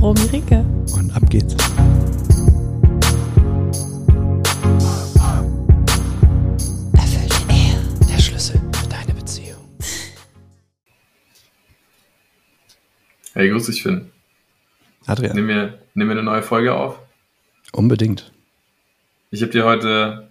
Romy 0.00 0.22
Rike. 0.32 0.64
Und 0.94 1.14
ab 1.14 1.28
geht's. 1.28 1.54
Erfüllte 6.94 7.36
Ehe, 7.50 7.78
der 8.08 8.18
Schlüssel 8.18 8.58
für 8.72 8.88
deine 8.88 9.12
Beziehung. 9.12 9.58
Hey, 13.34 13.50
grüß 13.50 13.66
dich, 13.66 13.82
Finn. 13.82 14.10
Adrian. 15.04 15.36
Nimm 15.36 15.46
mir, 15.46 15.78
nimm 15.92 16.06
mir 16.06 16.14
eine 16.14 16.22
neue 16.22 16.42
Folge 16.42 16.74
auf. 16.74 16.98
Unbedingt. 17.72 18.32
Ich 19.30 19.42
habe 19.42 19.52
dir 19.52 19.66
heute 19.66 20.30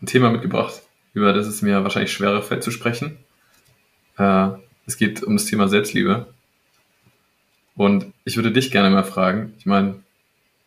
ein 0.00 0.06
Thema 0.06 0.30
mitgebracht, 0.30 0.80
über 1.12 1.34
das 1.34 1.46
es 1.46 1.60
mir 1.60 1.82
wahrscheinlich 1.82 2.12
schwerer 2.12 2.40
fällt 2.40 2.62
zu 2.62 2.70
sprechen. 2.70 3.18
Äh, 4.16 4.48
es 4.86 4.96
geht 4.96 5.22
um 5.22 5.36
das 5.36 5.44
Thema 5.44 5.68
Selbstliebe. 5.68 6.33
Und 7.76 8.12
ich 8.24 8.36
würde 8.36 8.52
dich 8.52 8.70
gerne 8.70 8.90
mal 8.90 9.04
fragen, 9.04 9.54
ich 9.58 9.66
meine, 9.66 10.00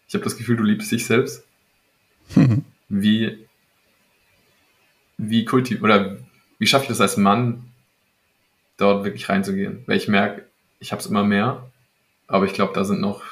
ich 0.08 0.14
habe 0.14 0.24
das 0.24 0.38
Gefühl, 0.38 0.58
du 0.58 0.64
liebst 0.64 0.92
dich 0.92 1.06
selbst. 1.06 1.44
Wie, 2.90 3.46
wie 5.18 5.44
kultiv 5.44 5.82
oder 5.82 6.16
wie 6.58 6.68
schaffe 6.68 6.84
ich 6.84 6.88
das 6.88 7.02
als 7.02 7.18
Mann, 7.18 7.66
dort 8.78 9.04
wirklich 9.04 9.28
reinzugehen? 9.28 9.84
Weil 9.88 9.98
ich 9.98 10.08
merke, 10.08 10.46
ich 10.80 10.94
habe 10.94 11.02
es 11.02 11.06
immer 11.06 11.26
mehr, 11.26 11.70
aber 12.28 12.46
ich 12.46 12.54
glaube, 12.54 12.72
da 12.74 12.86
sind 12.86 13.02
noch 13.02 13.24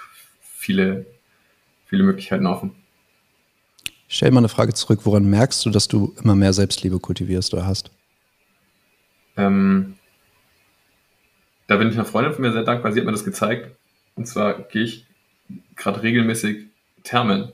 viele, 0.41 1.05
viele 1.85 2.03
Möglichkeiten 2.03 2.47
offen. 2.47 2.75
Stell 4.09 4.31
mal 4.31 4.39
eine 4.39 4.49
Frage 4.49 4.73
zurück, 4.73 5.01
woran 5.03 5.29
merkst 5.29 5.65
du, 5.65 5.69
dass 5.69 5.87
du 5.87 6.13
immer 6.21 6.35
mehr 6.35 6.51
Selbstliebe 6.51 6.99
kultivierst 6.99 7.53
oder 7.53 7.65
hast? 7.65 7.91
Ähm, 9.37 9.95
da 11.67 11.77
bin 11.77 11.89
ich 11.89 11.95
einer 11.95 12.05
Freundin 12.05 12.33
von 12.33 12.41
mir 12.41 12.51
sehr 12.51 12.63
dankbar, 12.63 12.91
sie 12.91 12.99
hat 12.99 13.05
mir 13.05 13.11
das 13.11 13.25
gezeigt. 13.25 13.75
Und 14.15 14.27
zwar 14.27 14.53
gehe 14.53 14.83
ich 14.83 15.05
gerade 15.75 16.01
regelmäßig 16.01 16.67
Thermen. 17.03 17.51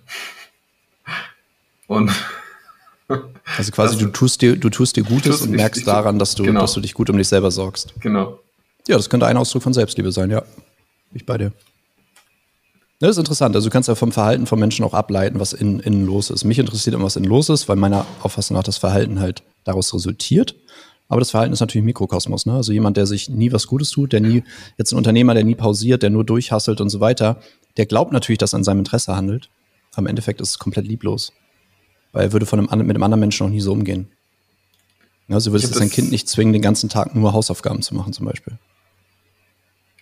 Und 1.87 2.11
also 3.57 3.71
quasi 3.71 3.97
du 3.97 4.07
tust 4.07 4.41
dir, 4.41 4.55
du 4.55 4.69
tust 4.69 4.95
dir 4.95 5.03
Gutes 5.03 5.39
tust, 5.39 5.43
und 5.43 5.51
merkst 5.51 5.81
ich, 5.81 5.87
ich, 5.87 5.91
daran, 5.91 6.19
dass 6.19 6.35
du, 6.35 6.43
genau. 6.43 6.61
dass 6.61 6.73
du 6.73 6.81
dich 6.81 6.93
gut 6.93 7.09
um 7.09 7.17
dich 7.17 7.27
selber 7.27 7.51
sorgst. 7.51 7.93
Genau. 7.99 8.39
Ja, 8.87 8.97
das 8.97 9.09
könnte 9.09 9.27
ein 9.27 9.37
Ausdruck 9.37 9.63
von 9.63 9.73
Selbstliebe 9.73 10.11
sein, 10.11 10.31
ja. 10.31 10.43
Ich 11.13 11.25
bei 11.25 11.37
dir. 11.37 11.51
Das 12.99 13.11
ist 13.11 13.17
interessant. 13.17 13.55
Also 13.55 13.67
du 13.67 13.73
kannst 13.73 13.89
ja 13.89 13.95
vom 13.95 14.11
Verhalten 14.11 14.45
von 14.45 14.59
Menschen 14.59 14.85
auch 14.85 14.93
ableiten, 14.93 15.39
was 15.39 15.53
innen, 15.53 15.79
innen 15.79 16.05
los 16.05 16.29
ist. 16.29 16.43
Mich 16.43 16.59
interessiert 16.59 16.93
immer, 16.95 17.05
was 17.05 17.15
innen 17.15 17.27
los 17.27 17.49
ist, 17.49 17.67
weil 17.67 17.75
meiner 17.75 18.05
Auffassung 18.21 18.55
nach 18.55 18.63
das 18.63 18.77
Verhalten 18.77 19.19
halt 19.19 19.41
daraus 19.63 19.93
resultiert. 19.93 20.55
Aber 21.11 21.19
das 21.19 21.31
Verhalten 21.31 21.51
ist 21.51 21.59
natürlich 21.59 21.83
Mikrokosmos. 21.83 22.45
Ne? 22.45 22.53
Also 22.53 22.71
jemand, 22.71 22.95
der 22.95 23.05
sich 23.05 23.27
nie 23.27 23.51
was 23.51 23.67
Gutes 23.67 23.91
tut, 23.91 24.13
der 24.13 24.21
nie, 24.21 24.45
jetzt 24.77 24.93
ein 24.93 24.97
Unternehmer, 24.97 25.33
der 25.33 25.43
nie 25.43 25.55
pausiert, 25.55 26.03
der 26.03 26.09
nur 26.09 26.23
durchhasselt 26.23 26.79
und 26.79 26.87
so 26.87 27.01
weiter, 27.01 27.41
der 27.75 27.85
glaubt 27.85 28.13
natürlich, 28.13 28.37
dass 28.37 28.53
er 28.53 28.59
in 28.59 28.63
seinem 28.63 28.79
Interesse 28.79 29.13
handelt. 29.13 29.49
Aber 29.91 30.03
im 30.03 30.07
Endeffekt 30.07 30.39
ist 30.39 30.51
es 30.51 30.57
komplett 30.59 30.87
lieblos. 30.87 31.33
Weil 32.13 32.27
er 32.27 32.31
würde 32.31 32.45
von 32.45 32.65
einem, 32.65 32.87
mit 32.87 32.95
einem 32.95 33.03
anderen 33.03 33.19
Menschen 33.19 33.45
noch 33.45 33.51
nie 33.51 33.59
so 33.59 33.73
umgehen. 33.73 34.07
Also 35.27 35.49
du 35.49 35.53
würdest 35.53 35.73
sein 35.73 35.89
Kind 35.89 36.11
nicht 36.11 36.29
zwingen, 36.29 36.53
den 36.53 36.61
ganzen 36.61 36.87
Tag 36.87 37.13
nur 37.13 37.33
Hausaufgaben 37.33 37.81
zu 37.81 37.93
machen, 37.93 38.13
zum 38.13 38.25
Beispiel. 38.25 38.57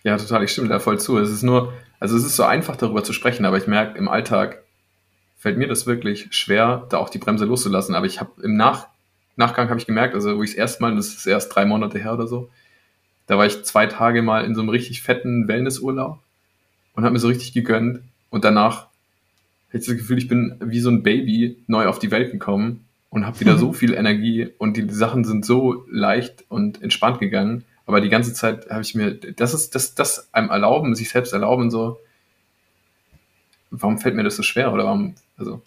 Ja, 0.04 0.16
total, 0.16 0.44
ich 0.44 0.52
stimme 0.52 0.68
da 0.68 0.78
voll 0.78 1.00
zu. 1.00 1.18
Es 1.18 1.30
ist 1.30 1.42
nur, 1.42 1.72
also 1.98 2.16
es 2.16 2.24
ist 2.24 2.36
so 2.36 2.44
einfach 2.44 2.76
darüber 2.76 3.02
zu 3.02 3.12
sprechen, 3.12 3.44
aber 3.46 3.58
ich 3.58 3.66
merke, 3.66 3.98
im 3.98 4.06
Alltag 4.06 4.62
fällt 5.36 5.58
mir 5.58 5.66
das 5.66 5.88
wirklich 5.88 6.28
schwer, 6.30 6.86
da 6.88 6.98
auch 6.98 7.10
die 7.10 7.18
Bremse 7.18 7.46
loszulassen. 7.46 7.96
Aber 7.96 8.06
ich 8.06 8.20
habe 8.20 8.30
im 8.44 8.56
Nach 8.56 8.89
Nachgang 9.40 9.68
habe 9.68 9.80
ich 9.80 9.86
gemerkt, 9.86 10.14
also 10.14 10.36
wo 10.36 10.42
ich 10.42 10.50
es 10.50 10.56
erstmal, 10.56 10.94
das 10.94 11.08
ist 11.08 11.26
erst 11.26 11.54
drei 11.54 11.64
Monate 11.64 11.98
her 11.98 12.14
oder 12.14 12.28
so, 12.28 12.50
da 13.26 13.38
war 13.38 13.46
ich 13.46 13.62
zwei 13.64 13.86
Tage 13.86 14.22
mal 14.22 14.44
in 14.44 14.54
so 14.54 14.60
einem 14.60 14.70
richtig 14.70 15.02
fetten 15.02 15.48
Wellnessurlaub 15.48 16.20
und 16.94 17.04
habe 17.04 17.12
mir 17.12 17.18
so 17.18 17.28
richtig 17.28 17.52
gegönnt 17.52 18.02
und 18.30 18.44
danach 18.44 18.88
hatte 19.68 19.78
ich 19.78 19.86
das 19.86 19.96
Gefühl, 19.96 20.18
ich 20.18 20.28
bin 20.28 20.56
wie 20.60 20.80
so 20.80 20.90
ein 20.90 21.02
Baby 21.02 21.56
neu 21.66 21.86
auf 21.86 21.98
die 21.98 22.10
Welt 22.10 22.32
gekommen 22.32 22.84
und 23.08 23.26
habe 23.26 23.38
wieder 23.40 23.56
so 23.58 23.72
viel 23.72 23.94
Energie 23.94 24.48
und 24.58 24.76
die 24.76 24.88
Sachen 24.88 25.24
sind 25.24 25.44
so 25.44 25.84
leicht 25.90 26.44
und 26.48 26.82
entspannt 26.82 27.20
gegangen. 27.20 27.64
Aber 27.86 28.00
die 28.00 28.08
ganze 28.08 28.32
Zeit 28.32 28.70
habe 28.70 28.82
ich 28.82 28.94
mir, 28.94 29.14
das 29.14 29.54
ist 29.54 29.74
das, 29.74 29.94
das 29.94 30.32
einem 30.32 30.50
erlauben, 30.50 30.94
sich 30.94 31.10
selbst 31.10 31.32
erlauben, 31.32 31.70
so, 31.70 31.98
warum 33.70 33.98
fällt 33.98 34.14
mir 34.14 34.22
das 34.22 34.36
so 34.36 34.42
schwer 34.42 34.72
oder 34.72 34.84
warum, 34.84 35.14
also 35.36 35.62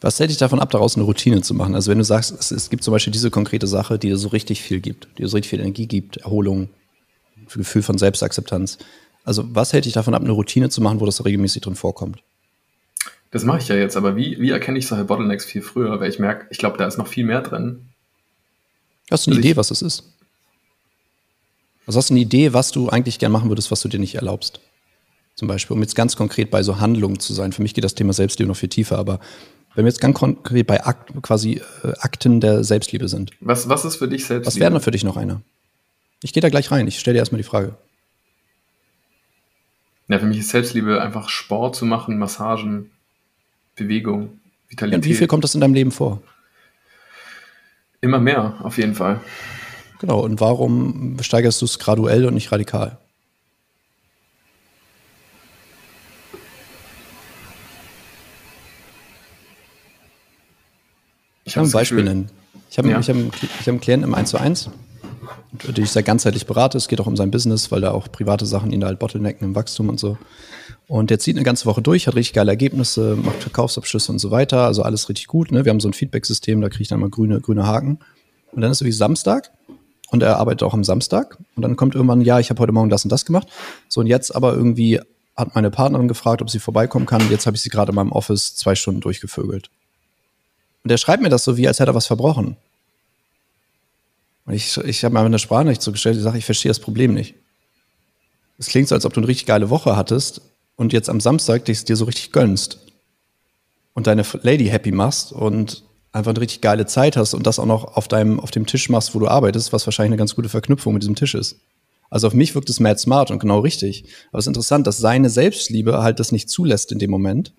was 0.00 0.18
hält 0.18 0.30
dich 0.30 0.38
davon 0.38 0.60
ab, 0.60 0.70
daraus 0.70 0.96
eine 0.96 1.04
Routine 1.04 1.42
zu 1.42 1.54
machen? 1.54 1.74
Also 1.74 1.90
wenn 1.90 1.98
du 1.98 2.04
sagst, 2.04 2.34
es, 2.38 2.50
es, 2.50 2.70
gibt 2.70 2.82
zum 2.82 2.92
Beispiel 2.92 3.12
diese 3.12 3.30
konkrete 3.30 3.66
Sache, 3.66 3.98
die 3.98 4.08
dir 4.08 4.16
so 4.16 4.28
richtig 4.28 4.62
viel 4.62 4.80
gibt, 4.80 5.08
die 5.16 5.22
dir 5.22 5.28
so 5.28 5.36
richtig 5.36 5.50
viel 5.50 5.60
Energie 5.60 5.86
gibt, 5.86 6.18
Erholung, 6.18 6.68
Gefühl 7.54 7.82
von 7.82 7.98
Selbstakzeptanz. 7.98 8.78
Also 9.24 9.44
was 9.52 9.72
hält 9.72 9.84
dich 9.84 9.92
davon 9.92 10.14
ab, 10.14 10.22
eine 10.22 10.32
Routine 10.32 10.68
zu 10.68 10.80
machen, 10.80 11.00
wo 11.00 11.06
das 11.06 11.24
regelmäßig 11.24 11.62
drin 11.62 11.74
vorkommt? 11.74 12.22
Das 13.30 13.44
mache 13.44 13.58
ich 13.58 13.68
ja 13.68 13.76
jetzt, 13.76 13.96
aber 13.96 14.16
wie, 14.16 14.40
wie 14.40 14.50
erkenne 14.50 14.78
ich 14.78 14.86
solche 14.86 15.04
Bottlenecks 15.04 15.44
viel 15.44 15.62
früher? 15.62 16.00
Weil 16.00 16.08
ich 16.08 16.18
merke, 16.18 16.46
ich 16.50 16.58
glaube, 16.58 16.78
da 16.78 16.86
ist 16.86 16.96
noch 16.96 17.08
viel 17.08 17.24
mehr 17.24 17.42
drin. 17.42 17.90
Hast 19.10 19.26
du 19.26 19.30
eine 19.30 19.38
also 19.38 19.48
Idee, 19.48 19.56
was 19.56 19.70
es 19.70 19.82
ist? 19.82 20.04
Also 21.86 21.98
hast 21.98 22.10
du 22.10 22.14
eine 22.14 22.20
Idee, 22.20 22.52
was 22.52 22.72
du 22.72 22.88
eigentlich 22.88 23.18
gern 23.18 23.32
machen 23.32 23.48
würdest, 23.48 23.70
was 23.70 23.80
du 23.80 23.88
dir 23.88 24.00
nicht 24.00 24.14
erlaubst? 24.14 24.60
Zum 25.36 25.48
Beispiel, 25.48 25.76
um 25.76 25.82
jetzt 25.82 25.94
ganz 25.94 26.16
konkret 26.16 26.50
bei 26.50 26.62
so 26.62 26.80
Handlungen 26.80 27.20
zu 27.20 27.34
sein. 27.34 27.52
Für 27.52 27.62
mich 27.62 27.74
geht 27.74 27.84
das 27.84 27.94
Thema 27.94 28.14
Selbstliebe 28.14 28.48
noch 28.48 28.56
viel 28.56 28.70
tiefer, 28.70 28.98
aber 28.98 29.20
wenn 29.74 29.84
wir 29.84 29.90
jetzt 29.90 30.00
ganz 30.00 30.18
konkret 30.18 30.66
bei 30.66 30.82
Akt, 30.82 31.12
quasi 31.22 31.60
äh, 31.84 31.92
Akten 31.98 32.40
der 32.40 32.64
Selbstliebe 32.64 33.08
sind. 33.08 33.32
Was, 33.40 33.68
was 33.68 33.84
ist 33.84 33.96
für 33.96 34.08
dich 34.08 34.24
Selbstliebe? 34.24 34.46
Was 34.46 34.58
wäre 34.58 34.70
denn 34.70 34.80
für 34.80 34.90
dich 34.90 35.04
noch 35.04 35.18
einer? 35.18 35.42
Ich 36.22 36.32
gehe 36.32 36.40
da 36.40 36.48
gleich 36.48 36.70
rein. 36.70 36.88
Ich 36.88 36.98
stelle 36.98 37.14
dir 37.14 37.18
erstmal 37.18 37.38
die 37.38 37.46
Frage. 37.46 37.76
Ja, 40.08 40.18
für 40.18 40.24
mich 40.24 40.38
ist 40.38 40.48
Selbstliebe 40.48 41.02
einfach 41.02 41.28
Sport 41.28 41.76
zu 41.76 41.84
machen, 41.84 42.18
Massagen, 42.18 42.90
Bewegung, 43.74 44.40
Vitalität. 44.68 44.92
Ja, 44.92 44.96
und 44.96 45.04
wie 45.04 45.18
viel 45.18 45.26
kommt 45.26 45.44
das 45.44 45.54
in 45.54 45.60
deinem 45.60 45.74
Leben 45.74 45.90
vor? 45.90 46.22
Immer 48.00 48.20
mehr, 48.20 48.54
auf 48.62 48.78
jeden 48.78 48.94
Fall. 48.94 49.20
Genau. 50.00 50.20
Und 50.20 50.40
warum 50.40 51.18
steigerst 51.20 51.60
du 51.60 51.66
es 51.66 51.78
graduell 51.78 52.24
und 52.24 52.34
nicht 52.34 52.50
radikal? 52.52 52.98
Ich 61.56 61.58
kann 61.58 61.68
ein 61.70 61.72
Beispiel 61.72 62.04
nennen. 62.04 62.28
Ich 62.70 62.76
habe 62.76 62.90
ja. 62.90 63.00
ich 63.00 63.08
hab, 63.08 63.16
ich 63.16 63.42
hab 63.60 63.68
einen 63.68 63.80
Klienten 63.80 64.06
im 64.06 64.14
1 64.14 64.28
zu 64.28 64.38
1, 64.38 64.68
den 65.74 65.84
ich 65.84 65.90
sehr 65.90 66.02
ganzheitlich 66.02 66.46
berate. 66.46 66.76
Es 66.76 66.86
geht 66.86 67.00
auch 67.00 67.06
um 67.06 67.16
sein 67.16 67.30
Business, 67.30 67.72
weil 67.72 67.80
da 67.80 67.92
auch 67.92 68.12
private 68.12 68.44
Sachen 68.44 68.72
ihn 68.72 68.80
da 68.80 68.88
halt 68.88 68.98
bottlenecken 68.98 69.48
im 69.48 69.54
Wachstum 69.54 69.88
und 69.88 69.98
so. 69.98 70.18
Und 70.86 71.08
der 71.08 71.18
zieht 71.18 71.34
eine 71.34 71.44
ganze 71.44 71.64
Woche 71.64 71.80
durch, 71.80 72.06
hat 72.06 72.14
richtig 72.14 72.34
geile 72.34 72.50
Ergebnisse, 72.50 73.16
macht 73.16 73.42
Verkaufsabschlüsse 73.42 74.12
und 74.12 74.18
so 74.18 74.30
weiter. 74.30 74.66
Also 74.66 74.82
alles 74.82 75.08
richtig 75.08 75.28
gut. 75.28 75.50
Ne? 75.50 75.64
Wir 75.64 75.70
haben 75.70 75.80
so 75.80 75.88
ein 75.88 75.94
Feedback-System, 75.94 76.60
da 76.60 76.68
kriege 76.68 76.82
ich 76.82 76.88
dann 76.88 77.00
mal 77.00 77.08
grüne, 77.08 77.40
grüne 77.40 77.66
Haken. 77.66 78.00
Und 78.52 78.60
dann 78.60 78.70
ist 78.70 78.82
es 78.82 78.86
wie 78.86 78.92
Samstag 78.92 79.50
und 80.10 80.22
er 80.22 80.36
arbeitet 80.36 80.62
auch 80.62 80.74
am 80.74 80.84
Samstag. 80.84 81.38
Und 81.56 81.62
dann 81.62 81.76
kommt 81.76 81.94
irgendwann, 81.94 82.20
ja, 82.20 82.38
ich 82.38 82.50
habe 82.50 82.60
heute 82.60 82.72
Morgen 82.72 82.90
das 82.90 83.04
und 83.04 83.10
das 83.10 83.24
gemacht. 83.24 83.48
So, 83.88 84.00
und 84.00 84.08
jetzt 84.08 84.36
aber 84.36 84.52
irgendwie 84.52 85.00
hat 85.34 85.54
meine 85.54 85.70
Partnerin 85.70 86.08
gefragt, 86.08 86.42
ob 86.42 86.50
sie 86.50 86.58
vorbeikommen 86.58 87.06
kann. 87.06 87.30
Jetzt 87.30 87.46
habe 87.46 87.56
ich 87.56 87.62
sie 87.62 87.70
gerade 87.70 87.92
in 87.92 87.96
meinem 87.96 88.12
Office 88.12 88.54
zwei 88.56 88.74
Stunden 88.74 89.00
durchgevögelt. 89.00 89.70
Und 90.86 90.90
der 90.90 90.98
schreibt 90.98 91.20
mir 91.20 91.30
das 91.30 91.42
so, 91.42 91.56
wie 91.56 91.66
als 91.66 91.80
hätte 91.80 91.90
er 91.90 91.94
was 91.96 92.06
verbrochen. 92.06 92.56
Und 94.44 94.54
ich, 94.54 94.76
ich 94.76 95.04
habe 95.04 95.12
mir 95.12 95.18
eine 95.18 95.40
Sprachnachricht 95.40 95.82
zugestellt, 95.82 96.14
die 96.14 96.20
sage, 96.20 96.38
ich 96.38 96.44
verstehe 96.44 96.70
das 96.70 96.78
Problem 96.78 97.12
nicht. 97.12 97.34
Es 98.56 98.68
klingt 98.68 98.86
so, 98.86 98.94
als 98.94 99.04
ob 99.04 99.12
du 99.12 99.18
eine 99.18 99.26
richtig 99.26 99.46
geile 99.46 99.68
Woche 99.68 99.96
hattest 99.96 100.42
und 100.76 100.92
jetzt 100.92 101.10
am 101.10 101.18
Samstag 101.18 101.64
dich 101.64 101.84
dir 101.84 101.96
so 101.96 102.04
richtig 102.04 102.30
gönnst 102.30 102.78
und 103.94 104.06
deine 104.06 104.24
Lady 104.42 104.66
happy 104.66 104.92
machst 104.92 105.32
und 105.32 105.82
einfach 106.12 106.30
eine 106.30 106.40
richtig 106.40 106.60
geile 106.60 106.86
Zeit 106.86 107.16
hast 107.16 107.34
und 107.34 107.48
das 107.48 107.58
auch 107.58 107.66
noch 107.66 107.96
auf 107.96 108.06
deinem, 108.06 108.38
auf 108.38 108.52
dem 108.52 108.66
Tisch 108.66 108.88
machst, 108.88 109.12
wo 109.12 109.18
du 109.18 109.26
arbeitest, 109.26 109.72
was 109.72 109.88
wahrscheinlich 109.88 110.10
eine 110.10 110.18
ganz 110.18 110.36
gute 110.36 110.48
Verknüpfung 110.48 110.94
mit 110.94 111.02
diesem 111.02 111.16
Tisch 111.16 111.34
ist. 111.34 111.56
Also 112.10 112.28
auf 112.28 112.32
mich 112.32 112.54
wirkt 112.54 112.70
es 112.70 112.78
mad 112.78 113.00
smart 113.00 113.32
und 113.32 113.40
genau 113.40 113.58
richtig. 113.58 114.04
Aber 114.30 114.38
es 114.38 114.44
ist 114.44 114.50
interessant, 114.50 114.86
dass 114.86 114.98
seine 114.98 115.30
Selbstliebe 115.30 116.04
halt 116.04 116.20
das 116.20 116.30
nicht 116.30 116.48
zulässt 116.48 116.92
in 116.92 117.00
dem 117.00 117.10
Moment 117.10 117.52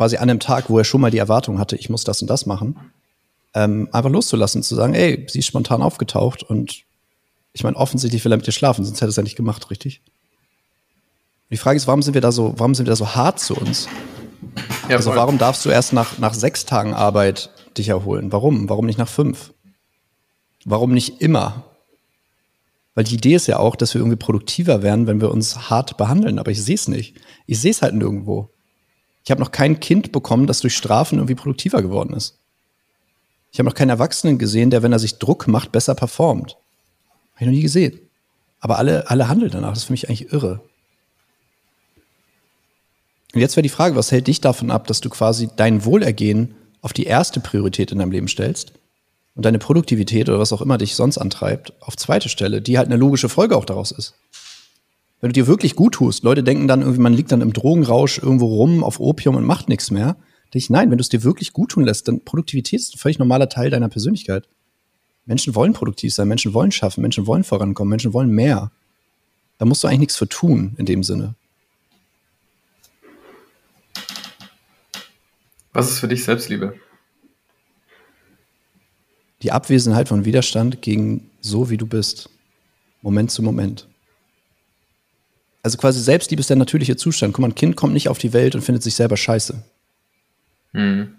quasi 0.00 0.16
an 0.16 0.30
einem 0.30 0.40
Tag, 0.40 0.70
wo 0.70 0.78
er 0.78 0.84
schon 0.84 1.02
mal 1.02 1.10
die 1.10 1.18
Erwartung 1.18 1.58
hatte, 1.58 1.76
ich 1.76 1.90
muss 1.90 2.04
das 2.04 2.22
und 2.22 2.30
das 2.30 2.46
machen, 2.46 2.74
ähm, 3.52 3.86
einfach 3.92 4.08
loszulassen, 4.08 4.62
zu 4.62 4.74
sagen, 4.74 4.94
ey, 4.94 5.26
sie 5.28 5.40
ist 5.40 5.46
spontan 5.46 5.82
aufgetaucht 5.82 6.42
und 6.42 6.84
ich 7.52 7.64
meine, 7.64 7.76
offensichtlich 7.76 8.24
will 8.24 8.32
er 8.32 8.38
mit 8.38 8.46
dir 8.46 8.52
schlafen, 8.52 8.82
sonst 8.82 8.96
hätte 8.96 9.08
er 9.08 9.10
es 9.10 9.16
ja 9.16 9.22
nicht 9.22 9.36
gemacht, 9.36 9.70
richtig? 9.70 10.00
Die 11.50 11.58
Frage 11.58 11.76
ist, 11.76 11.86
warum 11.86 12.00
sind 12.00 12.14
wir 12.14 12.22
da 12.22 12.32
so, 12.32 12.54
warum 12.56 12.74
sind 12.74 12.86
wir 12.86 12.92
da 12.92 12.96
so 12.96 13.14
hart 13.14 13.40
zu 13.40 13.54
uns? 13.54 13.88
Ja, 14.88 14.96
also 14.96 15.14
warum 15.14 15.36
darfst 15.36 15.66
du 15.66 15.68
erst 15.68 15.92
nach, 15.92 16.16
nach 16.16 16.32
sechs 16.32 16.64
Tagen 16.64 16.94
Arbeit 16.94 17.50
dich 17.76 17.90
erholen? 17.90 18.32
Warum? 18.32 18.70
Warum 18.70 18.86
nicht 18.86 18.98
nach 18.98 19.06
fünf? 19.06 19.52
Warum 20.64 20.94
nicht 20.94 21.20
immer? 21.20 21.64
Weil 22.94 23.04
die 23.04 23.16
Idee 23.16 23.34
ist 23.34 23.48
ja 23.48 23.58
auch, 23.58 23.76
dass 23.76 23.92
wir 23.92 24.00
irgendwie 24.00 24.16
produktiver 24.16 24.82
werden, 24.82 25.06
wenn 25.06 25.20
wir 25.20 25.30
uns 25.30 25.68
hart 25.68 25.98
behandeln. 25.98 26.38
Aber 26.38 26.52
ich 26.52 26.62
sehe 26.62 26.76
es 26.76 26.88
nicht. 26.88 27.20
Ich 27.44 27.60
sehe 27.60 27.72
es 27.72 27.82
halt 27.82 27.94
nirgendwo. 27.94 28.48
Ich 29.24 29.30
habe 29.30 29.40
noch 29.40 29.52
kein 29.52 29.80
Kind 29.80 30.12
bekommen, 30.12 30.46
das 30.46 30.60
durch 30.60 30.76
Strafen 30.76 31.18
irgendwie 31.18 31.34
produktiver 31.34 31.82
geworden 31.82 32.14
ist. 32.14 32.38
Ich 33.52 33.58
habe 33.58 33.68
noch 33.68 33.74
keinen 33.74 33.90
Erwachsenen 33.90 34.38
gesehen, 34.38 34.70
der, 34.70 34.82
wenn 34.82 34.92
er 34.92 34.98
sich 34.98 35.18
Druck 35.18 35.48
macht, 35.48 35.72
besser 35.72 35.94
performt. 35.94 36.56
Habe 37.34 37.40
ich 37.40 37.46
noch 37.46 37.52
nie 37.52 37.62
gesehen. 37.62 37.98
Aber 38.60 38.78
alle, 38.78 39.10
alle 39.10 39.28
handeln 39.28 39.50
danach. 39.50 39.70
Das 39.70 39.80
ist 39.80 39.84
für 39.84 39.92
mich 39.92 40.08
eigentlich 40.08 40.32
irre. 40.32 40.60
Und 43.34 43.40
jetzt 43.40 43.56
wäre 43.56 43.62
die 43.62 43.68
Frage, 43.68 43.96
was 43.96 44.12
hält 44.12 44.26
dich 44.26 44.40
davon 44.40 44.70
ab, 44.70 44.86
dass 44.86 45.00
du 45.00 45.08
quasi 45.08 45.48
dein 45.56 45.84
Wohlergehen 45.84 46.54
auf 46.82 46.92
die 46.92 47.04
erste 47.04 47.40
Priorität 47.40 47.92
in 47.92 47.98
deinem 47.98 48.10
Leben 48.10 48.28
stellst 48.28 48.72
und 49.34 49.44
deine 49.44 49.58
Produktivität 49.58 50.28
oder 50.28 50.38
was 50.38 50.52
auch 50.52 50.62
immer 50.62 50.78
dich 50.78 50.96
sonst 50.96 51.18
antreibt 51.18 51.72
auf 51.80 51.96
zweite 51.96 52.28
Stelle, 52.28 52.60
die 52.60 52.78
halt 52.78 52.88
eine 52.88 52.96
logische 52.96 53.28
Folge 53.28 53.56
auch 53.56 53.64
daraus 53.64 53.92
ist. 53.92 54.14
Wenn 55.20 55.28
du 55.28 55.34
dir 55.34 55.46
wirklich 55.46 55.76
gut 55.76 55.94
tust, 55.94 56.24
Leute 56.24 56.42
denken 56.42 56.66
dann 56.66 56.80
irgendwie, 56.80 57.00
man 57.00 57.12
liegt 57.12 57.30
dann 57.30 57.42
im 57.42 57.52
Drogenrausch 57.52 58.18
irgendwo 58.18 58.46
rum 58.46 58.82
auf 58.82 59.00
Opium 59.00 59.36
und 59.36 59.44
macht 59.44 59.68
nichts 59.68 59.90
mehr. 59.90 60.16
Ich, 60.52 60.70
nein, 60.70 60.90
wenn 60.90 60.98
du 60.98 61.02
es 61.02 61.08
dir 61.08 61.22
wirklich 61.22 61.52
gut 61.52 61.72
tun 61.72 61.84
lässt, 61.84 62.08
dann 62.08 62.24
Produktivität 62.24 62.80
ist 62.80 62.94
ein 62.94 62.98
völlig 62.98 63.18
normaler 63.18 63.48
Teil 63.48 63.70
deiner 63.70 63.88
Persönlichkeit. 63.88 64.48
Menschen 65.26 65.54
wollen 65.54 65.74
produktiv 65.74 66.12
sein, 66.12 66.26
Menschen 66.26 66.54
wollen 66.54 66.72
schaffen, 66.72 67.02
Menschen 67.02 67.26
wollen 67.26 67.44
vorankommen, 67.44 67.90
Menschen 67.90 68.12
wollen 68.12 68.30
mehr. 68.30 68.72
Da 69.58 69.66
musst 69.66 69.84
du 69.84 69.88
eigentlich 69.88 70.00
nichts 70.00 70.16
für 70.16 70.28
tun 70.28 70.74
in 70.78 70.86
dem 70.86 71.04
Sinne. 71.04 71.34
Was 75.72 75.90
ist 75.90 76.00
für 76.00 76.08
dich 76.08 76.24
Selbstliebe? 76.24 76.74
Die 79.42 79.52
Abwesenheit 79.52 80.08
von 80.08 80.24
Widerstand 80.24 80.82
gegen 80.82 81.30
so, 81.40 81.70
wie 81.70 81.76
du 81.76 81.86
bist. 81.86 82.28
Moment 83.02 83.30
zu 83.30 83.42
Moment. 83.42 83.89
Also 85.62 85.76
quasi 85.78 86.00
Selbstliebe 86.00 86.40
ist 86.40 86.50
der 86.50 86.56
natürliche 86.56 86.96
Zustand. 86.96 87.34
Guck 87.34 87.42
mal, 87.42 87.48
ein 87.48 87.54
Kind 87.54 87.76
kommt 87.76 87.92
nicht 87.92 88.08
auf 88.08 88.18
die 88.18 88.32
Welt 88.32 88.54
und 88.54 88.62
findet 88.62 88.82
sich 88.82 88.94
selber 88.94 89.16
scheiße. 89.16 89.62
Mhm. 90.72 91.14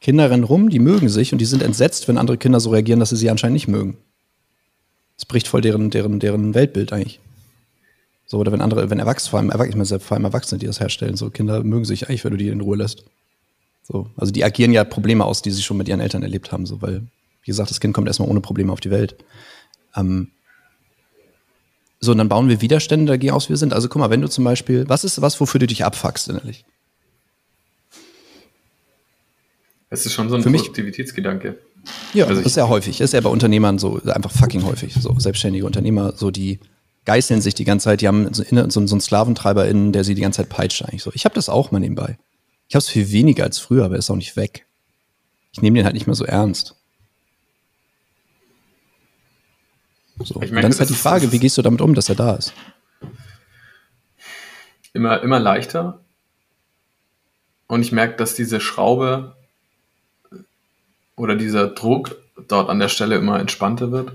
Kinder 0.00 0.30
rennen 0.30 0.44
rum, 0.44 0.68
die 0.68 0.78
mögen 0.78 1.08
sich 1.08 1.32
und 1.32 1.38
die 1.38 1.46
sind 1.46 1.62
entsetzt, 1.62 2.06
wenn 2.06 2.18
andere 2.18 2.36
Kinder 2.36 2.60
so 2.60 2.70
reagieren, 2.70 3.00
dass 3.00 3.10
sie 3.10 3.16
sie 3.16 3.30
anscheinend 3.30 3.54
nicht 3.54 3.68
mögen. 3.68 3.96
Das 5.16 5.24
bricht 5.24 5.48
voll 5.48 5.62
deren, 5.62 5.90
deren, 5.90 6.20
deren 6.20 6.54
Weltbild 6.54 6.92
eigentlich. 6.92 7.20
So, 8.26 8.38
oder 8.38 8.52
wenn 8.52 8.60
andere, 8.60 8.90
wenn 8.90 8.98
Erwachsene, 8.98 9.30
vor 9.30 9.38
allem, 9.38 10.00
vor 10.00 10.16
allem 10.16 10.24
Erwachsene, 10.24 10.58
die 10.58 10.66
das 10.66 10.80
herstellen, 10.80 11.16
so 11.16 11.30
Kinder 11.30 11.62
mögen 11.62 11.84
sich 11.84 12.08
eigentlich, 12.08 12.24
wenn 12.24 12.32
du 12.32 12.36
die 12.36 12.48
in 12.48 12.60
Ruhe 12.60 12.76
lässt. 12.76 13.04
So, 13.82 14.10
also 14.16 14.32
die 14.32 14.44
agieren 14.44 14.72
ja 14.72 14.84
Probleme 14.84 15.24
aus, 15.24 15.42
die 15.42 15.52
sie 15.52 15.62
schon 15.62 15.76
mit 15.76 15.88
ihren 15.88 16.00
Eltern 16.00 16.22
erlebt 16.22 16.50
haben, 16.52 16.66
so, 16.66 16.82
weil, 16.82 17.02
wie 17.42 17.46
gesagt, 17.46 17.70
das 17.70 17.80
Kind 17.80 17.94
kommt 17.94 18.08
erstmal 18.08 18.28
ohne 18.28 18.40
Probleme 18.40 18.72
auf 18.72 18.80
die 18.80 18.90
Welt. 18.90 19.16
Ähm, 19.94 20.32
so, 22.06 22.12
und 22.12 22.18
dann 22.18 22.28
bauen 22.28 22.48
wir 22.48 22.60
Widerstände 22.62 23.12
dagegen 23.12 23.32
aus, 23.32 23.46
wie 23.46 23.50
wir 23.50 23.56
sind. 23.58 23.74
Also 23.74 23.88
guck 23.88 24.00
mal, 24.00 24.10
wenn 24.10 24.22
du 24.22 24.28
zum 24.28 24.44
Beispiel, 24.44 24.88
was 24.88 25.04
ist 25.04 25.20
was, 25.20 25.38
wofür 25.40 25.58
du 25.58 25.66
dich 25.66 25.84
abfuckst 25.84 26.28
innerlich? 26.28 26.64
Es 29.90 30.06
ist 30.06 30.14
schon 30.14 30.28
so 30.28 30.36
ein 30.36 30.42
Für 30.42 30.50
Produktivitätsgedanke. 30.50 31.58
Ja, 32.14 32.26
also 32.26 32.40
das 32.40 32.52
ist 32.52 32.56
ja 32.56 32.68
häufig. 32.68 32.98
Das 32.98 33.06
ist 33.06 33.12
ja 33.12 33.20
bei 33.20 33.28
Unternehmern 33.28 33.78
so 33.78 34.00
einfach 34.06 34.32
fucking 34.32 34.64
häufig. 34.64 34.94
So 34.94 35.14
selbstständige 35.18 35.66
Unternehmer, 35.66 36.14
so 36.16 36.30
die 36.30 36.60
geißeln 37.04 37.40
sich 37.40 37.54
die 37.54 37.64
ganze 37.64 37.84
Zeit, 37.84 38.00
die 38.00 38.08
haben 38.08 38.32
so, 38.32 38.44
so, 38.68 38.80
einen 38.80 39.00
Sklaventreiber 39.00 39.68
innen, 39.68 39.92
der 39.92 40.04
sie 40.04 40.14
die 40.14 40.22
ganze 40.22 40.38
Zeit 40.38 40.48
peitscht 40.48 40.82
eigentlich 40.82 41.02
so. 41.02 41.10
Ich 41.14 41.24
habe 41.24 41.34
das 41.34 41.48
auch 41.48 41.70
mal 41.70 41.78
nebenbei. 41.78 42.18
Ich 42.68 42.74
habe 42.74 42.80
es 42.80 42.88
viel 42.88 43.10
weniger 43.12 43.44
als 43.44 43.58
früher, 43.58 43.84
aber 43.84 43.94
er 43.94 44.00
ist 44.00 44.10
auch 44.10 44.16
nicht 44.16 44.36
weg. 44.36 44.66
Ich 45.52 45.62
nehme 45.62 45.78
den 45.78 45.84
halt 45.84 45.94
nicht 45.94 46.06
mehr 46.06 46.16
so 46.16 46.24
ernst. 46.24 46.75
So. 50.24 50.40
Ich 50.42 50.50
merke, 50.50 50.62
dann 50.62 50.70
ist 50.70 50.80
halt 50.80 50.90
die 50.90 50.94
Frage, 50.94 51.32
wie 51.32 51.38
gehst 51.38 51.58
du 51.58 51.62
damit 51.62 51.80
um, 51.80 51.94
dass 51.94 52.08
er 52.08 52.14
da 52.14 52.34
ist? 52.34 52.52
Immer, 54.92 55.22
immer 55.22 55.38
leichter. 55.38 56.00
Und 57.66 57.82
ich 57.82 57.92
merke, 57.92 58.16
dass 58.16 58.34
diese 58.34 58.60
Schraube 58.60 59.36
oder 61.16 61.36
dieser 61.36 61.68
Druck 61.68 62.16
dort 62.48 62.70
an 62.70 62.78
der 62.78 62.88
Stelle 62.88 63.16
immer 63.16 63.40
entspannter 63.40 63.90
wird. 63.90 64.12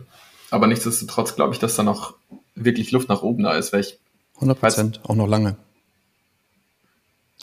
Aber 0.49 0.67
nichtsdestotrotz 0.67 1.35
glaube 1.35 1.53
ich, 1.53 1.59
dass 1.59 1.75
da 1.75 1.83
noch 1.83 2.15
wirklich 2.55 2.91
Luft 2.91 3.09
nach 3.09 3.21
oben 3.21 3.43
da 3.43 3.53
ist, 3.53 3.73
weil 3.73 3.81
ich 3.81 3.99
100 4.35 4.59
Prozent, 4.59 4.99
auch 5.03 5.15
noch 5.15 5.27
lange. 5.27 5.55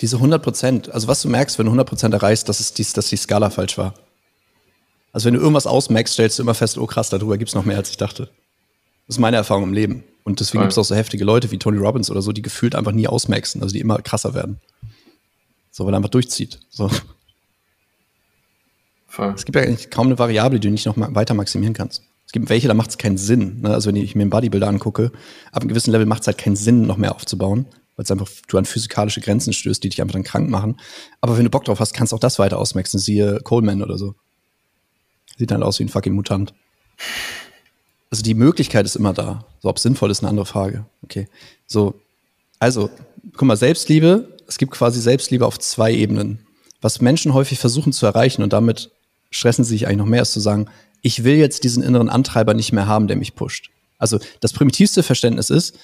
Diese 0.00 0.16
100 0.16 0.42
Prozent, 0.42 0.88
also 0.90 1.08
was 1.08 1.22
du 1.22 1.28
merkst, 1.28 1.58
wenn 1.58 1.66
du 1.66 1.70
100 1.70 1.88
Prozent 1.88 2.14
erreichst, 2.14 2.48
dass, 2.48 2.60
es 2.60 2.72
dies, 2.72 2.92
dass 2.92 3.08
die 3.08 3.16
Skala 3.16 3.50
falsch 3.50 3.78
war. 3.78 3.94
Also 5.12 5.26
wenn 5.26 5.34
du 5.34 5.40
irgendwas 5.40 5.66
ausmerkst, 5.66 6.14
stellst 6.14 6.38
du 6.38 6.42
immer 6.42 6.54
fest, 6.54 6.78
oh 6.78 6.86
krass, 6.86 7.08
darüber 7.08 7.38
gibt 7.38 7.48
es 7.48 7.54
noch 7.54 7.64
mehr, 7.64 7.76
als 7.76 7.90
ich 7.90 7.96
dachte. 7.96 8.30
Das 9.08 9.16
ist 9.16 9.20
meine 9.20 9.38
Erfahrung 9.38 9.64
im 9.64 9.72
Leben. 9.72 10.04
Und 10.22 10.40
deswegen 10.40 10.60
gibt 10.60 10.72
es 10.72 10.78
auch 10.78 10.84
so 10.84 10.94
heftige 10.94 11.24
Leute 11.24 11.50
wie 11.50 11.58
Tony 11.58 11.78
Robbins 11.78 12.10
oder 12.10 12.20
so, 12.20 12.32
die 12.32 12.42
gefühlt 12.42 12.74
einfach 12.74 12.92
nie 12.92 13.08
ausmaxen, 13.08 13.62
also 13.62 13.72
die 13.72 13.80
immer 13.80 14.00
krasser 14.02 14.34
werden. 14.34 14.60
So, 15.70 15.86
weil 15.86 15.94
er 15.94 15.96
einfach 15.96 16.10
durchzieht. 16.10 16.60
So. 16.68 16.90
Voll. 19.06 19.32
Es 19.34 19.46
gibt 19.46 19.56
ja 19.56 19.62
eigentlich 19.62 19.88
kaum 19.88 20.08
eine 20.08 20.18
Variable, 20.18 20.60
die 20.60 20.68
du 20.68 20.72
nicht 20.72 20.84
noch 20.84 20.96
weiter 20.98 21.32
maximieren 21.32 21.72
kannst. 21.72 22.02
Es 22.26 22.32
gibt 22.32 22.50
welche, 22.50 22.68
da 22.68 22.74
macht 22.74 22.90
es 22.90 22.98
keinen 22.98 23.16
Sinn. 23.16 23.62
Ne? 23.62 23.70
Also 23.70 23.88
wenn 23.88 23.96
ich 23.96 24.14
mir 24.14 24.20
einen 24.20 24.30
Bodybuilder 24.30 24.68
angucke, 24.68 25.10
ab 25.52 25.62
einem 25.62 25.70
gewissen 25.70 25.92
Level 25.92 26.04
macht 26.04 26.20
es 26.20 26.26
halt 26.26 26.36
keinen 26.36 26.56
Sinn, 26.56 26.86
noch 26.86 26.98
mehr 26.98 27.14
aufzubauen, 27.14 27.64
weil 27.96 28.04
es 28.04 28.10
einfach 28.10 28.28
du 28.48 28.58
an 28.58 28.66
physikalische 28.66 29.22
Grenzen 29.22 29.54
stößt, 29.54 29.82
die 29.82 29.88
dich 29.88 30.02
einfach 30.02 30.12
dann 30.12 30.24
krank 30.24 30.50
machen. 30.50 30.78
Aber 31.22 31.38
wenn 31.38 31.44
du 31.44 31.50
Bock 31.50 31.64
drauf 31.64 31.80
hast, 31.80 31.94
kannst 31.94 32.12
du 32.12 32.16
auch 32.16 32.20
das 32.20 32.38
weiter 32.38 32.58
ausmaxen. 32.58 33.00
Siehe 33.00 33.40
Coleman 33.42 33.82
oder 33.82 33.96
so. 33.96 34.14
Sieht 35.38 35.50
dann 35.50 35.62
aus 35.62 35.78
wie 35.78 35.84
ein 35.84 35.88
fucking 35.88 36.12
Mutant 36.12 36.52
also 38.10 38.22
die 38.22 38.34
Möglichkeit 38.34 38.86
ist 38.86 38.96
immer 38.96 39.12
da. 39.12 39.44
So, 39.60 39.68
ob 39.68 39.78
sinnvoll 39.78 40.10
ist, 40.10 40.20
eine 40.20 40.28
andere 40.28 40.46
Frage. 40.46 40.86
Okay. 41.02 41.28
So, 41.66 41.94
also, 42.58 42.90
guck 43.36 43.46
mal, 43.46 43.56
Selbstliebe, 43.56 44.36
es 44.46 44.58
gibt 44.58 44.72
quasi 44.72 45.00
Selbstliebe 45.00 45.46
auf 45.46 45.58
zwei 45.58 45.92
Ebenen. 45.92 46.46
Was 46.80 47.00
Menschen 47.00 47.34
häufig 47.34 47.58
versuchen 47.58 47.92
zu 47.92 48.06
erreichen 48.06 48.42
und 48.42 48.52
damit 48.52 48.90
stressen 49.30 49.64
sie 49.64 49.70
sich 49.70 49.86
eigentlich 49.86 49.98
noch 49.98 50.06
mehr, 50.06 50.22
ist 50.22 50.32
zu 50.32 50.40
sagen, 50.40 50.68
ich 51.02 51.24
will 51.24 51.36
jetzt 51.36 51.64
diesen 51.64 51.82
inneren 51.82 52.08
Antreiber 52.08 52.54
nicht 52.54 52.72
mehr 52.72 52.86
haben, 52.86 53.08
der 53.08 53.16
mich 53.16 53.34
pusht. 53.34 53.70
Also 53.98 54.18
das 54.40 54.52
primitivste 54.52 55.02
Verständnis 55.02 55.50
ist, 55.50 55.76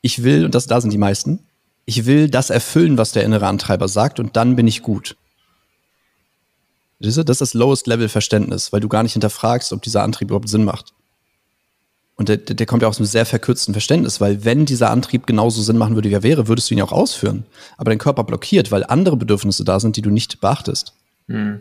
ich 0.00 0.22
will, 0.22 0.44
und 0.44 0.54
das, 0.54 0.66
da 0.66 0.80
sind 0.80 0.92
die 0.92 0.98
meisten, 0.98 1.40
ich 1.84 2.06
will 2.06 2.28
das 2.28 2.50
erfüllen, 2.50 2.98
was 2.98 3.12
der 3.12 3.24
innere 3.24 3.46
Antreiber 3.46 3.88
sagt, 3.88 4.18
und 4.18 4.36
dann 4.36 4.56
bin 4.56 4.66
ich 4.66 4.82
gut. 4.82 5.16
Das 6.98 7.16
ist 7.16 7.28
das 7.40 7.54
Lowest 7.54 7.86
Level 7.86 8.08
Verständnis, 8.08 8.72
weil 8.72 8.80
du 8.80 8.88
gar 8.88 9.02
nicht 9.02 9.12
hinterfragst, 9.12 9.72
ob 9.72 9.82
dieser 9.82 10.02
Antrieb 10.02 10.30
überhaupt 10.30 10.48
Sinn 10.48 10.64
macht. 10.64 10.94
Und 12.16 12.30
der, 12.30 12.38
der 12.38 12.66
kommt 12.66 12.82
ja 12.82 12.88
aus 12.88 12.98
einem 12.98 13.06
sehr 13.06 13.26
verkürzten 13.26 13.74
Verständnis, 13.74 14.22
weil 14.22 14.44
wenn 14.44 14.64
dieser 14.64 14.90
Antrieb 14.90 15.26
genauso 15.26 15.60
Sinn 15.60 15.76
machen 15.76 15.94
würde, 15.94 16.08
wie 16.08 16.14
er 16.14 16.22
wäre, 16.22 16.48
würdest 16.48 16.70
du 16.70 16.74
ihn 16.74 16.78
ja 16.78 16.84
auch 16.84 16.92
ausführen. 16.92 17.44
Aber 17.76 17.90
dein 17.90 17.98
Körper 17.98 18.24
blockiert, 18.24 18.70
weil 18.70 18.84
andere 18.84 19.18
Bedürfnisse 19.18 19.64
da 19.64 19.78
sind, 19.80 19.96
die 19.96 20.02
du 20.02 20.10
nicht 20.10 20.40
beachtest. 20.40 20.94
Hm. 21.28 21.60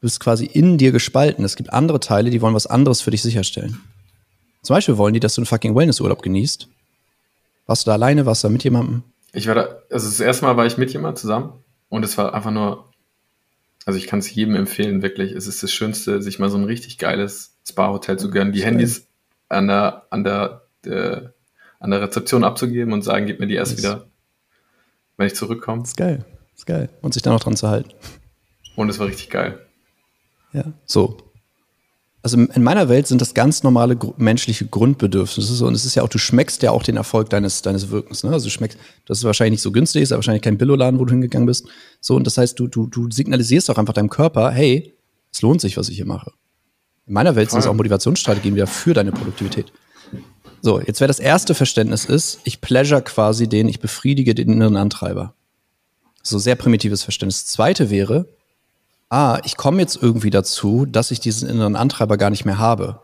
Du 0.00 0.06
bist 0.06 0.18
quasi 0.18 0.46
in 0.46 0.78
dir 0.78 0.92
gespalten. 0.92 1.44
Es 1.44 1.56
gibt 1.56 1.72
andere 1.72 2.00
Teile, 2.00 2.30
die 2.30 2.40
wollen 2.40 2.54
was 2.54 2.66
anderes 2.66 3.02
für 3.02 3.10
dich 3.10 3.20
sicherstellen. 3.20 3.80
Zum 4.62 4.74
Beispiel 4.74 4.96
wollen 4.96 5.12
die, 5.12 5.20
dass 5.20 5.34
du 5.34 5.42
einen 5.42 5.46
fucking 5.46 5.76
Wellnessurlaub 5.76 6.22
genießt. 6.22 6.68
Warst 7.66 7.86
du 7.86 7.90
da 7.90 7.92
alleine? 7.92 8.24
Warst 8.24 8.44
du 8.44 8.48
da 8.48 8.52
mit 8.52 8.64
jemandem? 8.64 9.02
Ich 9.32 9.46
war 9.46 9.54
da, 9.54 9.62
also 9.90 10.08
das 10.08 10.20
erste 10.20 10.46
Mal 10.46 10.56
war 10.56 10.66
ich 10.66 10.78
mit 10.78 10.92
jemandem 10.92 11.20
zusammen 11.20 11.52
und 11.88 12.04
es 12.04 12.16
war 12.16 12.34
einfach 12.34 12.50
nur, 12.50 12.90
also 13.84 13.98
ich 13.98 14.06
kann 14.06 14.20
es 14.20 14.32
jedem 14.34 14.54
empfehlen, 14.56 15.02
wirklich. 15.02 15.32
Es 15.32 15.46
ist 15.46 15.62
das 15.62 15.72
Schönste, 15.72 16.22
sich 16.22 16.38
mal 16.38 16.48
so 16.48 16.56
ein 16.56 16.64
richtig 16.64 16.98
geiles 16.98 17.56
Spa-Hotel 17.68 18.18
zu 18.18 18.30
gönnen. 18.30 18.52
Die 18.52 18.64
Handys 18.64 19.06
an 19.52 19.68
der, 19.68 20.06
an 20.10 20.24
der, 20.24 20.62
äh, 20.86 21.20
an 21.78 21.90
der 21.90 22.02
Rezeption 22.02 22.44
abzugeben 22.44 22.92
und 22.92 23.02
sagen, 23.02 23.26
gib 23.26 23.40
mir 23.40 23.46
die 23.46 23.54
erst 23.54 23.78
wieder, 23.78 24.06
wenn 25.16 25.26
ich 25.26 25.34
zurückkomme. 25.34 25.82
Das 25.82 25.90
ist 25.90 25.96
geil. 25.96 26.24
Das 26.52 26.60
ist 26.60 26.66
geil. 26.66 26.88
Und 27.00 27.14
sich 27.14 27.22
da 27.22 27.30
noch 27.30 27.40
dran 27.40 27.56
zu 27.56 27.68
halten. 27.68 27.90
Und 28.76 28.88
es 28.88 28.98
war 28.98 29.06
richtig 29.06 29.30
geil. 29.30 29.58
Ja, 30.52 30.64
so. 30.84 31.18
Also 32.24 32.38
in 32.38 32.62
meiner 32.62 32.88
Welt 32.88 33.08
sind 33.08 33.20
das 33.20 33.34
ganz 33.34 33.64
normale 33.64 33.98
menschliche 34.16 34.66
Grundbedürfnisse. 34.66 35.66
Und 35.66 35.74
es 35.74 35.84
ist 35.84 35.96
ja 35.96 36.04
auch, 36.04 36.08
du 36.08 36.18
schmeckst 36.18 36.62
ja 36.62 36.70
auch 36.70 36.84
den 36.84 36.96
Erfolg 36.96 37.30
deines, 37.30 37.62
deines 37.62 37.90
Wirkens. 37.90 38.22
Ne? 38.22 38.30
Also 38.30 38.46
du 38.46 38.50
schmeckst, 38.50 38.78
das 39.06 39.18
ist 39.18 39.24
wahrscheinlich 39.24 39.52
nicht 39.52 39.62
so 39.62 39.72
günstig, 39.72 40.02
ist 40.02 40.10
ja 40.10 40.16
wahrscheinlich 40.16 40.42
kein 40.42 40.56
Billoladen, 40.56 41.00
wo 41.00 41.04
du 41.04 41.10
hingegangen 41.10 41.46
bist. 41.46 41.66
So, 42.00 42.14
und 42.14 42.24
das 42.24 42.38
heißt, 42.38 42.58
du, 42.60 42.68
du, 42.68 42.86
du 42.86 43.10
signalisierst 43.10 43.70
auch 43.70 43.78
einfach 43.78 43.94
deinem 43.94 44.08
Körper, 44.08 44.52
hey, 44.52 44.94
es 45.32 45.42
lohnt 45.42 45.60
sich, 45.60 45.76
was 45.76 45.88
ich 45.88 45.96
hier 45.96 46.06
mache. 46.06 46.30
In 47.12 47.14
meiner 47.14 47.36
Welt 47.36 47.50
sind 47.50 47.58
es 47.58 47.66
auch 47.66 47.74
Motivationsstrategien 47.74 48.54
wieder 48.54 48.66
für 48.66 48.94
deine 48.94 49.12
Produktivität. 49.12 49.70
So, 50.62 50.80
jetzt 50.80 50.98
wäre 50.98 51.08
das 51.08 51.18
erste 51.18 51.54
Verständnis 51.54 52.06
ist, 52.06 52.38
ich 52.44 52.62
pleasure 52.62 53.02
quasi 53.02 53.46
den, 53.46 53.68
ich 53.68 53.80
befriedige 53.80 54.34
den 54.34 54.50
inneren 54.50 54.78
Antreiber. 54.78 55.34
So 56.22 56.38
sehr 56.38 56.56
primitives 56.56 57.02
Verständnis. 57.02 57.44
Das 57.44 57.52
zweite 57.52 57.90
wäre, 57.90 58.28
ah, 59.10 59.38
ich 59.44 59.58
komme 59.58 59.82
jetzt 59.82 59.98
irgendwie 60.00 60.30
dazu, 60.30 60.86
dass 60.86 61.10
ich 61.10 61.20
diesen 61.20 61.50
inneren 61.50 61.76
Antreiber 61.76 62.16
gar 62.16 62.30
nicht 62.30 62.46
mehr 62.46 62.56
habe. 62.56 63.02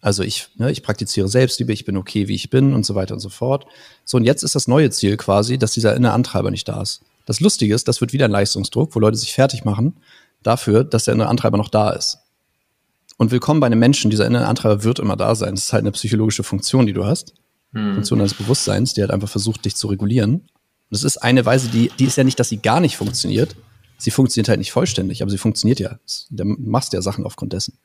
Also 0.00 0.24
ich, 0.24 0.48
ne, 0.56 0.72
ich 0.72 0.82
praktiziere 0.82 1.28
Selbstliebe, 1.28 1.72
ich 1.72 1.84
bin 1.84 1.96
okay, 1.96 2.26
wie 2.26 2.34
ich 2.34 2.50
bin 2.50 2.74
und 2.74 2.84
so 2.84 2.96
weiter 2.96 3.14
und 3.14 3.20
so 3.20 3.28
fort. 3.28 3.64
So, 4.04 4.16
und 4.16 4.24
jetzt 4.24 4.42
ist 4.42 4.56
das 4.56 4.66
neue 4.66 4.90
Ziel 4.90 5.16
quasi, 5.16 5.56
dass 5.56 5.70
dieser 5.70 5.94
innere 5.94 6.14
Antreiber 6.14 6.50
nicht 6.50 6.66
da 6.66 6.82
ist. 6.82 7.02
Das 7.26 7.38
Lustige 7.38 7.76
ist, 7.76 7.86
das 7.86 8.00
wird 8.00 8.12
wieder 8.12 8.24
ein 8.24 8.32
Leistungsdruck, 8.32 8.96
wo 8.96 8.98
Leute 8.98 9.16
sich 9.16 9.32
fertig 9.32 9.64
machen 9.64 9.94
dafür, 10.42 10.82
dass 10.82 11.04
der 11.04 11.14
innere 11.14 11.28
Antreiber 11.28 11.58
noch 11.58 11.68
da 11.68 11.90
ist. 11.90 12.18
Und 13.18 13.30
willkommen 13.30 13.60
bei 13.60 13.66
einem 13.66 13.78
Menschen, 13.78 14.10
dieser 14.10 14.26
innere 14.26 14.46
Antreiber 14.46 14.84
wird 14.84 14.98
immer 14.98 15.16
da 15.16 15.34
sein. 15.34 15.54
Das 15.54 15.64
ist 15.64 15.72
halt 15.72 15.82
eine 15.82 15.92
psychologische 15.92 16.42
Funktion, 16.42 16.86
die 16.86 16.92
du 16.92 17.06
hast. 17.06 17.32
Hm. 17.72 17.94
Funktion 17.94 18.18
deines 18.18 18.34
Bewusstseins, 18.34 18.92
die 18.92 19.00
halt 19.00 19.10
einfach 19.10 19.28
versucht, 19.28 19.64
dich 19.64 19.74
zu 19.76 19.86
regulieren. 19.86 20.34
Und 20.34 20.50
das 20.90 21.02
ist 21.02 21.18
eine 21.18 21.46
Weise, 21.46 21.68
die, 21.68 21.90
die 21.98 22.04
ist 22.04 22.16
ja 22.16 22.24
nicht, 22.24 22.38
dass 22.38 22.50
sie 22.50 22.58
gar 22.58 22.80
nicht 22.80 22.96
funktioniert. 22.96 23.56
Sie 23.96 24.10
funktioniert 24.10 24.50
halt 24.50 24.58
nicht 24.58 24.72
vollständig, 24.72 25.22
aber 25.22 25.30
sie 25.30 25.38
funktioniert 25.38 25.80
ja. 25.80 25.98
Du 26.30 26.44
machst 26.44 26.92
ja 26.92 27.00
Sachen 27.00 27.24
aufgrund 27.24 27.54
dessen. 27.54 27.78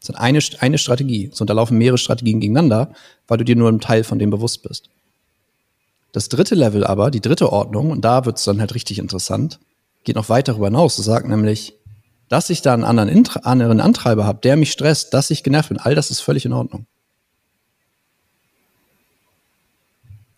Das 0.00 0.10
ist 0.10 0.16
eine, 0.16 0.40
eine 0.58 0.78
Strategie. 0.78 1.30
So, 1.32 1.42
und 1.42 1.50
da 1.50 1.54
laufen 1.54 1.78
mehrere 1.78 1.98
Strategien 1.98 2.40
gegeneinander, 2.40 2.92
weil 3.28 3.38
du 3.38 3.44
dir 3.44 3.54
nur 3.54 3.68
einem 3.68 3.80
Teil 3.80 4.02
von 4.02 4.18
dem 4.18 4.30
bewusst 4.30 4.64
bist. 4.64 4.90
Das 6.10 6.28
dritte 6.28 6.56
Level 6.56 6.84
aber, 6.84 7.12
die 7.12 7.20
dritte 7.20 7.52
Ordnung, 7.52 7.92
und 7.92 8.04
da 8.04 8.24
wird 8.24 8.38
es 8.38 8.44
dann 8.44 8.58
halt 8.58 8.74
richtig 8.74 8.98
interessant, 8.98 9.60
geht 10.02 10.16
noch 10.16 10.28
weiter 10.28 10.52
darüber 10.52 10.66
hinaus. 10.66 10.98
Es 10.98 11.04
sagt 11.04 11.28
nämlich, 11.28 11.74
dass 12.32 12.48
ich 12.48 12.62
da 12.62 12.72
einen 12.72 12.82
anderen, 12.82 13.10
Intra 13.10 13.40
anderen 13.40 13.78
Antreiber 13.78 14.24
habe, 14.24 14.40
der 14.42 14.56
mich 14.56 14.72
stresst, 14.72 15.12
dass 15.12 15.28
ich 15.28 15.42
genervt 15.42 15.68
bin, 15.68 15.76
all 15.76 15.94
das 15.94 16.10
ist 16.10 16.20
völlig 16.20 16.46
in 16.46 16.54
Ordnung. 16.54 16.86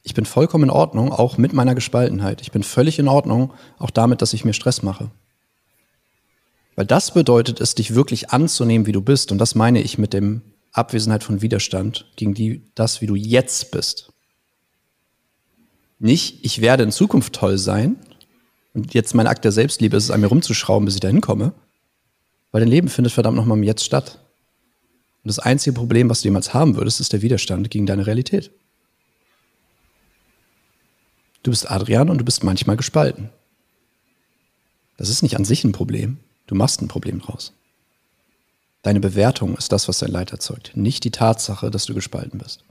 Ich 0.03 0.13
bin 0.13 0.27
vollkommen 0.27 0.65
in 0.65 0.71
Ordnung, 0.71 1.13
auch 1.13 1.39
mit 1.39 1.53
meiner 1.53 1.77
Gespaltenheit. 1.77 2.41
Ich 2.41 2.51
bin 2.51 2.65
völlig 2.65 2.99
in 2.99 3.07
Ordnung, 3.07 3.53
auch 3.79 3.91
damit, 3.91 4.23
dass 4.23 4.33
ich 4.33 4.45
mir 4.45 4.55
Stress 4.55 4.83
mache. 4.83 5.13
Weil 6.75 6.85
das 6.85 7.15
bedeutet 7.15 7.61
es, 7.61 7.77
dich 7.77 7.95
wirklich 7.95 8.31
anzunehmen, 8.31 8.89
wie 8.89 8.93
du 8.93 9.01
bist. 9.01 9.31
Und 9.31 9.39
das 9.39 9.55
meine 9.55 9.81
ich 9.81 9.97
mit 9.97 10.13
dem 10.13 10.43
Abwesenheit 10.73 11.23
von 11.23 11.43
Widerstand 11.43 12.07
gegen 12.17 12.35
die, 12.35 12.65
das, 12.75 13.03
wie 13.03 13.07
du 13.07 13.15
jetzt 13.15 13.71
bist. 13.71 14.13
Nicht, 16.01 16.45
ich 16.45 16.61
werde 16.61 16.83
in 16.83 16.91
Zukunft 16.91 17.35
toll 17.35 17.57
sein 17.57 18.01
und 18.73 18.95
jetzt 18.95 19.15
mein 19.15 19.29
Akt 19.29 19.45
der 19.45 19.53
Selbstliebe 19.53 19.97
ist 19.97 20.05
es, 20.05 20.11
an 20.11 20.21
mir 20.21 20.27
rumzuschrauben, 20.27 20.87
bis 20.87 20.95
ich 20.95 21.01
dahin 21.01 21.21
komme. 21.21 21.55
Weil 22.55 22.61
dein 22.61 22.71
Leben 22.71 22.89
findet 22.89 23.13
verdammt 23.13 23.37
nochmal 23.37 23.59
im 23.59 23.65
Jetzt 23.65 23.85
statt. 23.85 24.21
Und 25.25 25.29
das 25.29 25.41
einzige 25.41 25.75
Problem, 25.75 26.09
was 26.09 26.21
du 26.21 26.29
jemals 26.29 26.55
haben 26.55 26.77
würdest, 26.77 27.01
ist 27.01 27.13
der 27.13 27.21
Widerstand 27.21 27.69
gegen 27.69 27.85
deine 27.85 28.07
Realität. 28.07 28.53
Du 31.43 31.51
bist 31.51 31.69
Adrian 31.69 32.11
und 32.11 32.19
du 32.19 32.25
bist 32.25 32.45
manchmal 32.45 32.77
gespalten. 32.77 33.31
Das 34.97 35.09
ist 35.09 35.23
nicht 35.23 35.35
an 35.35 35.45
sich 35.45 35.65
ein 35.65 35.73
Problem. 35.73 36.19
Du 36.47 36.55
machst 36.55 36.81
ein 36.81 36.87
Problem 36.87 37.19
draus. 37.19 37.53
Deine 38.83 39.01
Bewertung 39.01 39.57
ist 39.57 39.73
das, 39.73 39.89
was 39.89 39.99
dein 39.99 40.13
Leid 40.13 40.31
erzeugt, 40.31 40.77
nicht 40.77 41.03
die 41.03 41.11
Tatsache, 41.11 41.73
dass 41.73 41.87
du 41.87 41.95
gespalten 41.95 42.39
bist. 42.39 42.63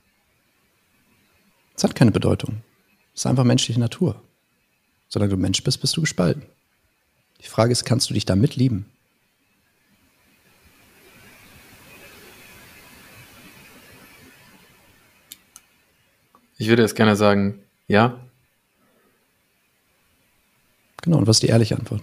Es 1.75 1.83
hat 1.83 1.93
keine 1.93 2.11
Bedeutung. 2.11 2.61
Es 3.13 3.19
ist 3.19 3.25
einfach 3.25 3.43
menschliche 3.43 3.81
Natur. 3.81 4.21
Solange 5.09 5.31
du 5.31 5.37
Mensch 5.37 5.61
bist, 5.61 5.81
bist 5.81 5.97
du 5.97 5.99
gespalten. 5.99 6.43
Die 7.41 7.49
Frage 7.49 7.73
ist, 7.73 7.83
kannst 7.83 8.09
du 8.09 8.13
dich 8.13 8.23
damit 8.23 8.55
lieben? 8.55 8.85
Ich 16.63 16.69
würde 16.69 16.81
jetzt 16.81 16.95
gerne 16.95 17.17
sagen, 17.17 17.59
ja. 17.89 18.17
Genau, 21.01 21.17
und 21.17 21.27
was 21.27 21.35
ist 21.35 21.43
die 21.43 21.47
ehrliche 21.47 21.75
Antwort? 21.75 22.01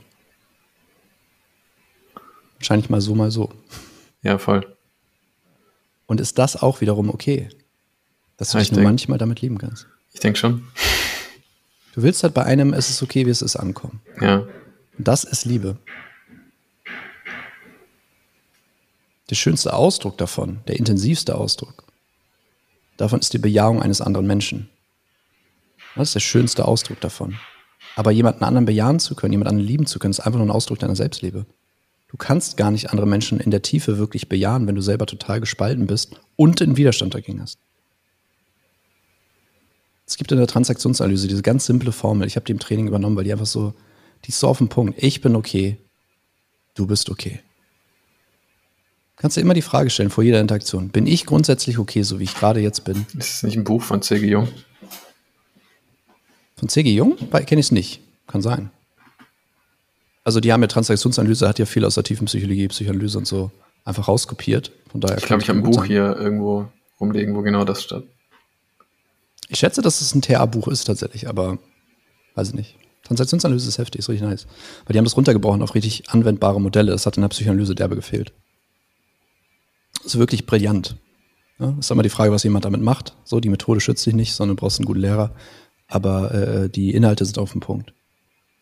Wahrscheinlich 2.58 2.90
mal 2.90 3.00
so, 3.00 3.14
mal 3.14 3.30
so. 3.30 3.50
Ja, 4.20 4.36
voll. 4.36 4.76
Und 6.04 6.20
ist 6.20 6.38
das 6.38 6.60
auch 6.60 6.82
wiederum 6.82 7.08
okay? 7.08 7.48
Dass 8.36 8.50
du 8.50 8.58
ja, 8.58 8.60
dich 8.60 8.70
nur 8.70 8.80
denk, 8.80 8.88
manchmal 8.88 9.16
damit 9.16 9.40
lieben 9.40 9.56
kannst? 9.56 9.86
Ich 10.12 10.20
denke 10.20 10.38
schon. 10.38 10.68
Du 11.94 12.02
willst 12.02 12.22
halt 12.22 12.34
bei 12.34 12.44
einem, 12.44 12.74
es 12.74 12.90
ist 12.90 13.02
okay, 13.02 13.24
wie 13.24 13.30
es 13.30 13.40
ist, 13.40 13.56
ankommen. 13.56 14.02
Ja. 14.20 14.40
Und 14.98 15.08
das 15.08 15.24
ist 15.24 15.46
Liebe. 15.46 15.78
Der 19.30 19.36
schönste 19.36 19.72
Ausdruck 19.72 20.18
davon, 20.18 20.60
der 20.68 20.76
intensivste 20.76 21.34
Ausdruck, 21.36 21.89
davon 23.00 23.20
ist 23.20 23.32
die 23.32 23.38
Bejahung 23.38 23.82
eines 23.82 24.00
anderen 24.00 24.26
Menschen. 24.26 24.68
Das 25.96 26.08
ist 26.08 26.14
der 26.14 26.20
schönste 26.20 26.66
Ausdruck 26.66 27.00
davon. 27.00 27.36
Aber 27.96 28.10
jemanden 28.10 28.44
anderen 28.44 28.66
bejahen 28.66 29.00
zu 29.00 29.14
können, 29.14 29.32
jemanden 29.32 29.50
anderen 29.50 29.66
lieben 29.66 29.86
zu 29.86 29.98
können, 29.98 30.12
ist 30.12 30.20
einfach 30.20 30.38
nur 30.38 30.46
ein 30.46 30.52
Ausdruck 30.52 30.78
deiner 30.78 30.96
Selbstliebe. 30.96 31.46
Du 32.08 32.16
kannst 32.16 32.56
gar 32.56 32.70
nicht 32.70 32.90
andere 32.90 33.06
Menschen 33.06 33.40
in 33.40 33.50
der 33.50 33.62
Tiefe 33.62 33.98
wirklich 33.98 34.28
bejahen, 34.28 34.66
wenn 34.66 34.74
du 34.74 34.82
selber 34.82 35.06
total 35.06 35.40
gespalten 35.40 35.86
bist 35.86 36.20
und 36.36 36.60
in 36.60 36.76
Widerstand 36.76 37.14
dagegen 37.14 37.40
hast. 37.40 37.58
Es 40.06 40.16
gibt 40.16 40.32
in 40.32 40.38
der 40.38 40.48
Transaktionsanalyse 40.48 41.28
diese 41.28 41.42
ganz 41.42 41.66
simple 41.66 41.92
Formel. 41.92 42.26
Ich 42.26 42.34
habe 42.34 42.44
die 42.44 42.52
im 42.52 42.58
Training 42.58 42.88
übernommen, 42.88 43.16
weil 43.16 43.24
die 43.24 43.32
einfach 43.32 43.46
so, 43.46 43.74
die 44.24 44.30
ist 44.30 44.40
so 44.40 44.48
auf 44.48 44.58
den 44.58 44.68
Punkt. 44.68 45.00
Ich 45.02 45.20
bin 45.20 45.36
okay. 45.36 45.78
Du 46.74 46.86
bist 46.86 47.10
okay. 47.10 47.40
Kannst 49.20 49.36
du 49.36 49.42
immer 49.42 49.52
die 49.52 49.60
Frage 49.60 49.90
stellen 49.90 50.08
vor 50.08 50.24
jeder 50.24 50.40
Interaktion. 50.40 50.88
Bin 50.88 51.06
ich 51.06 51.26
grundsätzlich 51.26 51.76
okay, 51.76 52.00
so 52.00 52.18
wie 52.18 52.24
ich 52.24 52.34
gerade 52.34 52.60
jetzt 52.60 52.84
bin? 52.84 53.04
Ist 53.18 53.34
das 53.34 53.42
nicht 53.42 53.56
ein 53.56 53.64
Buch 53.64 53.82
von 53.82 54.00
C.G. 54.00 54.26
Jung? 54.26 54.48
Von 56.56 56.70
C.G. 56.70 56.90
Jung? 56.90 57.18
Kenne 57.30 57.60
ich 57.60 57.66
es 57.66 57.70
nicht. 57.70 58.00
Kann 58.26 58.40
sein. 58.40 58.70
Also 60.24 60.40
die 60.40 60.50
haben 60.54 60.62
ja 60.62 60.68
Transaktionsanalyse, 60.68 61.46
hat 61.46 61.58
ja 61.58 61.66
viel 61.66 61.84
aus 61.84 61.96
der 61.96 62.04
tiefen 62.04 62.24
Psychologie, 62.24 62.68
Psychoanalyse 62.68 63.18
und 63.18 63.26
so 63.26 63.50
einfach 63.84 64.08
rauskopiert. 64.08 64.72
Von 64.90 65.02
daher 65.02 65.18
ich 65.18 65.26
glaube, 65.26 65.42
ich 65.42 65.50
habe 65.50 65.58
ein 65.58 65.64
Buch 65.64 65.80
sein. 65.80 65.88
hier 65.88 66.16
irgendwo 66.16 66.68
rumlegen, 66.98 67.36
wo 67.36 67.42
genau 67.42 67.64
das 67.64 67.82
steht. 67.82 68.04
Ich 69.48 69.58
schätze, 69.58 69.82
dass 69.82 70.00
es 70.00 70.14
ein 70.14 70.22
TA-Buch 70.22 70.68
ist 70.68 70.84
tatsächlich, 70.84 71.28
aber 71.28 71.58
weiß 72.36 72.48
ich 72.48 72.54
nicht. 72.54 72.76
Transaktionsanalyse 73.02 73.68
ist 73.68 73.76
heftig, 73.76 73.98
ist 73.98 74.08
richtig 74.08 74.26
nice. 74.26 74.46
Weil 74.86 74.94
die 74.94 74.98
haben 74.98 75.04
das 75.04 75.16
runtergebrochen 75.18 75.60
auf 75.60 75.74
richtig 75.74 76.08
anwendbare 76.08 76.58
Modelle. 76.58 76.92
Das 76.92 77.04
hat 77.04 77.18
in 77.18 77.20
der 77.20 77.28
Psychoanalyse 77.28 77.74
derbe 77.74 77.96
gefehlt. 77.96 78.32
Ist 80.04 80.18
wirklich 80.18 80.46
brillant. 80.46 80.96
Ja, 81.58 81.76
ist 81.78 81.90
immer 81.90 82.02
die 82.02 82.08
Frage, 82.08 82.32
was 82.32 82.42
jemand 82.42 82.64
damit 82.64 82.80
macht. 82.80 83.14
So, 83.24 83.38
die 83.38 83.50
Methode 83.50 83.80
schützt 83.80 84.06
dich 84.06 84.14
nicht, 84.14 84.32
sondern 84.32 84.56
du 84.56 84.60
brauchst 84.60 84.78
einen 84.78 84.86
guten 84.86 85.00
Lehrer. 85.00 85.34
Aber 85.88 86.32
äh, 86.32 86.68
die 86.70 86.94
Inhalte 86.94 87.24
sind 87.24 87.38
auf 87.38 87.52
dem 87.52 87.60
Punkt. 87.60 87.92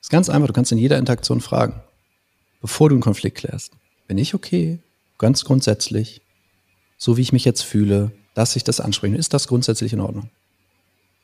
Ist 0.00 0.10
ganz 0.10 0.28
einfach, 0.28 0.48
du 0.48 0.52
kannst 0.52 0.72
in 0.72 0.78
jeder 0.78 0.98
Interaktion 0.98 1.40
fragen, 1.40 1.80
bevor 2.60 2.88
du 2.88 2.94
einen 2.94 3.02
Konflikt 3.02 3.38
klärst. 3.38 3.72
Bin 4.08 4.18
ich 4.18 4.34
okay? 4.34 4.78
Ganz 5.18 5.44
grundsätzlich. 5.44 6.22
So 6.96 7.16
wie 7.16 7.22
ich 7.22 7.32
mich 7.32 7.44
jetzt 7.44 7.62
fühle, 7.62 8.10
dass 8.34 8.56
ich 8.56 8.64
das 8.64 8.80
anspreche. 8.80 9.16
Ist 9.16 9.34
das 9.34 9.48
grundsätzlich 9.48 9.92
in 9.92 10.00
Ordnung? 10.00 10.30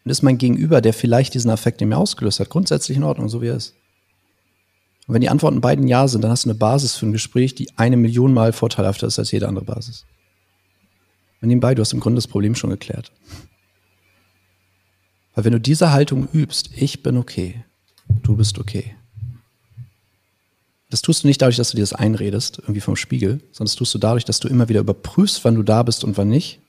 Und 0.05 0.11
ist 0.11 0.23
mein 0.23 0.39
Gegenüber, 0.39 0.81
der 0.81 0.93
vielleicht 0.93 1.35
diesen 1.35 1.51
Affekt 1.51 1.81
in 1.81 1.89
mir 1.89 1.97
ausgelöst 1.97 2.41
hat, 2.41 2.51
grundsätzlich 2.51 2.97
in 2.97 3.05
Ordnung, 3.05 3.29
so 3.29 3.41
wie 3.41 3.49
er 3.49 3.57
ist? 3.57 3.75
Und 5.07 5.15
wenn 5.15 5.21
die 5.21 5.29
Antworten 5.29 5.61
beiden 5.61 5.87
Ja 5.87 6.09
sind, 6.09 6.23
dann 6.23 6.31
hast 6.31 6.45
du 6.45 6.51
eine 6.51 6.59
Basis 6.59 6.97
für 6.97 7.07
ein 7.07 7.13
Gespräch, 7.13 7.55
die 7.55 7.69
eine 7.77 7.97
Million 7.97 8.33
Mal 8.33 8.53
vorteilhafter 8.53 9.07
ist 9.07 9.19
als 9.19 9.31
jede 9.33 9.49
andere 9.49 9.65
Basis. 9.65 10.07
Und 11.43 11.49
nebenbei, 11.49 11.75
du 11.75 11.83
hast 11.83 11.93
im 11.93 12.01
Grunde 12.01 12.17
das 12.17 12.29
Problem 12.29 12.55
schon 12.55 12.71
geklärt. 12.71 13.13
Weil 15.35 15.45
wenn 15.45 15.53
du 15.53 15.61
diese 15.61 15.93
Haltung 15.93 16.29
übst, 16.33 16.71
ich 16.75 17.03
bin 17.03 17.19
okay, 17.19 17.65
du 18.23 18.37
bist 18.37 18.59
okay. 18.59 18.95
Das 20.91 21.03
tust 21.03 21.25
du 21.25 21.27
nicht 21.27 21.43
dadurch, 21.43 21.57
dass 21.57 21.71
du 21.71 21.77
dir 21.77 21.83
das 21.83 21.93
einredest, 21.93 22.59
irgendwie 22.61 22.81
vom 22.81 22.97
Spiegel, 22.97 23.41
sondern 23.51 23.67
das 23.67 23.75
tust 23.75 23.93
du 23.95 23.99
dadurch, 23.99 24.25
dass 24.25 24.41
du 24.41 24.49
immer 24.49 24.69
wieder 24.69 24.81
überprüfst, 24.81 25.45
wann 25.45 25.57
du 25.57 25.63
da 25.63 25.83
bist 25.83 26.05
und 26.05 26.17
wann 26.17 26.29
nicht. 26.29 26.61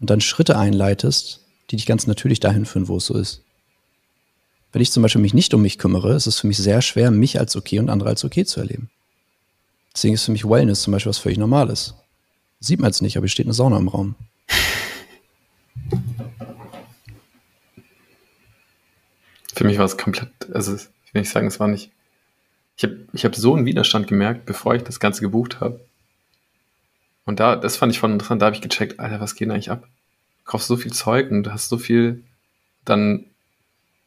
Und 0.00 0.10
dann 0.10 0.20
Schritte 0.20 0.56
einleitest, 0.56 1.40
die 1.70 1.76
dich 1.76 1.86
ganz 1.86 2.06
natürlich 2.06 2.40
dahin 2.40 2.66
führen, 2.66 2.88
wo 2.88 2.96
es 2.96 3.06
so 3.06 3.14
ist. 3.14 3.42
Wenn 4.72 4.80
ich 4.80 4.90
zum 4.90 5.02
Beispiel 5.02 5.20
mich 5.20 5.34
nicht 5.34 5.52
um 5.52 5.60
mich 5.60 5.78
kümmere, 5.78 6.14
ist 6.14 6.26
es 6.26 6.40
für 6.40 6.46
mich 6.46 6.56
sehr 6.56 6.80
schwer, 6.80 7.10
mich 7.10 7.38
als 7.38 7.54
okay 7.56 7.78
und 7.78 7.90
andere 7.90 8.08
als 8.08 8.24
okay 8.24 8.44
zu 8.46 8.58
erleben. 8.60 8.90
Deswegen 9.94 10.14
ist 10.14 10.24
für 10.24 10.32
mich 10.32 10.48
Wellness 10.48 10.82
zum 10.82 10.92
Beispiel 10.92 11.10
was 11.10 11.18
völlig 11.18 11.38
Normales. 11.38 11.94
Sieht 12.58 12.80
man 12.80 12.88
jetzt 12.88 13.02
nicht, 13.02 13.18
aber 13.18 13.26
hier 13.26 13.30
steht 13.30 13.46
eine 13.46 13.52
Sauna 13.52 13.76
im 13.76 13.88
Raum. 13.88 14.14
Für 19.54 19.64
mich 19.64 19.76
war 19.76 19.84
es 19.84 19.98
komplett, 19.98 20.30
also 20.54 20.74
ich 20.74 21.12
will 21.12 21.20
nicht 21.20 21.30
sagen, 21.30 21.46
es 21.46 21.60
war 21.60 21.68
nicht. 21.68 21.90
Ich 22.78 22.84
habe 22.84 23.06
ich 23.12 23.26
hab 23.26 23.36
so 23.36 23.54
einen 23.54 23.66
Widerstand 23.66 24.06
gemerkt, 24.06 24.46
bevor 24.46 24.74
ich 24.74 24.82
das 24.82 24.98
Ganze 24.98 25.20
gebucht 25.20 25.60
habe. 25.60 25.80
Und 27.26 27.38
da, 27.38 27.56
das 27.56 27.76
fand 27.76 27.92
ich 27.92 27.98
voll 27.98 28.10
interessant, 28.10 28.40
da 28.40 28.46
habe 28.46 28.56
ich 28.56 28.62
gecheckt, 28.62 28.98
Alter, 28.98 29.20
was 29.20 29.34
geht 29.34 29.42
denn 29.42 29.52
eigentlich 29.52 29.70
ab? 29.70 29.86
Du 30.38 30.50
kaufst 30.50 30.68
so 30.68 30.76
viel 30.76 30.92
Zeug 30.92 31.30
und 31.30 31.52
hast 31.52 31.68
so 31.68 31.76
viel, 31.76 32.24
dann 32.86 33.26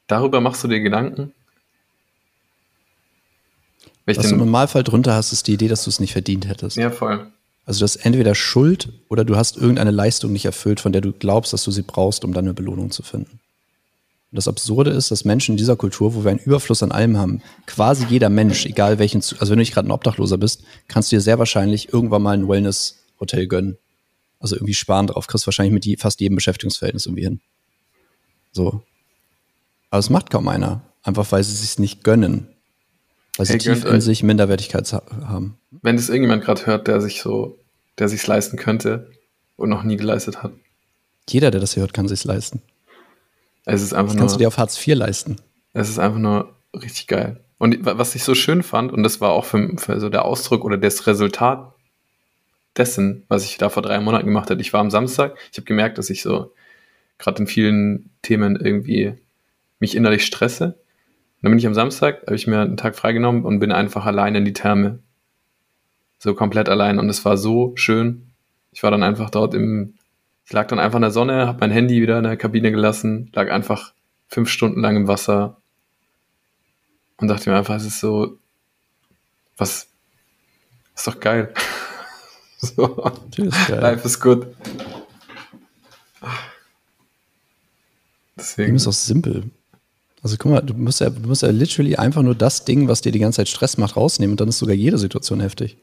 darüber 0.08 0.42
machst 0.42 0.64
du 0.64 0.68
dir 0.68 0.80
Gedanken. 0.80 1.34
Was 4.06 4.18
du 4.18 4.30
im 4.30 4.38
Normalfall 4.38 4.84
drunter 4.84 5.16
hast, 5.16 5.32
ist 5.32 5.48
die 5.48 5.54
Idee, 5.54 5.68
dass 5.68 5.84
du 5.84 5.90
es 5.90 6.00
nicht 6.00 6.14
verdient 6.14 6.48
hättest. 6.48 6.78
Ja, 6.78 6.92
voll. 6.92 7.28
Also 7.66 7.80
du 7.80 7.84
hast 7.86 7.96
entweder 7.98 8.36
Schuld 8.36 8.90
oder 9.10 9.26
du 9.26 9.36
hast 9.36 9.58
irgendeine 9.58 9.90
Leistung 9.92 10.32
nicht 10.32 10.46
erfüllt, 10.46 10.80
von 10.80 10.92
der 10.92 11.02
du 11.02 11.12
glaubst, 11.12 11.54
dass 11.54 11.64
du 11.64 11.72
sie 11.72 11.82
brauchst, 11.82 12.24
um 12.24 12.34
dann 12.34 12.46
eine 12.46 12.54
Belohnung 12.54 12.92
zu 12.92 13.02
finden. 13.02 13.40
Und 14.32 14.38
das 14.38 14.48
Absurde 14.48 14.92
ist, 14.92 15.10
dass 15.10 15.26
Menschen 15.26 15.54
in 15.54 15.58
dieser 15.58 15.76
Kultur, 15.76 16.14
wo 16.14 16.24
wir 16.24 16.30
einen 16.30 16.40
Überfluss 16.40 16.84
an 16.84 16.92
allem 16.92 17.18
haben, 17.18 17.42
quasi 17.66 18.06
jeder 18.08 18.30
Mensch, 18.30 18.66
egal 18.66 19.00
welchen, 19.00 19.18
also 19.18 19.50
wenn 19.50 19.58
du 19.58 19.62
nicht 19.62 19.74
gerade 19.74 19.88
ein 19.88 19.92
Obdachloser 19.92 20.38
bist, 20.38 20.64
kannst 20.88 21.12
du 21.12 21.16
dir 21.16 21.22
sehr 21.22 21.40
wahrscheinlich 21.40 21.92
irgendwann 21.92 22.22
mal 22.22 22.38
ein 22.38 22.48
Wellness-Hotel 22.48 23.48
gönnen. 23.48 23.78
Also 24.40 24.56
irgendwie 24.56 24.74
sparen 24.76 25.08
drauf, 25.08 25.26
kriegst 25.26 25.48
wahrscheinlich 25.48 25.74
mit 25.74 26.00
fast 26.00 26.20
jedem 26.20 26.36
Beschäftigungsverhältnis 26.36 27.08
irgendwie 27.08 27.24
hin. 27.24 27.40
So. 28.52 28.84
Aber 29.96 30.02
es 30.02 30.10
macht 30.10 30.30
kaum 30.30 30.50
einer. 30.50 30.82
Einfach 31.04 31.32
weil 31.32 31.42
sie 31.42 31.54
es 31.54 31.62
sich 31.62 31.80
nicht 31.80 32.04
gönnen. 32.04 32.50
Weil 33.38 33.46
sie 33.46 33.54
hey, 33.54 33.60
tief 33.60 33.86
in 33.86 34.02
sich 34.02 34.24
Minderwertigkeit 34.24 34.92
haben. 34.92 35.58
Wenn 35.72 35.96
es 35.96 36.10
irgendjemand 36.10 36.44
gerade 36.44 36.66
hört, 36.66 36.90
der 36.90 37.00
sich 37.00 37.22
so, 37.22 37.58
der 37.98 38.10
sich's 38.10 38.28
leisten 38.28 38.58
könnte 38.58 39.10
und 39.56 39.70
noch 39.70 39.84
nie 39.84 39.96
geleistet 39.96 40.44
hat. 40.44 40.52
Jeder, 41.30 41.50
der 41.50 41.62
das 41.62 41.76
hier 41.76 41.82
hört, 41.82 41.94
kann 41.94 42.10
sich's 42.10 42.26
leisten. 42.26 42.62
Es 43.64 43.82
ist 43.82 43.94
einfach 43.94 44.12
das 44.12 44.20
kannst 44.20 44.34
nur, 44.34 44.40
du 44.40 44.44
dir 44.44 44.48
auf 44.50 44.58
Hartz 44.58 44.86
IV 44.86 44.96
leisten. 44.96 45.38
Es 45.72 45.88
ist 45.88 45.98
einfach 45.98 46.20
nur 46.20 46.54
richtig 46.74 47.08
geil. 47.08 47.40
Und 47.58 47.86
was 47.86 48.16
ich 48.16 48.26
so 48.26 48.36
schön 48.36 48.64
fand, 48.64 48.92
und 48.92 49.02
das 49.02 49.22
war 49.22 49.32
auch 49.32 49.46
für, 49.46 49.78
für 49.78 50.02
so 50.02 50.10
der 50.10 50.26
Ausdruck 50.26 50.66
oder 50.66 50.78
das 50.78 51.08
Resultat 51.08 51.72
dessen, 52.76 53.24
was 53.30 53.46
ich 53.46 53.58
da 53.58 53.70
vor 53.70 53.82
drei 53.82 54.02
Monaten 54.02 54.26
gemacht 54.26 54.50
habe. 54.50 54.60
Ich 54.60 54.74
war 54.74 54.82
am 54.82 54.92
Samstag, 54.92 55.38
ich 55.54 55.58
habe 55.58 55.66
gemerkt, 55.66 55.98
dass 55.98 56.10
ich 56.10 56.22
so 56.22 56.52
gerade 57.18 57.44
in 57.44 57.48
vielen 57.48 58.10
Themen 58.24 58.58
irgendwie 58.58 59.16
mich 59.86 59.96
innerlich 59.96 60.26
stresse. 60.26 60.66
Und 60.66 61.44
dann 61.44 61.52
bin 61.52 61.60
ich 61.60 61.68
am 61.68 61.76
Samstag, 61.76 62.24
habe 62.24 62.36
ich 62.36 62.48
mir 62.48 62.62
einen 62.62 62.78
Tag 62.78 62.96
freigenommen 62.96 63.46
und 63.46 63.60
bin 63.60 63.72
einfach 63.72 64.06
allein 64.06 64.34
in 64.34 64.46
die 64.46 64.54
Therme. 64.54 65.00
So 66.18 66.34
komplett 66.34 66.70
allein. 66.70 66.98
Und 66.98 67.08
es 67.08 67.24
war 67.24 67.38
so 67.38 67.74
schön. 67.76 68.32
Ich 68.72 68.82
war 68.82 68.90
dann 68.90 69.04
einfach 69.04 69.30
dort 69.30 69.54
im, 69.54 69.94
ich 70.44 70.54
lag 70.54 70.68
dann 70.68 70.80
einfach 70.80 70.98
in 70.98 71.04
der 71.04 71.12
Sonne, 71.12 71.46
habe 71.46 71.60
mein 71.60 71.72
Handy 71.72 72.02
wieder 72.02 72.18
in 72.18 72.24
der 72.24 72.36
Kabine 72.36 72.72
gelassen, 72.72 73.30
lag 73.34 73.52
einfach 73.52 73.94
fünf 74.28 74.50
Stunden 74.50 74.82
lang 74.82 74.96
im 74.96 75.08
Wasser 75.08 75.58
und 77.18 77.28
dachte 77.28 77.50
mir 77.50 77.58
einfach, 77.58 77.76
es 77.76 77.86
ist 77.86 78.00
so, 78.00 78.38
was, 79.56 79.88
ist 80.96 81.08
doch 81.08 81.20
geil. 81.20 81.54
so. 82.58 83.12
Ist 83.38 83.68
geil. 83.68 83.80
Life 83.80 84.06
is 84.06 84.20
good. 84.20 84.48
Deswegen. 88.36 88.68
Leben 88.68 88.76
ist 88.78 88.88
auch 88.88 88.94
simpel. 88.94 89.52
Also 90.26 90.38
guck 90.40 90.52
mal, 90.52 90.62
du 90.62 90.74
musst, 90.74 91.02
ja, 91.02 91.12
du 91.12 91.28
musst 91.28 91.44
ja 91.44 91.52
literally 91.52 91.98
einfach 91.98 92.24
nur 92.24 92.34
das 92.34 92.66
Ding, 92.66 92.88
was 92.88 93.02
dir 93.02 93.12
die 93.12 93.20
ganze 93.20 93.38
Zeit 93.38 93.48
Stress 93.48 93.78
macht, 93.78 93.96
rausnehmen 93.96 94.34
und 94.34 94.42
dann 94.42 94.50
ist 94.50 94.58
sogar 94.58 94.74
jede 94.74 94.98
Situation 94.98 95.40
heftig. 95.40 95.78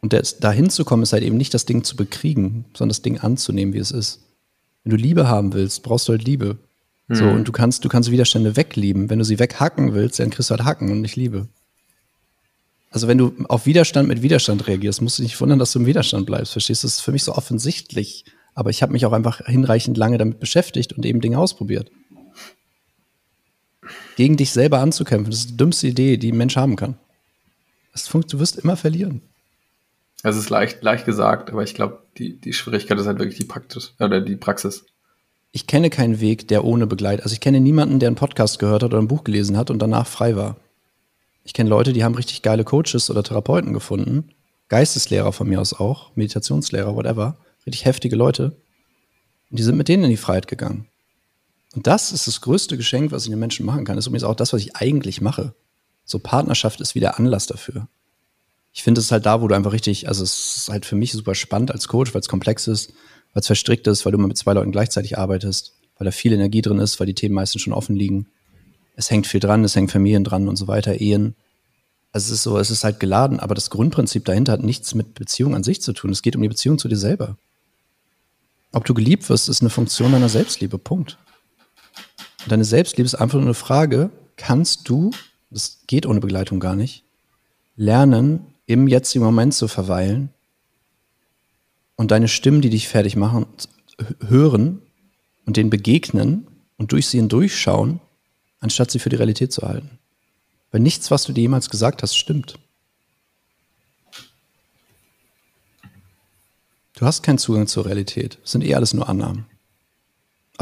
Und 0.00 0.12
da 0.40 0.50
hinzukommen 0.50 1.04
ist 1.04 1.12
halt 1.12 1.22
eben 1.22 1.36
nicht 1.36 1.54
das 1.54 1.66
Ding 1.66 1.84
zu 1.84 1.94
bekriegen, 1.94 2.64
sondern 2.74 2.88
das 2.88 3.02
Ding 3.02 3.20
anzunehmen, 3.20 3.74
wie 3.74 3.78
es 3.78 3.92
ist. 3.92 4.22
Wenn 4.82 4.90
du 4.90 4.96
Liebe 4.96 5.28
haben 5.28 5.52
willst, 5.52 5.84
brauchst 5.84 6.08
du 6.08 6.14
halt 6.14 6.24
Liebe. 6.24 6.58
Mhm. 7.06 7.14
So, 7.14 7.28
und 7.28 7.46
du 7.46 7.52
kannst, 7.52 7.84
du 7.84 7.88
kannst 7.88 8.10
Widerstände 8.10 8.56
weglieben. 8.56 9.08
Wenn 9.08 9.20
du 9.20 9.24
sie 9.24 9.38
weghacken 9.38 9.94
willst, 9.94 10.18
dann 10.18 10.30
kriegst 10.30 10.50
du 10.50 10.56
halt 10.56 10.64
Hacken 10.64 10.90
und 10.90 11.00
nicht 11.00 11.14
Liebe. 11.14 11.46
Also 12.90 13.06
wenn 13.06 13.18
du 13.18 13.34
auf 13.50 13.66
Widerstand 13.66 14.08
mit 14.08 14.20
Widerstand 14.20 14.66
reagierst, 14.66 15.00
musst 15.00 15.20
du 15.20 15.22
dich 15.22 15.30
nicht 15.30 15.40
wundern, 15.40 15.60
dass 15.60 15.70
du 15.70 15.78
im 15.78 15.86
Widerstand 15.86 16.26
bleibst. 16.26 16.50
Verstehst 16.50 16.82
du? 16.82 16.88
Das 16.88 16.94
ist 16.94 17.02
für 17.02 17.12
mich 17.12 17.22
so 17.22 17.36
offensichtlich. 17.36 18.24
Aber 18.52 18.70
ich 18.70 18.82
habe 18.82 18.90
mich 18.90 19.06
auch 19.06 19.12
einfach 19.12 19.46
hinreichend 19.46 19.96
lange 19.96 20.18
damit 20.18 20.40
beschäftigt 20.40 20.92
und 20.92 21.06
eben 21.06 21.20
Dinge 21.20 21.38
ausprobiert. 21.38 21.88
Gegen 24.16 24.36
dich 24.36 24.52
selber 24.52 24.78
anzukämpfen, 24.78 25.30
das 25.30 25.40
ist 25.40 25.50
die 25.50 25.56
dümmste 25.56 25.88
Idee, 25.88 26.16
die 26.16 26.32
ein 26.32 26.36
Mensch 26.36 26.56
haben 26.56 26.76
kann. 26.76 26.96
du 27.94 28.38
wirst 28.38 28.58
immer 28.58 28.76
verlieren. 28.76 29.22
Es 30.22 30.36
ist 30.36 30.50
leicht, 30.50 30.82
leicht 30.82 31.04
gesagt, 31.04 31.50
aber 31.50 31.64
ich 31.64 31.74
glaube, 31.74 31.98
die, 32.16 32.40
die 32.40 32.52
Schwierigkeit 32.52 32.98
ist 32.98 33.06
halt 33.06 33.18
wirklich 33.18 33.38
die 33.38 33.44
Praxis 33.44 33.94
oder 33.98 34.20
die 34.20 34.36
Praxis. 34.36 34.84
Ich 35.50 35.66
kenne 35.66 35.90
keinen 35.90 36.20
Weg, 36.20 36.48
der 36.48 36.64
ohne 36.64 36.86
Begleit. 36.86 37.22
Also 37.22 37.34
ich 37.34 37.40
kenne 37.40 37.60
niemanden, 37.60 37.98
der 37.98 38.06
einen 38.06 38.16
Podcast 38.16 38.58
gehört 38.58 38.82
hat 38.82 38.92
oder 38.92 39.02
ein 39.02 39.08
Buch 39.08 39.24
gelesen 39.24 39.56
hat 39.56 39.70
und 39.70 39.80
danach 39.80 40.06
frei 40.06 40.36
war. 40.36 40.56
Ich 41.44 41.54
kenne 41.54 41.68
Leute, 41.68 41.92
die 41.92 42.04
haben 42.04 42.14
richtig 42.14 42.42
geile 42.42 42.64
Coaches 42.64 43.10
oder 43.10 43.24
Therapeuten 43.24 43.72
gefunden. 43.72 44.30
Geisteslehrer 44.68 45.32
von 45.32 45.48
mir 45.48 45.60
aus 45.60 45.74
auch, 45.74 46.14
Meditationslehrer, 46.14 46.94
whatever. 46.94 47.36
Richtig 47.66 47.84
heftige 47.84 48.16
Leute. 48.16 48.56
Und 49.50 49.58
die 49.58 49.62
sind 49.62 49.76
mit 49.76 49.88
denen 49.88 50.04
in 50.04 50.10
die 50.10 50.16
Freiheit 50.16 50.46
gegangen. 50.46 50.86
Und 51.74 51.86
das 51.86 52.12
ist 52.12 52.26
das 52.26 52.40
größte 52.40 52.76
Geschenk, 52.76 53.12
was 53.12 53.24
ich 53.24 53.30
den 53.30 53.38
Menschen 53.38 53.64
machen 53.64 53.84
kann. 53.84 53.96
Das 53.96 54.04
ist 54.04 54.08
übrigens 54.08 54.24
auch 54.24 54.36
das, 54.36 54.52
was 54.52 54.60
ich 54.60 54.76
eigentlich 54.76 55.20
mache. 55.20 55.54
So 56.04 56.18
Partnerschaft 56.18 56.80
ist 56.80 56.94
wieder 56.94 57.18
Anlass 57.18 57.46
dafür. 57.46 57.88
Ich 58.72 58.82
finde, 58.82 59.00
es 59.00 59.12
halt 59.12 59.26
da, 59.26 59.40
wo 59.40 59.48
du 59.48 59.54
einfach 59.54 59.72
richtig, 59.72 60.08
also 60.08 60.22
es 60.24 60.56
ist 60.56 60.68
halt 60.68 60.86
für 60.86 60.96
mich 60.96 61.12
super 61.12 61.34
spannend 61.34 61.70
als 61.70 61.88
Coach, 61.88 62.14
weil 62.14 62.20
es 62.20 62.28
komplex 62.28 62.66
ist, 62.66 62.90
weil 63.32 63.40
es 63.40 63.46
verstrickt 63.46 63.86
ist, 63.86 64.04
weil 64.04 64.12
du 64.12 64.18
mal 64.18 64.28
mit 64.28 64.38
zwei 64.38 64.52
Leuten 64.52 64.72
gleichzeitig 64.72 65.18
arbeitest, 65.18 65.74
weil 65.98 66.04
da 66.06 66.10
viel 66.10 66.32
Energie 66.32 66.62
drin 66.62 66.78
ist, 66.78 66.98
weil 66.98 67.06
die 67.06 67.14
Themen 67.14 67.34
meistens 67.34 67.62
schon 67.62 67.72
offen 67.72 67.96
liegen 67.96 68.26
es 68.96 69.10
hängt 69.10 69.26
viel 69.26 69.40
dran, 69.40 69.64
es 69.64 69.74
hängen 69.76 69.88
Familien 69.88 70.24
dran 70.24 70.48
und 70.48 70.56
so 70.56 70.68
weiter, 70.68 71.00
Ehen. 71.00 71.34
Also 72.12 72.26
es 72.26 72.38
ist 72.38 72.42
so, 72.42 72.58
es 72.58 72.70
ist 72.70 72.84
halt 72.84 73.00
geladen, 73.00 73.40
aber 73.40 73.54
das 73.54 73.70
Grundprinzip 73.70 74.24
dahinter 74.24 74.52
hat 74.52 74.62
nichts 74.62 74.94
mit 74.94 75.14
Beziehung 75.14 75.54
an 75.54 75.64
sich 75.64 75.80
zu 75.80 75.92
tun. 75.92 76.10
Es 76.10 76.22
geht 76.22 76.36
um 76.36 76.42
die 76.42 76.48
Beziehung 76.48 76.78
zu 76.78 76.88
dir 76.88 76.96
selber. 76.96 77.36
Ob 78.72 78.84
du 78.84 78.94
geliebt 78.94 79.28
wirst, 79.28 79.48
ist 79.48 79.62
eine 79.62 79.70
Funktion 79.70 80.12
deiner 80.12 80.28
Selbstliebe. 80.28 80.78
Punkt. 80.78 81.18
Und 82.44 82.52
deine 82.52 82.64
Selbstliebe 82.64 83.06
ist 83.06 83.14
einfach 83.14 83.38
nur 83.38 83.46
eine 83.46 83.54
Frage, 83.54 84.10
kannst 84.36 84.88
du, 84.88 85.10
das 85.50 85.80
geht 85.86 86.06
ohne 86.06 86.20
Begleitung 86.20 86.60
gar 86.60 86.76
nicht, 86.76 87.04
lernen, 87.76 88.46
im 88.66 88.88
jetzigen 88.88 89.24
Moment 89.24 89.54
zu 89.54 89.68
verweilen 89.68 90.30
und 91.96 92.10
deine 92.10 92.28
Stimmen, 92.28 92.62
die 92.62 92.70
dich 92.70 92.88
fertig 92.88 93.16
machen, 93.16 93.46
hören 94.26 94.80
und 95.46 95.56
denen 95.56 95.70
begegnen 95.70 96.46
und 96.76 96.92
durch 96.92 97.08
sie 97.08 97.18
hindurchschauen 97.18 98.00
anstatt 98.62 98.90
sie 98.90 98.98
für 98.98 99.10
die 99.10 99.16
Realität 99.16 99.52
zu 99.52 99.62
halten. 99.62 99.98
Weil 100.70 100.80
nichts, 100.80 101.10
was 101.10 101.24
du 101.24 101.32
dir 101.32 101.42
jemals 101.42 101.68
gesagt 101.68 102.02
hast, 102.02 102.16
stimmt. 102.16 102.58
Du 106.94 107.04
hast 107.04 107.22
keinen 107.22 107.38
Zugang 107.38 107.66
zur 107.66 107.84
Realität. 107.84 108.38
Das 108.42 108.52
sind 108.52 108.62
eh 108.64 108.74
alles 108.74 108.94
nur 108.94 109.08
Annahmen. 109.08 109.46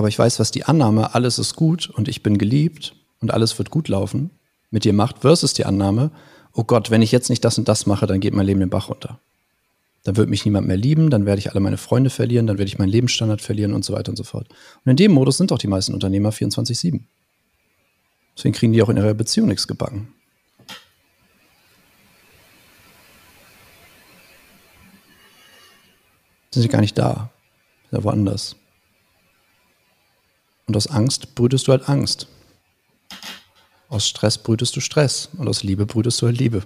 Aber 0.00 0.08
ich 0.08 0.18
weiß, 0.18 0.40
was 0.40 0.50
die 0.50 0.64
Annahme, 0.64 1.14
alles 1.14 1.38
ist 1.38 1.56
gut 1.56 1.90
und 1.90 2.08
ich 2.08 2.22
bin 2.22 2.38
geliebt 2.38 2.94
und 3.20 3.34
alles 3.34 3.58
wird 3.58 3.68
gut 3.68 3.86
laufen, 3.88 4.30
mit 4.70 4.84
dir 4.84 4.94
macht, 4.94 5.18
versus 5.18 5.52
die 5.52 5.66
Annahme, 5.66 6.10
oh 6.54 6.64
Gott, 6.64 6.90
wenn 6.90 7.02
ich 7.02 7.12
jetzt 7.12 7.28
nicht 7.28 7.44
das 7.44 7.58
und 7.58 7.68
das 7.68 7.84
mache, 7.84 8.06
dann 8.06 8.18
geht 8.18 8.32
mein 8.32 8.46
Leben 8.46 8.60
den 8.60 8.70
Bach 8.70 8.88
runter. 8.88 9.20
Dann 10.04 10.16
wird 10.16 10.30
mich 10.30 10.46
niemand 10.46 10.66
mehr 10.66 10.78
lieben, 10.78 11.10
dann 11.10 11.26
werde 11.26 11.38
ich 11.40 11.50
alle 11.50 11.60
meine 11.60 11.76
Freunde 11.76 12.08
verlieren, 12.08 12.46
dann 12.46 12.56
werde 12.56 12.70
ich 12.70 12.78
meinen 12.78 12.88
Lebensstandard 12.88 13.42
verlieren 13.42 13.74
und 13.74 13.84
so 13.84 13.92
weiter 13.92 14.08
und 14.08 14.16
so 14.16 14.24
fort. 14.24 14.48
Und 14.86 14.90
in 14.90 14.96
dem 14.96 15.12
Modus 15.12 15.36
sind 15.36 15.52
auch 15.52 15.58
die 15.58 15.66
meisten 15.66 15.92
Unternehmer 15.92 16.30
24-7. 16.30 17.02
Deswegen 18.38 18.54
kriegen 18.54 18.72
die 18.72 18.82
auch 18.82 18.88
in 18.88 18.96
ihrer 18.96 19.12
Beziehung 19.12 19.48
nichts 19.48 19.68
gebacken. 19.68 20.14
Sind 26.52 26.62
sie 26.62 26.68
gar 26.68 26.80
nicht 26.80 26.96
da. 26.96 27.30
Ja 27.90 28.02
woanders. 28.02 28.56
Und 30.70 30.76
aus 30.76 30.87
Angst 30.87 31.35
brütest 31.35 31.66
du 31.66 31.72
halt 31.72 31.88
Angst. 31.88 32.28
Aus 33.88 34.06
Stress 34.06 34.38
brütest 34.38 34.76
du 34.76 34.80
Stress. 34.80 35.28
Und 35.37 35.48
aus 35.48 35.64
Liebe 35.64 35.85
brütest 35.85 36.22
du 36.22 36.26
halt 36.26 36.38
Liebe. 36.38 36.62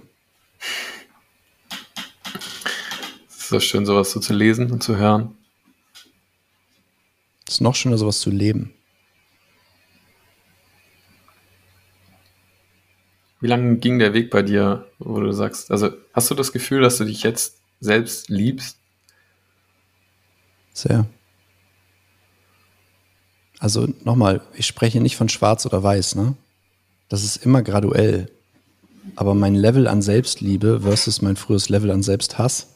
Es 3.27 3.35
ist 3.37 3.49
so 3.49 3.59
schön, 3.59 3.83
sowas 3.87 4.11
so 4.11 4.19
zu 4.19 4.35
lesen 4.35 4.69
und 4.69 4.83
zu 4.83 4.95
hören. 4.97 5.35
Es 7.47 7.55
ist 7.55 7.61
noch 7.61 7.73
schöner, 7.73 7.97
sowas 7.97 8.19
zu 8.19 8.29
leben. 8.29 8.75
Wie 13.41 13.47
lange 13.47 13.77
ging 13.77 13.97
der 13.97 14.13
Weg 14.13 14.29
bei 14.29 14.43
dir, 14.43 14.87
wo 14.99 15.19
du 15.19 15.31
sagst, 15.31 15.71
also 15.71 15.89
hast 16.13 16.29
du 16.29 16.35
das 16.35 16.51
Gefühl, 16.51 16.81
dass 16.81 16.99
du 16.99 17.05
dich 17.05 17.23
jetzt 17.23 17.57
selbst 17.79 18.29
liebst? 18.29 18.77
Sehr. 20.73 21.07
Also 23.59 23.87
nochmal, 24.03 24.41
ich 24.53 24.65
spreche 24.65 25.01
nicht 25.01 25.15
von 25.15 25.29
schwarz 25.29 25.65
oder 25.65 25.81
weiß, 25.81 26.15
ne? 26.15 26.35
Das 27.09 27.23
ist 27.23 27.37
immer 27.37 27.61
graduell. 27.61 28.29
Aber 29.15 29.35
mein 29.35 29.55
Level 29.55 29.87
an 29.87 30.01
Selbstliebe 30.01 30.81
versus 30.81 31.21
mein 31.21 31.35
frühes 31.35 31.69
Level 31.69 31.91
an 31.91 32.03
Selbsthass, 32.03 32.67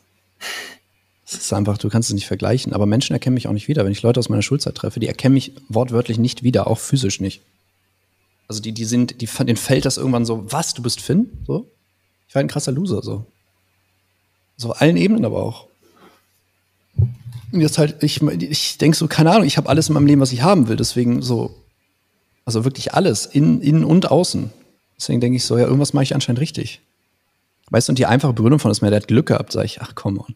das 1.26 1.42
ist 1.42 1.54
einfach, 1.54 1.78
du 1.78 1.89
kannst 1.89 2.10
es 2.10 2.15
nicht 2.15 2.28
vergleichen. 2.28 2.74
Aber 2.74 2.86
Menschen 2.86 3.13
erkennen 3.13 3.36
mich 3.36 3.48
auch 3.48 3.54
nicht 3.54 3.68
wieder. 3.68 3.86
Wenn 3.86 3.92
ich 3.92 4.02
Leute 4.02 4.20
aus 4.20 4.30
meiner 4.30 4.42
Schulzeit 4.42 4.76
treffe, 4.76 5.00
die 5.00 5.08
erkennen 5.08 5.36
mich 5.36 5.54
wortwörtlich 5.68 6.18
nicht 6.18 6.42
wieder, 6.42 6.68
auch 6.68 6.80
physisch 6.80 7.20
nicht. 7.20 7.42
Also 8.48 8.62
die, 8.62 8.72
die 8.72 8.86
sind, 8.86 9.22
die, 9.22 9.28
denen 9.28 9.58
fällt 9.58 9.86
das 9.86 9.98
irgendwann 9.98 10.26
so, 10.26 10.52
was, 10.52 10.74
du 10.74 10.82
bist 10.82 11.02
Finn? 11.02 11.30
So? 11.46 11.70
Ich 12.28 12.34
war 12.34 12.39
ein 12.39 12.48
krasser 12.48 12.72
Loser, 12.72 13.04
so. 13.04 13.26
So 14.58 14.72
auf 14.72 14.82
allen 14.82 14.98
Ebenen 14.98 15.24
aber 15.24 15.44
auch. 15.44 15.68
Und 17.52 17.62
jetzt 17.62 17.78
halt, 17.78 18.04
ich, 18.04 18.22
ich 18.22 18.78
denke 18.78 18.98
so, 18.98 19.08
keine 19.08 19.32
Ahnung, 19.32 19.46
ich 19.46 19.58
habe 19.58 19.70
alles 19.70 19.90
in 19.90 19.94
meinem 19.94 20.06
Leben, 20.06 20.22
was 20.22 20.32
ich 20.32 20.42
haben 20.42 20.68
will, 20.68 20.76
deswegen 20.76 21.22
so, 21.22 21.56
also 22.46 22.64
wirklich 22.64 22.94
alles, 22.94 23.26
innen, 23.26 23.62
innen 23.62 23.84
und 23.84 24.12
außen. 24.12 24.52
Deswegen 24.98 25.22
denke 25.22 25.38
ich 25.38 25.46
so, 25.46 25.58
ja, 25.58 25.66
irgendwas 25.66 25.94
mache 25.94 26.04
ich 26.04 26.14
anscheinend 26.14 26.42
richtig. 26.42 26.82
Weißt 27.70 27.88
du, 27.88 27.92
und 27.92 28.00
die 28.00 28.06
einfache 28.06 28.34
Begründung 28.34 28.60
von 28.60 28.72
ist 28.72 28.82
mir, 28.82 28.90
der 28.90 29.02
hat 29.02 29.08
Glück 29.08 29.28
gehabt, 29.28 29.52
sage 29.52 29.66
ich, 29.66 29.82
ach, 29.82 29.94
komm 29.96 30.20
on. 30.20 30.36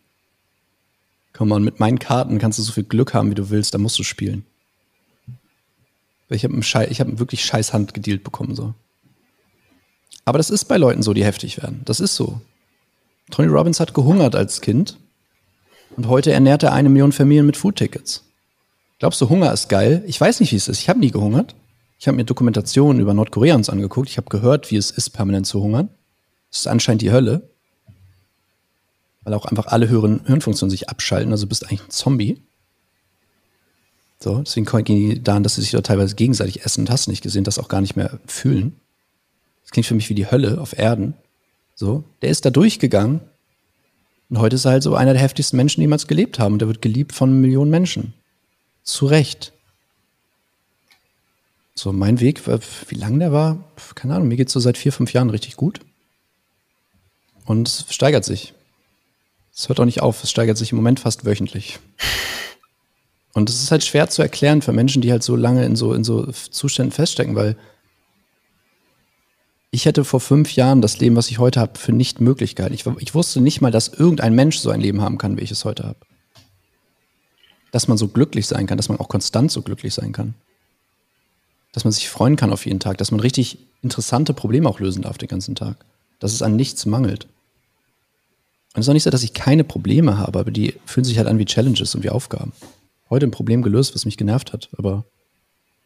Komm 1.33 1.51
on, 1.51 1.63
mit 1.63 1.79
meinen 1.79 1.99
Karten 1.99 2.39
kannst 2.39 2.59
du 2.59 2.63
so 2.63 2.71
viel 2.71 2.83
Glück 2.83 3.13
haben, 3.13 3.29
wie 3.29 3.35
du 3.35 3.49
willst, 3.49 3.73
da 3.73 3.77
musst 3.77 3.99
du 3.99 4.03
spielen. 4.03 4.45
Ich 6.29 6.43
habe 6.43 6.61
hab 6.61 7.19
wirklich 7.19 7.45
scheiß 7.45 7.73
Hand 7.73 7.93
gedealt 7.93 8.23
bekommen. 8.23 8.55
So. 8.55 8.73
Aber 10.25 10.37
das 10.37 10.49
ist 10.49 10.65
bei 10.65 10.77
Leuten 10.77 11.03
so, 11.03 11.13
die 11.13 11.25
heftig 11.25 11.61
werden. 11.61 11.81
Das 11.85 11.99
ist 11.99 12.15
so. 12.15 12.41
Tony 13.29 13.49
Robbins 13.49 13.79
hat 13.79 13.93
gehungert 13.93 14.35
als 14.35 14.61
Kind 14.61 14.97
Und 15.95 16.07
heute 16.07 16.31
ernährt 16.31 16.63
er 16.63 16.73
eine 16.73 16.89
Million 16.89 17.11
Familien 17.11 17.45
mit 17.45 17.57
Foodtickets. 17.57 18.23
Glaubst 18.99 19.21
du, 19.21 19.29
Hunger 19.29 19.51
ist 19.53 19.69
geil? 19.69 20.03
Ich 20.07 20.19
weiß 20.19 20.39
nicht, 20.39 20.51
wie 20.51 20.55
es 20.55 20.67
ist. 20.67 20.79
Ich 20.79 20.89
habe 20.89 20.99
nie 20.99 21.11
gehungert. 21.11 21.55
Ich 21.99 22.07
habe 22.07 22.17
mir 22.17 22.25
Dokumentationen 22.25 23.01
über 23.01 23.13
Nordkorea 23.13 23.55
uns 23.55 23.69
angeguckt. 23.69 24.09
Ich 24.09 24.17
habe 24.17 24.29
gehört, 24.29 24.71
wie 24.71 24.77
es 24.77 24.91
ist, 24.91 25.11
permanent 25.11 25.45
zu 25.45 25.61
hungern. 25.61 25.89
Es 26.51 26.61
ist 26.61 26.67
anscheinend 26.67 27.01
die 27.01 27.11
Hölle. 27.11 27.49
Weil 29.23 29.33
auch 29.33 29.45
einfach 29.45 29.67
alle 29.67 29.87
Hirn 29.87 30.21
Hirnfunktionen 30.25 30.71
sich 30.71 30.89
abschalten. 30.89 31.31
Also 31.31 31.47
bist 31.47 31.65
eigentlich 31.65 31.83
ein 31.83 31.91
Zombie. 31.91 32.41
So, 34.19 34.39
deswegen 34.39 34.65
gehen 34.83 35.09
die 35.09 35.21
daran, 35.21 35.43
dass 35.43 35.55
sie 35.55 35.61
sich 35.61 35.71
da 35.71 35.81
teilweise 35.81 36.15
gegenseitig 36.15 36.65
essen 36.65 36.81
und 36.81 36.89
hast 36.89 37.07
nicht 37.07 37.23
gesehen, 37.23 37.43
das 37.43 37.59
auch 37.59 37.67
gar 37.67 37.81
nicht 37.81 37.95
mehr 37.95 38.19
fühlen. 38.25 38.79
Das 39.63 39.71
klingt 39.71 39.85
für 39.85 39.95
mich 39.95 40.09
wie 40.09 40.15
die 40.15 40.31
Hölle 40.31 40.61
auf 40.61 40.77
Erden. 40.77 41.13
So, 41.75 42.03
der 42.21 42.29
ist 42.29 42.45
da 42.45 42.49
durchgegangen. 42.49 43.21
Und 44.33 44.39
heute 44.39 44.55
ist 44.55 44.65
er 44.65 44.71
halt 44.71 44.81
so 44.81 44.95
einer 44.95 45.13
der 45.13 45.21
heftigsten 45.21 45.57
Menschen, 45.57 45.79
die 45.79 45.83
jemals 45.83 46.07
gelebt 46.07 46.39
haben. 46.39 46.53
Und 46.53 46.59
der 46.59 46.67
wird 46.67 46.81
geliebt 46.81 47.11
von 47.11 47.39
Millionen 47.39 47.69
Menschen. 47.69 48.15
Zu 48.81 49.05
Recht. 49.05 49.53
So, 51.75 51.93
mein 51.93 52.19
Weg, 52.19 52.41
wie 52.47 52.95
lang 52.95 53.19
der 53.19 53.31
war, 53.31 53.63
keine 53.93 54.15
Ahnung, 54.15 54.29
mir 54.29 54.35
geht 54.35 54.47
es 54.47 54.53
so 54.53 54.59
seit 54.59 54.75
vier, 54.75 54.91
fünf 54.91 55.13
Jahren 55.13 55.29
richtig 55.29 55.55
gut. 55.55 55.81
Und 57.45 57.67
es 57.67 57.85
steigert 57.93 58.25
sich. 58.25 58.55
Es 59.55 59.69
hört 59.69 59.79
auch 59.79 59.85
nicht 59.85 60.01
auf, 60.01 60.23
es 60.23 60.31
steigert 60.31 60.57
sich 60.57 60.71
im 60.71 60.77
Moment 60.77 60.99
fast 60.99 61.25
wöchentlich. 61.25 61.77
Und 63.33 63.51
es 63.51 63.61
ist 63.61 63.69
halt 63.69 63.83
schwer 63.83 64.09
zu 64.09 64.23
erklären 64.23 64.63
für 64.63 64.73
Menschen, 64.73 65.03
die 65.03 65.11
halt 65.11 65.21
so 65.21 65.35
lange 65.35 65.63
in 65.63 65.75
so, 65.75 65.93
in 65.93 66.03
so 66.03 66.25
Zuständen 66.31 66.91
feststecken, 66.91 67.35
weil 67.35 67.55
ich 69.73 69.85
hätte 69.85 70.05
vor 70.05 70.19
fünf 70.19 70.55
Jahren 70.55 70.83
das 70.83 70.99
Leben, 70.99 71.15
was 71.15 71.31
ich 71.31 71.39
heute 71.39 71.59
habe, 71.59 71.79
für 71.79 71.93
nicht 71.93 72.21
möglich 72.21 72.53
gehalten. 72.53 72.75
Ich, 72.75 72.85
ich 72.99 73.15
wusste 73.15 73.41
nicht 73.41 73.59
mal, 73.59 73.71
dass 73.71 73.87
irgendein 73.87 74.35
Mensch 74.35 74.59
so 74.59 74.69
ein 74.69 74.79
Leben 74.79 75.01
haben 75.01 75.17
kann, 75.17 75.35
wie 75.35 75.41
ich 75.41 75.49
es 75.49 75.65
heute 75.65 75.83
habe. 75.83 75.97
Dass 77.71 77.87
man 77.87 77.97
so 77.97 78.07
glücklich 78.07 78.45
sein 78.45 78.67
kann, 78.67 78.77
dass 78.77 78.87
man 78.87 78.99
auch 78.99 79.07
konstant 79.07 79.51
so 79.51 79.63
glücklich 79.63 79.95
sein 79.95 80.11
kann. 80.11 80.35
Dass 81.71 81.85
man 81.85 81.91
sich 81.91 82.07
freuen 82.07 82.35
kann 82.35 82.53
auf 82.53 82.67
jeden 82.67 82.79
Tag, 82.79 82.99
dass 82.99 83.09
man 83.09 83.19
richtig 83.19 83.57
interessante 83.81 84.35
Probleme 84.35 84.69
auch 84.69 84.79
lösen 84.79 85.01
darf 85.01 85.17
den 85.17 85.27
ganzen 85.27 85.55
Tag. 85.55 85.83
Dass 86.19 86.33
es 86.33 86.43
an 86.43 86.55
nichts 86.55 86.85
mangelt. 86.85 87.23
Und 88.75 88.81
es 88.81 88.85
ist 88.85 88.89
auch 88.89 88.93
nicht 88.93 89.03
so, 89.03 89.09
dass 89.09 89.23
ich 89.23 89.33
keine 89.33 89.63
Probleme 89.63 90.19
habe, 90.19 90.37
aber 90.37 90.51
die 90.51 90.75
fühlen 90.85 91.03
sich 91.03 91.17
halt 91.17 91.27
an 91.27 91.39
wie 91.39 91.45
Challenges 91.45 91.95
und 91.95 92.03
wie 92.03 92.11
Aufgaben. 92.11 92.53
Heute 93.09 93.25
ein 93.25 93.31
Problem 93.31 93.63
gelöst, 93.63 93.95
was 93.95 94.05
mich 94.05 94.17
genervt 94.17 94.53
hat, 94.53 94.69
aber 94.77 95.03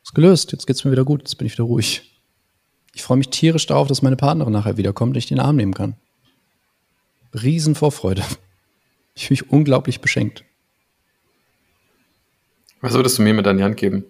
ist 0.04 0.13
gelöst. 0.13 0.52
Jetzt 0.52 0.67
geht's 0.67 0.84
mir 0.84 0.91
wieder 0.91 1.06
gut, 1.06 1.21
jetzt 1.21 1.38
bin 1.38 1.47
ich 1.47 1.54
wieder 1.54 1.63
ruhig. 1.63 2.16
Ich 2.97 3.03
freue 3.03 3.17
mich 3.17 3.29
tierisch 3.29 3.67
darauf, 3.67 3.88
dass 3.88 4.01
meine 4.01 4.15
Partnerin 4.15 4.53
nachher 4.53 4.77
wiederkommt 4.77 5.12
und 5.12 5.17
ich 5.17 5.27
den 5.27 5.39
Arm 5.39 5.55
nehmen 5.55 5.75
kann. 5.75 5.95
Riesenvorfreude. 7.31 8.23
Ich 9.13 9.27
fühle 9.27 9.39
mich 9.39 9.51
unglaublich 9.51 10.01
beschenkt. 10.01 10.43
Was 12.81 12.93
würdest 12.93 13.19
du 13.19 13.21
mir 13.21 13.36
mit 13.36 13.45
an 13.45 13.57
die 13.57 13.63
Hand 13.63 13.77
geben? 13.77 14.03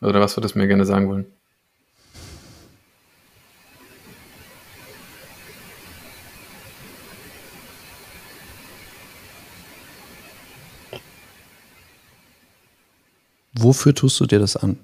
Oder 0.00 0.20
was 0.20 0.36
würdest 0.36 0.54
du 0.54 0.60
mir 0.60 0.68
gerne 0.68 0.86
sagen 0.86 1.08
wollen? 1.08 1.26
Wofür 13.54 13.92
tust 13.92 14.20
du 14.20 14.26
dir 14.26 14.38
das 14.38 14.56
an? 14.56 14.78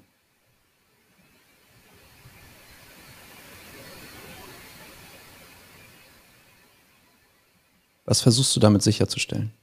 Was 8.11 8.19
versuchst 8.19 8.53
du 8.57 8.59
damit 8.59 8.81
sicherzustellen? 8.81 9.53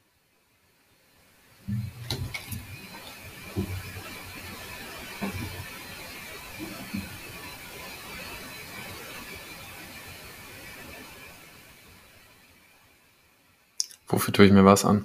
Wofür 14.07 14.33
tue 14.33 14.47
ich 14.47 14.53
mir 14.53 14.65
was 14.65 14.87
an? 14.87 15.05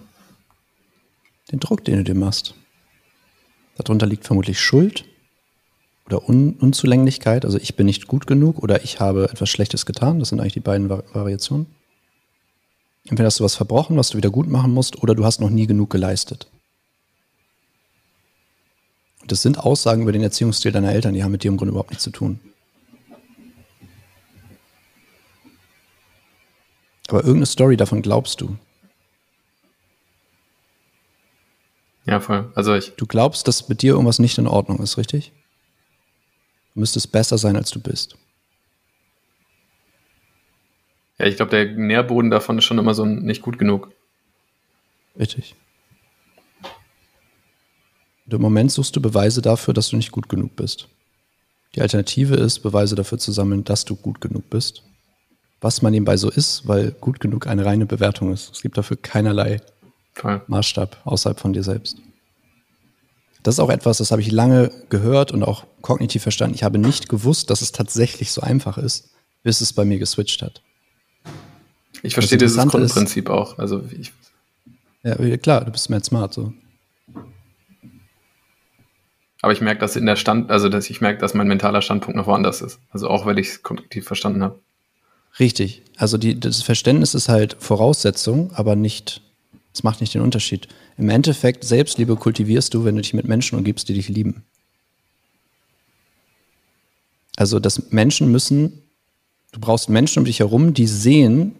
Den 1.51 1.59
Druck, 1.59 1.83
den 1.83 1.97
du 1.97 2.03
dir 2.05 2.15
machst. 2.15 2.55
Darunter 3.75 4.05
liegt 4.05 4.25
vermutlich 4.25 4.61
Schuld 4.61 5.03
oder 6.05 6.29
Un 6.29 6.53
Unzulänglichkeit. 6.53 7.43
Also 7.43 7.57
ich 7.57 7.75
bin 7.75 7.87
nicht 7.87 8.07
gut 8.07 8.25
genug 8.25 8.59
oder 8.59 8.85
ich 8.85 9.01
habe 9.01 9.25
etwas 9.29 9.49
Schlechtes 9.49 9.85
getan. 9.85 10.19
Das 10.19 10.29
sind 10.29 10.39
eigentlich 10.39 10.53
die 10.53 10.61
beiden 10.61 10.87
Vari 10.87 11.03
Variationen. 11.11 11.82
Entweder 13.05 13.27
hast 13.27 13.39
du 13.39 13.43
was 13.43 13.55
verbrochen, 13.55 13.97
was 13.97 14.09
du 14.09 14.17
wieder 14.17 14.29
gut 14.29 14.47
machen 14.47 14.73
musst, 14.73 15.01
oder 15.01 15.15
du 15.15 15.25
hast 15.25 15.41
noch 15.41 15.49
nie 15.49 15.67
genug 15.67 15.89
geleistet. 15.89 16.47
Und 19.21 19.31
das 19.31 19.41
sind 19.41 19.57
Aussagen 19.57 20.01
über 20.01 20.11
den 20.11 20.23
Erziehungsstil 20.23 20.71
deiner 20.71 20.91
Eltern, 20.91 21.13
die 21.13 21.23
haben 21.23 21.31
mit 21.31 21.43
dir 21.43 21.49
im 21.49 21.57
Grunde 21.57 21.71
überhaupt 21.71 21.91
nichts 21.91 22.03
zu 22.03 22.11
tun. 22.11 22.39
Aber 27.09 27.19
irgendeine 27.19 27.45
Story 27.45 27.77
davon 27.77 28.01
glaubst 28.01 28.41
du. 28.41 28.57
Ja, 32.05 32.19
voll. 32.19 32.51
Also 32.55 32.75
ich. 32.75 32.93
Du 32.95 33.05
glaubst, 33.05 33.47
dass 33.47 33.69
mit 33.69 33.81
dir 33.81 33.93
irgendwas 33.93 34.19
nicht 34.19 34.37
in 34.37 34.47
Ordnung 34.47 34.79
ist, 34.79 34.97
richtig? 34.97 35.31
Du 36.73 36.79
müsstest 36.79 37.11
besser 37.11 37.37
sein, 37.37 37.55
als 37.55 37.69
du 37.69 37.79
bist. 37.79 38.17
Ja, 41.23 41.29
ich 41.29 41.37
glaube, 41.37 41.51
der 41.51 41.67
Nährboden 41.67 42.29
davon 42.29 42.57
ist 42.57 42.65
schon 42.65 42.79
immer 42.79 42.93
so 42.93 43.05
nicht 43.05 43.41
gut 43.41 43.57
genug. 43.57 43.93
Richtig. 45.17 45.55
Und 48.25 48.33
im 48.33 48.41
Moment 48.41 48.73
suchst 48.73 48.93
du 48.97 49.01
Beweise 49.01 49.41
dafür, 49.41 49.73
dass 49.73 49.87
du 49.87 49.95
nicht 49.95 50.11
gut 50.11 50.27
genug 50.27 50.57
bist. 50.57 50.89
Die 51.75 51.81
Alternative 51.81 52.35
ist, 52.35 52.59
Beweise 52.59 52.95
dafür 52.95 53.19
zu 53.19 53.31
sammeln, 53.31 53.63
dass 53.63 53.85
du 53.85 53.95
gut 53.95 54.19
genug 54.19 54.49
bist. 54.49 54.83
Was 55.61 55.81
man 55.81 55.93
nebenbei 55.93 56.17
so 56.17 56.29
ist, 56.29 56.67
weil 56.67 56.91
gut 56.91 57.21
genug 57.21 57.47
eine 57.47 57.63
reine 57.63 57.85
Bewertung 57.85 58.33
ist. 58.33 58.51
Es 58.51 58.61
gibt 58.61 58.77
dafür 58.77 58.97
keinerlei 58.97 59.61
Voll. 60.15 60.41
Maßstab 60.47 61.03
außerhalb 61.05 61.39
von 61.39 61.53
dir 61.53 61.63
selbst. 61.63 61.99
Das 63.43 63.55
ist 63.55 63.59
auch 63.61 63.69
etwas, 63.69 63.99
das 63.99 64.11
habe 64.11 64.21
ich 64.21 64.29
lange 64.29 64.71
gehört 64.89 65.31
und 65.31 65.43
auch 65.43 65.63
kognitiv 65.79 66.21
verstanden. 66.21 66.55
Ich 66.55 66.63
habe 66.63 66.79
nicht 66.79 67.07
gewusst, 67.07 67.49
dass 67.49 67.61
es 67.61 67.71
tatsächlich 67.71 68.33
so 68.33 68.41
einfach 68.41 68.77
ist, 68.77 69.11
bis 69.41 69.61
es 69.61 69.71
bei 69.71 69.85
mir 69.85 69.99
geswitcht 69.99 70.41
hat. 70.41 70.61
Ich 72.03 72.13
verstehe 72.13 72.37
dieses 72.37 72.57
Grundprinzip 72.57 73.25
ist, 73.25 73.31
auch. 73.31 73.57
Also 73.57 73.83
ich, 73.97 74.11
ja, 75.03 75.37
klar, 75.37 75.65
du 75.65 75.71
bist 75.71 75.89
mehr 75.89 76.03
smart 76.03 76.33
so. 76.33 76.53
Aber 79.41 79.51
ich 79.51 79.61
merke, 79.61 79.79
dass 79.79 79.95
in 79.95 80.05
der 80.05 80.15
Stand, 80.15 80.51
also 80.51 80.69
dass 80.69 80.89
ich 80.89 81.01
merke, 81.01 81.19
dass 81.19 81.33
mein 81.33 81.47
mentaler 81.47 81.81
Standpunkt 81.81 82.15
noch 82.17 82.27
woanders 82.27 82.61
ist. 82.61 82.79
Also 82.91 83.09
auch, 83.09 83.25
weil 83.25 83.39
ich 83.39 83.49
es 83.49 83.63
kognitiv 83.63 84.05
verstanden 84.05 84.43
habe. 84.43 84.59
Richtig. 85.39 85.81
Also 85.97 86.17
die, 86.17 86.39
das 86.39 86.61
Verständnis 86.61 87.13
ist 87.13 87.29
halt 87.29 87.57
Voraussetzung, 87.59 88.51
aber 88.53 88.75
nicht, 88.75 89.21
es 89.73 89.83
macht 89.83 90.01
nicht 90.01 90.13
den 90.13 90.21
Unterschied. 90.21 90.67
Im 90.97 91.09
Endeffekt, 91.09 91.63
Selbstliebe 91.63 92.15
kultivierst 92.15 92.73
du, 92.73 92.85
wenn 92.85 92.95
du 92.95 93.01
dich 93.01 93.13
mit 93.13 93.27
Menschen 93.27 93.57
umgibst, 93.57 93.89
die 93.89 93.93
dich 93.93 94.09
lieben. 94.09 94.43
Also, 97.35 97.59
dass 97.59 97.91
Menschen 97.91 98.31
müssen, 98.31 98.83
du 99.53 99.59
brauchst 99.59 99.89
Menschen 99.89 100.19
um 100.19 100.25
dich 100.25 100.39
herum, 100.39 100.73
die 100.73 100.87
sehen, 100.87 101.55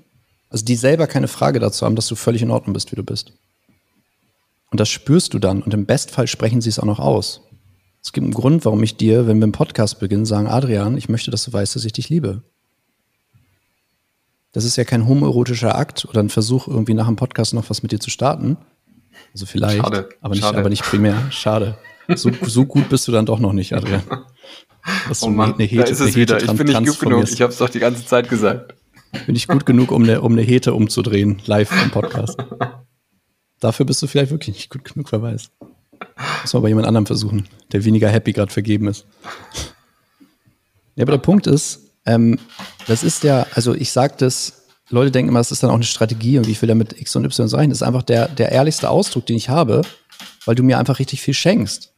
also 0.53 0.63
die 0.63 0.75
selber 0.75 1.07
keine 1.07 1.27
Frage 1.27 1.59
dazu 1.59 1.83
haben, 1.83 1.95
dass 1.95 2.07
du 2.07 2.15
völlig 2.15 2.43
in 2.43 2.51
Ordnung 2.51 2.73
bist, 2.73 2.91
wie 2.91 2.95
du 2.95 3.03
bist. 3.03 3.33
Und 4.69 4.79
das 4.79 4.87
spürst 4.87 5.33
du 5.33 5.39
dann. 5.39 5.63
Und 5.63 5.73
im 5.73 5.87
Bestfall 5.87 6.27
sprechen 6.27 6.61
sie 6.61 6.69
es 6.69 6.79
auch 6.79 6.85
noch 6.85 6.99
aus. 6.99 7.41
Es 8.03 8.13
gibt 8.13 8.23
einen 8.23 8.33
Grund, 8.33 8.63
warum 8.63 8.83
ich 8.83 8.95
dir, 8.95 9.25
wenn 9.27 9.39
wir 9.39 9.45
im 9.45 9.51
Podcast 9.51 9.99
beginnen, 9.99 10.25
sagen, 10.25 10.47
Adrian, 10.47 10.95
ich 10.95 11.09
möchte, 11.09 11.31
dass 11.31 11.43
du 11.43 11.53
weißt, 11.53 11.75
dass 11.75 11.85
ich 11.85 11.93
dich 11.93 12.09
liebe. 12.09 12.43
Das 14.51 14.63
ist 14.63 14.75
ja 14.75 14.83
kein 14.83 15.07
homoerotischer 15.07 15.75
Akt 15.75 16.05
oder 16.05 16.21
ein 16.21 16.29
Versuch, 16.29 16.67
irgendwie 16.67 16.93
nach 16.93 17.07
dem 17.07 17.15
Podcast 17.15 17.55
noch 17.55 17.71
was 17.71 17.81
mit 17.81 17.91
dir 17.91 17.99
zu 17.99 18.11
starten. 18.11 18.57
Also 19.33 19.47
vielleicht, 19.47 19.77
Schade. 19.77 20.09
Aber, 20.21 20.35
nicht, 20.35 20.43
Schade. 20.43 20.57
aber 20.59 20.69
nicht 20.69 20.83
primär. 20.83 21.31
Schade. 21.31 21.77
So, 22.15 22.29
so 22.43 22.65
gut 22.65 22.89
bist 22.89 23.07
du 23.07 23.11
dann 23.11 23.25
doch 23.25 23.39
noch 23.39 23.53
nicht, 23.53 23.73
Adrian. 23.73 24.03
oh 25.21 25.29
Mann, 25.29 25.55
eine 25.55 25.63
Hete, 25.63 25.83
da 25.83 25.89
ist 25.89 25.99
es 25.99 26.15
wieder. 26.15 26.43
Ich 26.43 26.51
bin 26.51 26.67
nicht 26.67 26.85
gut 26.85 26.99
genug. 26.99 27.23
Ich 27.23 27.41
habe 27.41 27.51
es 27.51 27.57
doch 27.57 27.69
die 27.69 27.79
ganze 27.79 28.05
Zeit 28.05 28.29
gesagt. 28.29 28.75
Bin 29.25 29.35
ich 29.35 29.47
gut 29.47 29.65
genug, 29.65 29.91
um 29.91 30.03
eine, 30.03 30.21
um 30.21 30.33
eine 30.33 30.41
Hete 30.41 30.73
umzudrehen, 30.73 31.41
live 31.45 31.71
im 31.83 31.91
Podcast. 31.91 32.37
Dafür 33.59 33.85
bist 33.85 34.01
du 34.01 34.07
vielleicht 34.07 34.31
wirklich 34.31 34.55
nicht 34.55 34.69
gut 34.69 34.83
genug, 34.83 35.11
wer 35.11 35.21
weiß. 35.21 35.49
Muss 36.41 36.53
man 36.53 36.63
bei 36.63 36.69
jemand 36.69 36.87
anderem 36.87 37.05
versuchen, 37.05 37.47
der 37.71 37.85
weniger 37.85 38.09
happy 38.09 38.33
gerade 38.33 38.51
vergeben 38.51 38.87
ist. 38.87 39.05
Ja, 40.95 41.03
aber 41.03 41.13
der 41.13 41.19
Punkt 41.19 41.47
ist, 41.47 41.91
ähm, 42.05 42.39
das 42.87 43.03
ist 43.03 43.23
ja, 43.23 43.47
also 43.53 43.73
ich 43.73 43.91
sage 43.91 44.15
das, 44.17 44.63
Leute 44.89 45.11
denken 45.11 45.29
immer, 45.29 45.39
das 45.39 45.51
ist 45.51 45.63
dann 45.63 45.69
auch 45.69 45.75
eine 45.75 45.85
Strategie 45.85 46.37
und 46.37 46.47
wie 46.47 46.55
viel 46.55 46.67
damit 46.67 46.99
X 46.99 47.15
und 47.15 47.25
Y 47.25 47.47
sein. 47.47 47.69
Das 47.69 47.79
ist 47.79 47.83
einfach 47.83 48.03
der, 48.03 48.27
der 48.27 48.51
ehrlichste 48.51 48.89
Ausdruck, 48.89 49.25
den 49.25 49.37
ich 49.37 49.49
habe, 49.49 49.81
weil 50.45 50.55
du 50.55 50.63
mir 50.63 50.77
einfach 50.77 50.99
richtig 50.99 51.21
viel 51.21 51.33
schenkst. 51.33 51.93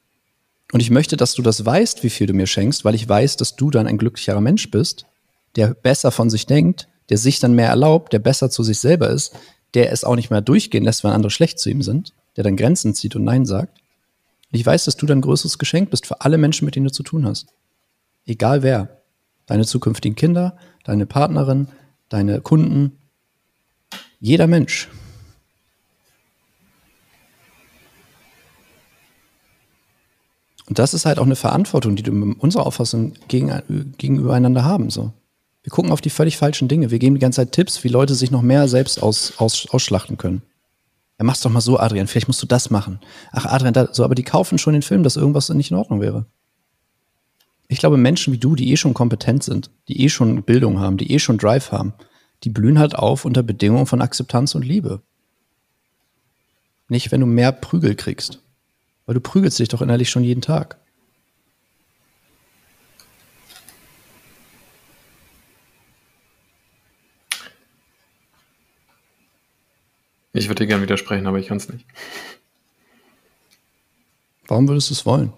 Und 0.71 0.80
ich 0.80 0.89
möchte, 0.89 1.17
dass 1.17 1.34
du 1.34 1.41
das 1.41 1.65
weißt, 1.65 2.04
wie 2.04 2.10
viel 2.10 2.28
du 2.28 2.34
mir 2.34 2.47
schenkst, 2.47 2.86
weil 2.86 2.95
ich 2.95 3.08
weiß, 3.08 3.38
dass 3.38 3.56
du 3.56 3.71
dann 3.71 3.88
ein 3.88 3.97
glücklicherer 3.97 4.41
Mensch 4.41 4.71
bist, 4.71 5.06
der 5.56 5.73
besser 5.73 6.12
von 6.12 6.30
sich 6.30 6.45
denkt, 6.45 6.88
der 7.09 7.17
sich 7.17 7.39
dann 7.39 7.53
mehr 7.53 7.69
erlaubt, 7.69 8.13
der 8.13 8.19
besser 8.19 8.49
zu 8.49 8.63
sich 8.63 8.79
selber 8.79 9.09
ist, 9.09 9.33
der 9.73 9.91
es 9.91 10.03
auch 10.03 10.15
nicht 10.15 10.29
mehr 10.29 10.41
durchgehen 10.41 10.83
lässt, 10.83 11.03
wenn 11.03 11.11
andere 11.11 11.31
schlecht 11.31 11.59
zu 11.59 11.69
ihm 11.69 11.81
sind, 11.81 12.13
der 12.35 12.43
dann 12.43 12.57
Grenzen 12.57 12.95
zieht 12.95 13.15
und 13.15 13.23
Nein 13.23 13.45
sagt. 13.45 13.79
Und 14.51 14.59
ich 14.59 14.65
weiß, 14.65 14.85
dass 14.85 14.95
du 14.95 15.05
dein 15.05 15.21
größeres 15.21 15.57
Geschenk 15.57 15.89
bist 15.89 16.05
für 16.07 16.21
alle 16.21 16.37
Menschen, 16.37 16.65
mit 16.65 16.75
denen 16.75 16.87
du 16.87 16.91
zu 16.91 17.03
tun 17.03 17.25
hast. 17.25 17.47
Egal 18.25 18.63
wer. 18.63 19.01
Deine 19.45 19.65
zukünftigen 19.65 20.15
Kinder, 20.15 20.57
deine 20.83 21.05
Partnerin, 21.05 21.67
deine 22.09 22.41
Kunden. 22.41 22.97
Jeder 24.19 24.47
Mensch. 24.47 24.89
Und 30.67 30.79
das 30.79 30.95
ist 30.95 31.05
halt 31.05 31.19
auch 31.19 31.25
eine 31.25 31.35
Verantwortung, 31.35 31.95
die 31.95 32.03
du 32.03 32.11
mit 32.11 32.39
unserer 32.39 32.65
Auffassung 32.65 33.13
gegen, 33.27 33.93
gegenübereinander 33.97 34.63
haben. 34.63 34.89
So. 34.89 35.13
Wir 35.65 35.71
gucken 35.71 35.91
auf 35.91 35.99
die 35.99 36.12
völlig 36.12 36.38
falschen 36.38 36.67
Dinge. 36.67 36.91
Wir 36.91 36.99
geben 36.99 37.15
die 37.15 37.21
ganze 37.21 37.38
Zeit 37.38 37.51
Tipps, 37.51 37.84
wie 37.84 37.88
Leute 37.88 38.13
sich 38.13 38.30
noch 38.30 38.43
mehr 38.43 38.67
selbst 38.67 39.01
aus, 39.01 39.34
aus, 39.38 39.67
ausschlachten 39.71 40.15
können. 40.15 40.43
Ja, 41.17 41.25
mach's 41.25 41.41
doch 41.41 41.49
mal 41.49 41.60
so, 41.60 41.80
Adrian, 41.80 42.06
vielleicht 42.06 42.28
musst 42.28 42.43
du 42.43 42.45
das 42.45 42.69
machen. 42.69 42.99
Ach, 43.32 43.47
Adrian, 43.47 43.73
da, 43.73 43.91
so, 43.91 44.04
aber 44.04 44.13
die 44.13 44.21
kaufen 44.21 44.60
schon 44.60 44.73
den 44.73 44.84
Film, 44.84 45.01
dass 45.01 45.15
irgendwas 45.15 45.49
nicht 45.49 45.71
in 45.71 45.78
Ordnung 45.78 46.01
wäre. 46.01 46.28
Ich 47.67 47.80
glaube, 47.80 47.97
Menschen 47.97 48.32
wie 48.32 48.38
du, 48.38 48.54
die 48.54 48.71
eh 48.71 48.78
schon 48.78 48.93
kompetent 48.93 49.41
sind, 49.41 49.71
die 49.88 50.04
eh 50.04 50.10
schon 50.10 50.43
Bildung 50.43 50.80
haben, 50.80 50.97
die 50.97 51.12
eh 51.12 51.17
schon 51.17 51.39
Drive 51.39 51.71
haben, 51.71 51.95
die 52.43 52.51
blühen 52.51 52.78
halt 52.78 52.93
auf 52.93 53.25
unter 53.25 53.41
Bedingungen 53.41 53.88
von 53.88 54.04
Akzeptanz 54.04 54.54
und 54.54 54.63
Liebe. 54.63 55.01
Nicht, 56.89 57.12
wenn 57.12 57.21
du 57.21 57.25
mehr 57.25 57.51
Prügel 57.51 57.95
kriegst. 57.95 58.39
Weil 59.08 59.15
du 59.15 59.19
prügelst 59.19 59.58
dich 59.58 59.69
doch 59.69 59.82
innerlich 59.82 60.12
schon 60.12 60.23
jeden 60.23 60.41
Tag. 60.41 60.78
Ich 70.36 70.50
würde 70.50 70.63
dir 70.63 70.67
gerne 70.67 70.84
widersprechen, 70.84 71.28
aber 71.28 71.39
ich 71.39 71.48
kann 71.48 71.58
es 71.58 71.69
nicht. 71.69 71.86
Warum 74.48 74.67
würdest 74.67 74.89
du 74.89 74.93
es 74.93 75.06
wollen? 75.06 75.32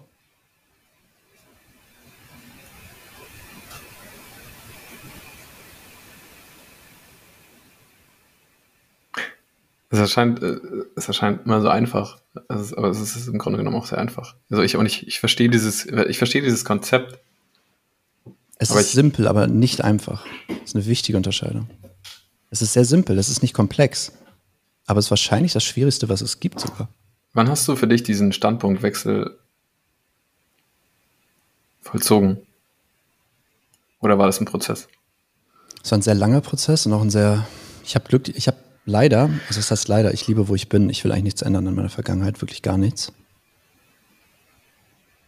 Es 9.90 10.00
erscheint, 10.00 10.42
äh, 10.42 10.58
es 10.96 11.06
erscheint 11.06 11.46
immer 11.46 11.62
so 11.62 11.68
einfach, 11.68 12.18
ist, 12.48 12.76
aber 12.76 12.88
es 12.88 13.00
ist 13.00 13.28
im 13.28 13.38
Grunde 13.38 13.58
genommen 13.58 13.76
auch 13.76 13.86
sehr 13.86 13.98
einfach. 13.98 14.34
Also 14.50 14.64
ich, 14.64 14.76
und 14.76 14.84
ich, 14.84 15.06
ich 15.06 15.20
verstehe 15.20 15.48
dieses, 15.48 15.86
ich 15.86 16.18
verstehe 16.18 16.42
dieses 16.42 16.64
Konzept. 16.64 17.20
Es 18.58 18.70
ist 18.70 18.80
ich, 18.80 18.86
simpel, 18.88 19.28
aber 19.28 19.46
nicht 19.46 19.82
einfach. 19.82 20.26
Das 20.48 20.56
ist 20.64 20.74
eine 20.74 20.86
wichtige 20.86 21.16
Unterscheidung. 21.16 21.70
Es 22.50 22.62
ist 22.62 22.72
sehr 22.72 22.84
simpel, 22.84 23.16
es 23.16 23.28
ist 23.28 23.42
nicht 23.42 23.54
komplex. 23.54 24.12
Aber 24.88 25.00
es 25.00 25.04
ist 25.06 25.10
wahrscheinlich 25.10 25.52
das 25.52 25.64
Schwierigste, 25.64 26.08
was 26.08 26.22
es 26.22 26.40
gibt 26.40 26.58
sogar. 26.60 26.88
Wann 27.34 27.50
hast 27.50 27.68
du 27.68 27.76
für 27.76 27.86
dich 27.86 28.02
diesen 28.02 28.32
Standpunktwechsel 28.32 29.38
vollzogen? 31.82 32.38
Oder 34.00 34.18
war 34.18 34.26
das 34.26 34.40
ein 34.40 34.46
Prozess? 34.46 34.88
Es 35.84 35.90
war 35.90 35.98
ein 35.98 36.02
sehr 36.02 36.14
langer 36.14 36.40
Prozess 36.40 36.86
und 36.86 36.94
auch 36.94 37.02
ein 37.02 37.10
sehr, 37.10 37.46
ich 37.84 37.96
habe 37.96 38.08
Glück, 38.08 38.28
ich 38.28 38.46
habe 38.46 38.56
leider, 38.86 39.24
also 39.48 39.60
das 39.60 39.70
heißt 39.70 39.88
leider, 39.88 40.14
ich 40.14 40.26
liebe, 40.26 40.48
wo 40.48 40.54
ich 40.54 40.70
bin. 40.70 40.88
Ich 40.88 41.04
will 41.04 41.12
eigentlich 41.12 41.24
nichts 41.24 41.42
ändern 41.42 41.66
in 41.66 41.74
meiner 41.74 41.90
Vergangenheit, 41.90 42.40
wirklich 42.40 42.62
gar 42.62 42.78
nichts. 42.78 43.12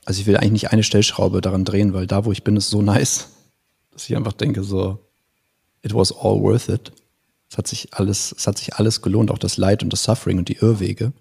Also 0.07 0.23
ich 0.23 0.27
will 0.27 0.39
eigentlich 0.39 0.53
nicht 0.53 0.73
eine 0.73 0.83
Stellschraube 0.83 1.43
daran 1.43 1.67
drehen, 1.67 1.93
weil 1.93 2.07
da, 2.07 2.25
wo 2.25 2.33
ich 2.33 2.45
bin, 2.45 2.57
ist 2.57 2.71
so 2.71 2.81
nice, 2.81 3.29
dass 3.93 4.09
ich 4.09 4.17
einfach 4.17 4.33
denke 4.33 4.63
so, 4.63 5.07
it 5.83 5.93
was 5.93 6.13
all 6.13 6.41
worth 6.41 6.71
it. 6.71 6.93
Es 7.51 7.59
hat 7.59 7.67
sich 7.67 7.93
alles, 7.95 8.35
es 8.37 8.47
hat 8.47 8.59
sich 8.59 8.75
alles 8.75 9.03
gelohnt, 9.03 9.31
auch 9.31 9.39
das 9.39 9.57
Leid 9.57 9.83
und 9.83 9.93
das 9.93 10.05
Suffering 10.05 10.39
und 10.39 10.49
die 10.49 10.57
Irrwege. 10.57 11.13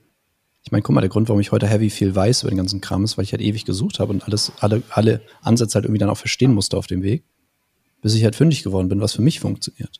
Ich 0.62 0.72
meine, 0.72 0.84
guck 0.84 0.94
mal, 0.94 1.02
der 1.02 1.10
Grund, 1.10 1.28
warum 1.28 1.42
ich 1.42 1.52
heute 1.52 1.68
heavy 1.68 1.90
viel 1.90 2.16
weiß 2.16 2.44
über 2.44 2.52
den 2.52 2.58
ganzen 2.58 2.82
Kram 2.82 3.04
ist, 3.04 3.18
weil 3.18 3.24
ich 3.24 3.32
halt 3.32 3.42
ewig 3.42 3.66
gesucht 3.66 4.00
habe 4.00 4.14
und 4.14 4.24
alles, 4.26 4.52
alle, 4.60 4.84
alle 4.90 5.22
Ansätze 5.42 5.76
halt 5.76 5.86
irgendwie 5.86 6.00
dann 6.00 6.10
auch 6.10 6.18
verstehen 6.18 6.54
musste 6.54 6.78
auf 6.78 6.88
dem 6.88 7.02
Weg, 7.02 7.24
bis 8.02 8.14
ich 8.14 8.24
halt 8.24 8.36
fündig 8.36 8.64
geworden 8.64 8.90
bin, 8.90 9.02
was 9.02 9.14
für 9.14 9.22
mich 9.22 9.40
funktioniert 9.40 10.00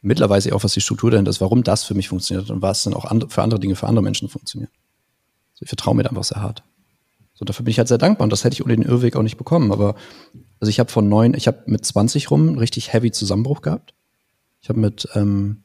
mittlerweile 0.00 0.54
auch, 0.54 0.64
was 0.64 0.74
die 0.74 0.80
Struktur 0.80 1.10
dahinter 1.10 1.30
ist, 1.30 1.40
warum 1.40 1.62
das 1.62 1.84
für 1.84 1.94
mich 1.94 2.08
funktioniert 2.08 2.50
und 2.50 2.62
was 2.62 2.84
dann 2.84 2.94
auch 2.94 3.08
für 3.28 3.42
andere 3.42 3.60
Dinge 3.60 3.76
für 3.76 3.86
andere 3.86 4.02
Menschen 4.02 4.28
funktioniert. 4.28 4.70
Also 5.52 5.64
ich 5.64 5.68
vertraue 5.68 5.94
mir 5.94 6.04
da 6.04 6.10
einfach 6.10 6.24
sehr 6.24 6.42
hart. 6.42 6.62
So, 7.34 7.44
dafür 7.44 7.64
bin 7.64 7.70
ich 7.70 7.78
halt 7.78 7.88
sehr 7.88 7.98
dankbar 7.98 8.24
und 8.24 8.30
das 8.30 8.44
hätte 8.44 8.54
ich 8.54 8.64
ohne 8.64 8.76
den 8.76 8.84
Irrweg 8.84 9.16
auch 9.16 9.22
nicht 9.22 9.36
bekommen. 9.36 9.72
Aber 9.72 9.94
also 10.60 10.70
ich 10.70 10.80
habe 10.80 10.90
von 10.90 11.08
neun, 11.08 11.34
ich 11.34 11.46
habe 11.46 11.62
mit 11.66 11.84
20 11.84 12.30
rum 12.30 12.48
einen 12.48 12.58
richtig 12.58 12.92
heavy 12.92 13.12
Zusammenbruch 13.12 13.62
gehabt. 13.62 13.94
Ich 14.68 14.70
habe 14.70 14.80
mit, 14.80 15.08
ähm, 15.14 15.62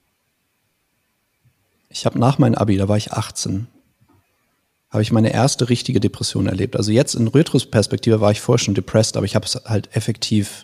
ich 1.90 2.06
habe 2.06 2.18
nach 2.18 2.40
meinem 2.40 2.56
Abi, 2.56 2.78
da 2.78 2.88
war 2.88 2.96
ich 2.96 3.12
18, 3.12 3.68
habe 4.90 5.04
ich 5.04 5.12
meine 5.12 5.34
erste 5.34 5.68
richtige 5.68 6.00
Depression 6.00 6.48
erlebt. 6.48 6.78
Also 6.78 6.94
jetzt 6.94 7.14
in 7.14 7.28
Retrospektive 7.28 8.22
war 8.22 8.32
ich 8.32 8.40
vorher 8.40 8.64
schon 8.64 8.76
depressed, 8.76 9.18
aber 9.18 9.26
ich 9.26 9.36
habe 9.36 9.46
es 9.46 9.56
halt 9.66 9.94
effektiv 9.94 10.64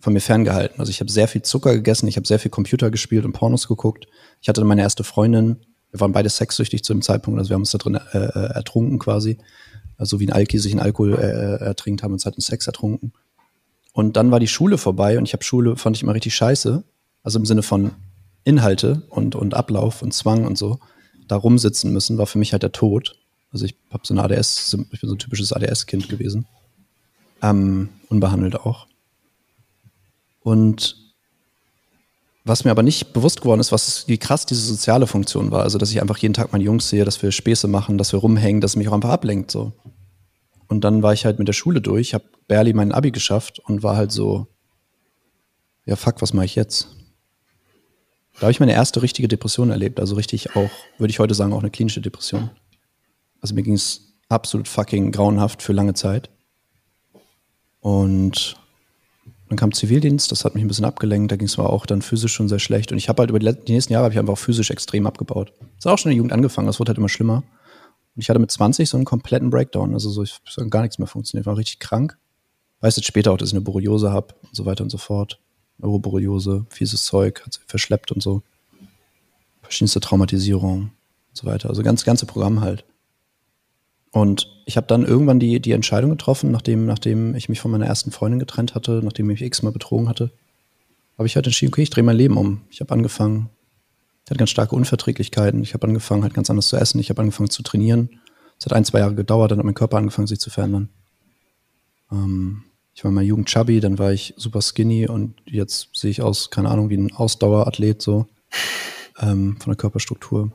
von 0.00 0.12
mir 0.12 0.18
ferngehalten. 0.18 0.80
Also 0.80 0.90
ich 0.90 0.98
habe 0.98 1.12
sehr 1.12 1.28
viel 1.28 1.42
Zucker 1.42 1.72
gegessen, 1.72 2.08
ich 2.08 2.16
habe 2.16 2.26
sehr 2.26 2.40
viel 2.40 2.50
Computer 2.50 2.90
gespielt 2.90 3.24
und 3.24 3.32
Pornos 3.32 3.68
geguckt. 3.68 4.08
Ich 4.40 4.48
hatte 4.48 4.64
meine 4.64 4.82
erste 4.82 5.04
Freundin, 5.04 5.58
wir 5.92 6.00
waren 6.00 6.10
beide 6.10 6.30
sexsüchtig 6.30 6.82
zu 6.82 6.92
dem 6.92 7.02
Zeitpunkt, 7.02 7.38
also 7.38 7.50
wir 7.50 7.54
haben 7.54 7.62
uns 7.62 7.70
da 7.70 7.78
drin 7.78 7.94
äh, 7.94 8.18
äh 8.18 8.54
ertrunken 8.54 8.98
quasi. 8.98 9.38
Also 9.98 10.18
wie 10.18 10.26
ein 10.26 10.32
Alki 10.32 10.58
sich 10.58 10.72
in 10.72 10.80
Alkohol 10.80 11.14
äh, 11.14 11.62
äh, 11.62 11.64
ertrinkt, 11.64 12.02
haben 12.02 12.12
uns 12.12 12.24
halt 12.24 12.34
in 12.34 12.40
Sex 12.40 12.66
ertrunken. 12.66 13.12
Und 13.92 14.16
dann 14.16 14.32
war 14.32 14.40
die 14.40 14.48
Schule 14.48 14.78
vorbei 14.78 15.16
und 15.16 15.28
ich 15.28 15.32
habe 15.32 15.44
Schule, 15.44 15.76
fand 15.76 15.96
ich 15.96 16.02
immer 16.02 16.14
richtig 16.14 16.34
scheiße. 16.34 16.82
Also 17.22 17.38
im 17.38 17.46
Sinne 17.46 17.62
von 17.62 17.92
Inhalte 18.44 19.02
und, 19.08 19.34
und 19.34 19.54
Ablauf 19.54 20.02
und 20.02 20.12
Zwang 20.12 20.46
und 20.46 20.58
so. 20.58 20.78
Da 21.28 21.36
rumsitzen 21.36 21.92
müssen, 21.92 22.18
war 22.18 22.26
für 22.26 22.38
mich 22.38 22.52
halt 22.52 22.62
der 22.62 22.72
Tod. 22.72 23.18
Also 23.52 23.64
ich 23.64 23.76
habe 23.90 24.02
so 24.04 24.14
eine 24.14 24.24
ADS, 24.24 24.76
ich 24.92 25.00
bin 25.00 25.08
so 25.08 25.14
ein 25.14 25.18
typisches 25.18 25.52
ADS-Kind 25.52 26.08
gewesen. 26.08 26.46
Ähm, 27.42 27.90
unbehandelt 28.08 28.56
auch. 28.56 28.86
Und 30.42 30.96
was 32.44 32.64
mir 32.64 32.72
aber 32.72 32.82
nicht 32.82 33.12
bewusst 33.12 33.40
geworden 33.40 33.60
ist, 33.60 33.70
was, 33.70 34.08
wie 34.08 34.18
krass 34.18 34.46
diese 34.46 34.62
soziale 34.62 35.06
Funktion 35.06 35.52
war. 35.52 35.62
Also, 35.62 35.78
dass 35.78 35.90
ich 35.90 36.00
einfach 36.00 36.18
jeden 36.18 36.34
Tag 36.34 36.52
meine 36.52 36.64
Jungs 36.64 36.88
sehe, 36.88 37.04
dass 37.04 37.22
wir 37.22 37.30
Späße 37.30 37.68
machen, 37.68 37.98
dass 37.98 38.12
wir 38.12 38.18
rumhängen, 38.18 38.60
dass 38.60 38.72
es 38.72 38.76
mich 38.76 38.88
auch 38.88 38.92
einfach 38.92 39.10
ablenkt, 39.10 39.50
so. 39.50 39.72
Und 40.66 40.84
dann 40.84 41.02
war 41.02 41.12
ich 41.12 41.24
halt 41.24 41.38
mit 41.38 41.48
der 41.48 41.52
Schule 41.52 41.80
durch, 41.80 42.14
habe 42.14 42.24
barely 42.48 42.72
meinen 42.72 42.92
Abi 42.92 43.10
geschafft 43.10 43.60
und 43.60 43.82
war 43.82 43.94
halt 43.94 44.10
so, 44.10 44.46
ja 45.84 45.96
fuck, 45.96 46.22
was 46.22 46.32
mache 46.32 46.46
ich 46.46 46.54
jetzt? 46.54 46.88
Da 48.42 48.46
habe 48.46 48.50
ich 48.50 48.58
meine 48.58 48.72
erste 48.72 49.02
richtige 49.02 49.28
Depression 49.28 49.70
erlebt, 49.70 50.00
also 50.00 50.16
richtig 50.16 50.56
auch, 50.56 50.70
würde 50.98 51.12
ich 51.12 51.20
heute 51.20 51.32
sagen, 51.32 51.52
auch 51.52 51.60
eine 51.60 51.70
klinische 51.70 52.00
Depression. 52.00 52.50
Also 53.40 53.54
mir 53.54 53.62
ging 53.62 53.74
es 53.74 54.16
absolut 54.28 54.66
fucking 54.66 55.12
grauenhaft 55.12 55.62
für 55.62 55.72
lange 55.72 55.94
Zeit. 55.94 56.28
Und 57.78 58.56
dann 59.48 59.56
kam 59.56 59.72
Zivildienst, 59.72 60.32
das 60.32 60.44
hat 60.44 60.56
mich 60.56 60.64
ein 60.64 60.66
bisschen 60.66 60.84
abgelenkt, 60.84 61.30
da 61.30 61.36
ging 61.36 61.46
es 61.46 61.56
mir 61.56 61.70
auch 61.70 61.86
dann 61.86 62.02
physisch 62.02 62.32
schon 62.32 62.48
sehr 62.48 62.58
schlecht. 62.58 62.90
Und 62.90 62.98
ich 62.98 63.08
habe 63.08 63.20
halt 63.20 63.30
über 63.30 63.38
die, 63.38 63.72
nächsten 63.72 63.92
Jahre 63.92 64.06
habe 64.06 64.14
ich 64.14 64.18
einfach 64.18 64.36
physisch 64.36 64.72
extrem 64.72 65.06
abgebaut. 65.06 65.52
Das 65.76 65.86
hat 65.86 65.92
auch 65.92 65.98
schon 65.98 66.10
in 66.10 66.16
der 66.16 66.18
Jugend 66.18 66.32
angefangen, 66.32 66.66
das 66.66 66.80
wurde 66.80 66.88
halt 66.88 66.98
immer 66.98 67.08
schlimmer. 67.08 67.44
Und 68.16 68.22
ich 68.22 68.28
hatte 68.28 68.40
mit 68.40 68.50
20 68.50 68.88
so 68.88 68.96
einen 68.96 69.04
kompletten 69.04 69.50
Breakdown. 69.50 69.94
Also 69.94 70.10
so, 70.10 70.24
ich 70.24 70.40
gar 70.68 70.82
nichts 70.82 70.98
mehr 70.98 71.06
funktioniert, 71.06 71.46
war 71.46 71.56
richtig 71.56 71.78
krank. 71.78 72.18
Weiß 72.80 72.96
jetzt 72.96 73.06
später 73.06 73.30
auch, 73.30 73.36
dass 73.36 73.50
ich 73.50 73.54
eine 73.54 73.60
Borreliose 73.60 74.10
habe 74.10 74.34
und 74.42 74.56
so 74.56 74.66
weiter 74.66 74.82
und 74.82 74.90
so 74.90 74.98
fort. 74.98 75.38
Neuroborreliose, 75.78 76.66
fieses 76.70 77.04
Zeug, 77.04 77.42
hat 77.44 77.54
sie 77.54 77.60
verschleppt 77.66 78.12
und 78.12 78.22
so. 78.22 78.42
Verschiedenste 79.62 80.00
Traumatisierungen 80.00 80.82
und 80.82 80.92
so 81.36 81.46
weiter. 81.46 81.68
Also 81.68 81.82
ganz 81.82 82.04
ganze 82.04 82.26
Programm 82.26 82.60
halt. 82.60 82.84
Und 84.12 84.48
ich 84.66 84.76
habe 84.76 84.86
dann 84.86 85.04
irgendwann 85.04 85.40
die, 85.40 85.58
die 85.60 85.72
Entscheidung 85.72 86.10
getroffen, 86.10 86.50
nachdem, 86.50 86.84
nachdem 86.84 87.34
ich 87.34 87.48
mich 87.48 87.60
von 87.60 87.70
meiner 87.70 87.86
ersten 87.86 88.10
Freundin 88.10 88.38
getrennt 88.38 88.74
hatte, 88.74 89.00
nachdem 89.02 89.30
ich 89.30 89.40
x-mal 89.40 89.72
betrogen 89.72 90.08
hatte, 90.08 90.30
habe 91.16 91.26
ich 91.26 91.34
halt 91.34 91.46
entschieden, 91.46 91.72
okay, 91.72 91.82
ich 91.82 91.90
drehe 91.90 92.04
mein 92.04 92.16
Leben 92.16 92.36
um. 92.36 92.60
Ich 92.70 92.80
habe 92.80 92.92
angefangen, 92.92 93.48
ich 94.24 94.30
hatte 94.30 94.38
ganz 94.38 94.50
starke 94.50 94.76
Unverträglichkeiten, 94.76 95.62
ich 95.62 95.72
habe 95.72 95.86
angefangen, 95.86 96.22
halt 96.22 96.34
ganz 96.34 96.50
anders 96.50 96.68
zu 96.68 96.76
essen, 96.76 97.00
ich 97.00 97.08
habe 97.08 97.22
angefangen 97.22 97.50
zu 97.50 97.62
trainieren. 97.62 98.20
Es 98.58 98.66
hat 98.66 98.74
ein, 98.74 98.84
zwei 98.84 98.98
Jahre 98.98 99.14
gedauert, 99.14 99.50
dann 99.50 99.58
hat 99.58 99.64
mein 99.64 99.74
Körper 99.74 99.96
angefangen, 99.96 100.26
sich 100.26 100.40
zu 100.40 100.50
verändern. 100.50 100.90
Ähm, 102.12 102.64
ich 102.94 103.04
war 103.04 103.08
in 103.08 103.14
meiner 103.14 103.26
Jugend 103.26 103.48
chubby, 103.48 103.80
dann 103.80 103.98
war 103.98 104.12
ich 104.12 104.34
super 104.36 104.60
skinny 104.60 105.08
und 105.08 105.34
jetzt 105.46 105.88
sehe 105.94 106.10
ich 106.10 106.22
aus, 106.22 106.50
keine 106.50 106.70
Ahnung, 106.70 106.90
wie 106.90 106.96
ein 106.96 107.12
Ausdauerathlet 107.12 108.02
so 108.02 108.26
ähm, 109.20 109.56
von 109.58 109.70
der 109.70 109.76
Körperstruktur. 109.76 110.52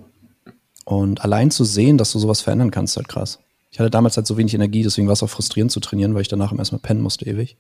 Und 0.85 1.23
allein 1.23 1.51
zu 1.51 1.63
sehen, 1.63 1.97
dass 1.97 2.11
du 2.11 2.19
sowas 2.19 2.41
verändern 2.41 2.71
kannst, 2.71 2.93
ist 2.93 2.97
halt 2.97 3.09
krass. 3.09 3.39
Ich 3.71 3.79
hatte 3.79 3.89
damals 3.89 4.17
halt 4.17 4.27
so 4.27 4.37
wenig 4.37 4.53
Energie, 4.53 4.83
deswegen 4.83 5.07
war 5.07 5.13
es 5.13 5.23
auch 5.23 5.29
frustrierend 5.29 5.71
zu 5.71 5.79
trainieren, 5.79 6.13
weil 6.13 6.21
ich 6.21 6.27
danach 6.27 6.51
immer 6.51 6.61
erstmal 6.61 6.81
pennen 6.81 7.01
musste 7.01 7.25
ewig. 7.25 7.57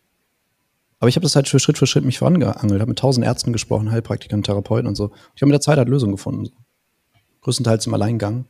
Aber 0.99 1.09
ich 1.09 1.15
habe 1.15 1.23
das 1.23 1.35
halt 1.35 1.47
für 1.47 1.59
Schritt 1.59 1.77
für 1.77 1.85
Schritt 1.85 2.05
mich 2.05 2.19
vorangeangelt, 2.19 2.81
habe 2.81 2.89
mit 2.89 2.99
tausend 2.99 3.25
Ärzten 3.25 3.53
gesprochen, 3.53 3.91
Heilpraktikern, 3.91 4.43
Therapeuten 4.43 4.87
und 4.87 4.95
so. 4.95 5.11
Ich 5.35 5.41
habe 5.41 5.47
mit 5.47 5.53
der 5.53 5.61
Zeit 5.61 5.77
halt 5.77 5.89
Lösungen 5.89 6.13
gefunden. 6.13 6.49
Größtenteils 7.41 7.85
im 7.85 7.93
Alleingang. 7.93 8.45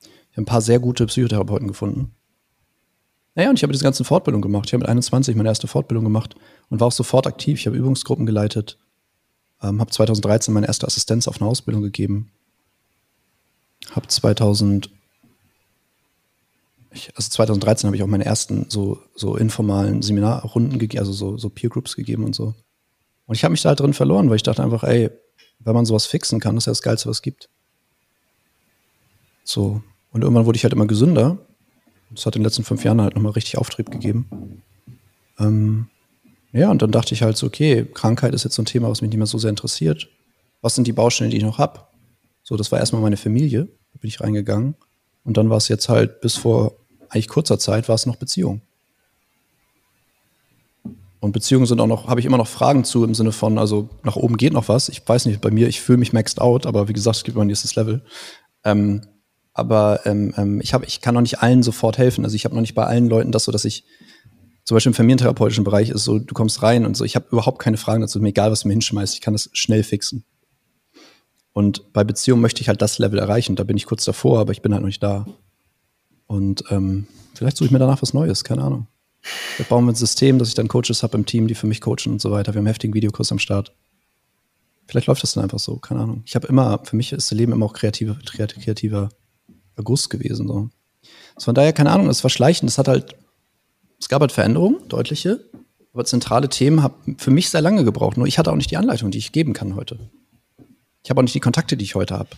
Ich 0.00 0.36
habe 0.36 0.42
ein 0.42 0.46
paar 0.46 0.60
sehr 0.60 0.80
gute 0.80 1.06
Psychotherapeuten 1.06 1.68
gefunden. 1.68 2.12
Naja, 3.34 3.50
und 3.50 3.56
ich 3.58 3.62
habe 3.62 3.72
diese 3.72 3.84
ganzen 3.84 4.04
Fortbildungen 4.04 4.42
gemacht. 4.42 4.66
Ich 4.66 4.72
habe 4.72 4.82
mit 4.82 4.88
21 4.88 5.34
meine 5.36 5.48
erste 5.48 5.66
Fortbildung 5.66 6.04
gemacht 6.04 6.36
und 6.70 6.80
war 6.80 6.88
auch 6.88 6.92
sofort 6.92 7.26
aktiv. 7.26 7.58
Ich 7.58 7.66
habe 7.66 7.76
Übungsgruppen 7.76 8.26
geleitet, 8.26 8.78
ähm, 9.62 9.80
habe 9.80 9.90
2013 9.90 10.54
meine 10.54 10.66
erste 10.66 10.86
Assistenz 10.86 11.26
auf 11.26 11.40
eine 11.40 11.50
Ausbildung 11.50 11.82
gegeben, 11.82 12.30
habe 13.90 14.06
2000, 14.06 14.88
ich, 16.92 17.10
also 17.16 17.28
2013 17.28 17.88
habe 17.88 17.96
ich 17.96 18.02
auch 18.02 18.08
meine 18.08 18.24
ersten 18.24 18.66
so, 18.68 19.00
so 19.16 19.36
informalen 19.36 20.02
Seminarrunden 20.02 20.78
gegeben, 20.78 21.00
also 21.00 21.12
so, 21.12 21.36
so 21.36 21.48
Peer 21.48 21.70
Groups 21.70 21.96
gegeben 21.96 22.24
und 22.24 22.34
so. 22.34 22.54
Und 23.26 23.34
ich 23.34 23.42
habe 23.42 23.52
mich 23.52 23.62
da 23.62 23.70
halt 23.70 23.80
drin 23.80 23.94
verloren, 23.94 24.28
weil 24.28 24.36
ich 24.36 24.42
dachte 24.42 24.62
einfach, 24.62 24.84
ey, 24.84 25.10
wenn 25.58 25.74
man 25.74 25.86
sowas 25.86 26.06
fixen 26.06 26.40
kann, 26.40 26.54
das 26.54 26.62
ist 26.62 26.66
ja 26.66 26.70
das 26.72 26.82
Geilste, 26.82 27.08
was 27.08 27.18
es 27.18 27.22
gibt. 27.22 27.48
So. 29.44 29.82
Und 30.12 30.22
irgendwann 30.22 30.46
wurde 30.46 30.56
ich 30.56 30.62
halt 30.62 30.74
immer 30.74 30.86
gesünder. 30.86 31.38
Das 32.14 32.26
hat 32.26 32.36
in 32.36 32.40
den 32.40 32.44
letzten 32.44 32.64
fünf 32.64 32.84
Jahren 32.84 33.00
halt 33.00 33.14
nochmal 33.14 33.32
richtig 33.32 33.58
Auftrieb 33.58 33.90
gegeben. 33.90 34.62
Ähm, 35.38 35.88
ja, 36.52 36.70
und 36.70 36.82
dann 36.82 36.92
dachte 36.92 37.14
ich 37.14 37.22
halt 37.22 37.36
so, 37.36 37.46
okay, 37.46 37.84
Krankheit 37.92 38.34
ist 38.34 38.44
jetzt 38.44 38.54
so 38.54 38.62
ein 38.62 38.66
Thema, 38.66 38.88
was 38.88 39.02
mich 39.02 39.10
nicht 39.10 39.18
mehr 39.18 39.26
so 39.26 39.38
sehr 39.38 39.50
interessiert. 39.50 40.08
Was 40.62 40.74
sind 40.74 40.86
die 40.86 40.92
Baustellen, 40.92 41.30
die 41.30 41.36
ich 41.36 41.42
noch 41.42 41.58
habe? 41.58 41.80
So, 42.42 42.56
das 42.56 42.70
war 42.70 42.78
erstmal 42.78 43.02
meine 43.02 43.16
Familie, 43.16 43.64
da 43.92 43.98
bin 44.00 44.08
ich 44.08 44.20
reingegangen. 44.20 44.76
Und 45.24 45.36
dann 45.36 45.50
war 45.50 45.56
es 45.56 45.68
jetzt 45.68 45.88
halt 45.88 46.20
bis 46.20 46.36
vor 46.36 46.76
eigentlich 47.08 47.28
kurzer 47.28 47.58
Zeit, 47.58 47.88
war 47.88 47.94
es 47.94 48.06
noch 48.06 48.16
Beziehung. 48.16 48.60
Und 51.20 51.32
Beziehungen 51.32 51.64
sind 51.64 51.80
auch 51.80 51.86
noch, 51.86 52.06
habe 52.08 52.20
ich 52.20 52.26
immer 52.26 52.36
noch 52.36 52.46
Fragen 52.46 52.84
zu 52.84 53.02
im 53.02 53.14
Sinne 53.14 53.32
von, 53.32 53.58
also 53.58 53.88
nach 54.02 54.16
oben 54.16 54.36
geht 54.36 54.52
noch 54.52 54.68
was. 54.68 54.90
Ich 54.90 55.02
weiß 55.06 55.24
nicht, 55.24 55.40
bei 55.40 55.50
mir, 55.50 55.68
ich 55.68 55.80
fühle 55.80 55.98
mich 55.98 56.12
maxed 56.12 56.38
out, 56.40 56.66
aber 56.66 56.86
wie 56.86 56.92
gesagt, 56.92 57.16
es 57.16 57.24
gibt 57.24 57.36
immer 57.36 57.44
ein 57.44 57.48
nächstes 57.48 57.76
Level. 57.76 58.02
Ähm, 58.62 59.00
aber 59.54 60.00
ähm, 60.04 60.34
ähm, 60.36 60.60
ich, 60.60 60.74
hab, 60.74 60.86
ich 60.86 61.00
kann 61.00 61.14
noch 61.14 61.20
nicht 61.20 61.40
allen 61.40 61.62
sofort 61.62 61.96
helfen. 61.96 62.24
Also 62.24 62.34
ich 62.34 62.44
habe 62.44 62.54
noch 62.54 62.60
nicht 62.60 62.74
bei 62.74 62.84
allen 62.84 63.08
Leuten 63.08 63.32
das 63.32 63.44
so, 63.44 63.52
dass 63.52 63.64
ich 63.64 63.84
zum 64.64 64.74
Beispiel 64.74 64.90
im 64.90 64.94
familientherapeutischen 64.94 65.64
Bereich 65.64 65.90
ist 65.90 66.04
so, 66.04 66.18
du 66.18 66.34
kommst 66.34 66.62
rein 66.62 66.84
und 66.84 66.96
so, 66.96 67.04
ich 67.04 67.14
habe 67.14 67.26
überhaupt 67.30 67.60
keine 67.60 67.76
Fragen 67.76 68.00
dazu, 68.00 68.18
mir 68.18 68.30
egal, 68.30 68.50
was 68.50 68.62
du 68.62 68.68
mir 68.68 68.74
hinschmeißt, 68.74 69.14
ich 69.14 69.20
kann 69.20 69.34
das 69.34 69.50
schnell 69.52 69.84
fixen. 69.84 70.24
Und 71.52 71.92
bei 71.92 72.02
Beziehungen 72.02 72.42
möchte 72.42 72.62
ich 72.62 72.68
halt 72.68 72.82
das 72.82 72.98
Level 72.98 73.18
erreichen. 73.18 73.54
Da 73.54 73.62
bin 73.62 73.76
ich 73.76 73.86
kurz 73.86 74.04
davor, 74.04 74.40
aber 74.40 74.50
ich 74.50 74.60
bin 74.60 74.72
halt 74.72 74.82
noch 74.82 74.88
nicht 74.88 75.02
da. 75.02 75.26
Und 76.26 76.64
ähm, 76.70 77.06
vielleicht 77.34 77.56
suche 77.56 77.66
ich 77.66 77.70
mir 77.70 77.78
danach 77.78 78.02
was 78.02 78.12
Neues, 78.12 78.42
keine 78.42 78.62
Ahnung. 78.62 78.88
Wir 79.56 79.66
bauen 79.66 79.88
ein 79.88 79.94
System, 79.94 80.40
dass 80.40 80.48
ich 80.48 80.54
dann 80.54 80.66
Coaches 80.66 81.04
habe 81.04 81.16
im 81.16 81.26
Team, 81.26 81.46
die 81.46 81.54
für 81.54 81.68
mich 81.68 81.80
coachen 81.80 82.12
und 82.12 82.20
so 82.20 82.32
weiter. 82.32 82.52
Wir 82.52 82.58
haben 82.58 82.66
einen 82.66 82.74
heftigen 82.74 82.94
Videokurs 82.94 83.30
am 83.30 83.38
Start. 83.38 83.72
Vielleicht 84.86 85.06
läuft 85.06 85.22
das 85.22 85.34
dann 85.34 85.44
einfach 85.44 85.60
so, 85.60 85.76
keine 85.76 86.00
Ahnung. 86.00 86.22
Ich 86.26 86.34
habe 86.34 86.48
immer, 86.48 86.80
für 86.84 86.96
mich 86.96 87.12
ist 87.12 87.30
das 87.30 87.38
Leben 87.38 87.52
immer 87.52 87.66
auch 87.66 87.72
kreative, 87.72 88.18
kreativer 88.24 89.10
August 89.76 90.10
gewesen. 90.10 90.48
So. 90.48 90.70
Also 91.34 91.46
von 91.46 91.54
daher, 91.54 91.72
keine 91.72 91.90
Ahnung, 91.90 92.08
es 92.08 92.22
war 92.24 92.30
schleichend. 92.30 92.70
Es 92.70 92.78
hat 92.78 92.88
halt, 92.88 93.16
es 93.98 94.08
gab 94.08 94.20
halt 94.20 94.32
Veränderungen, 94.32 94.86
deutliche, 94.88 95.44
aber 95.92 96.04
zentrale 96.04 96.48
Themen 96.48 96.82
haben 96.82 97.16
für 97.18 97.30
mich 97.30 97.50
sehr 97.50 97.60
lange 97.60 97.84
gebraucht. 97.84 98.16
Nur 98.16 98.26
ich 98.26 98.38
hatte 98.38 98.50
auch 98.52 98.56
nicht 98.56 98.70
die 98.70 98.76
Anleitung, 98.76 99.10
die 99.10 99.18
ich 99.18 99.32
geben 99.32 99.52
kann 99.52 99.76
heute. 99.76 99.98
Ich 101.02 101.10
habe 101.10 101.20
auch 101.20 101.22
nicht 101.22 101.34
die 101.34 101.40
Kontakte, 101.40 101.76
die 101.76 101.84
ich 101.84 101.94
heute 101.94 102.18
habe. 102.18 102.30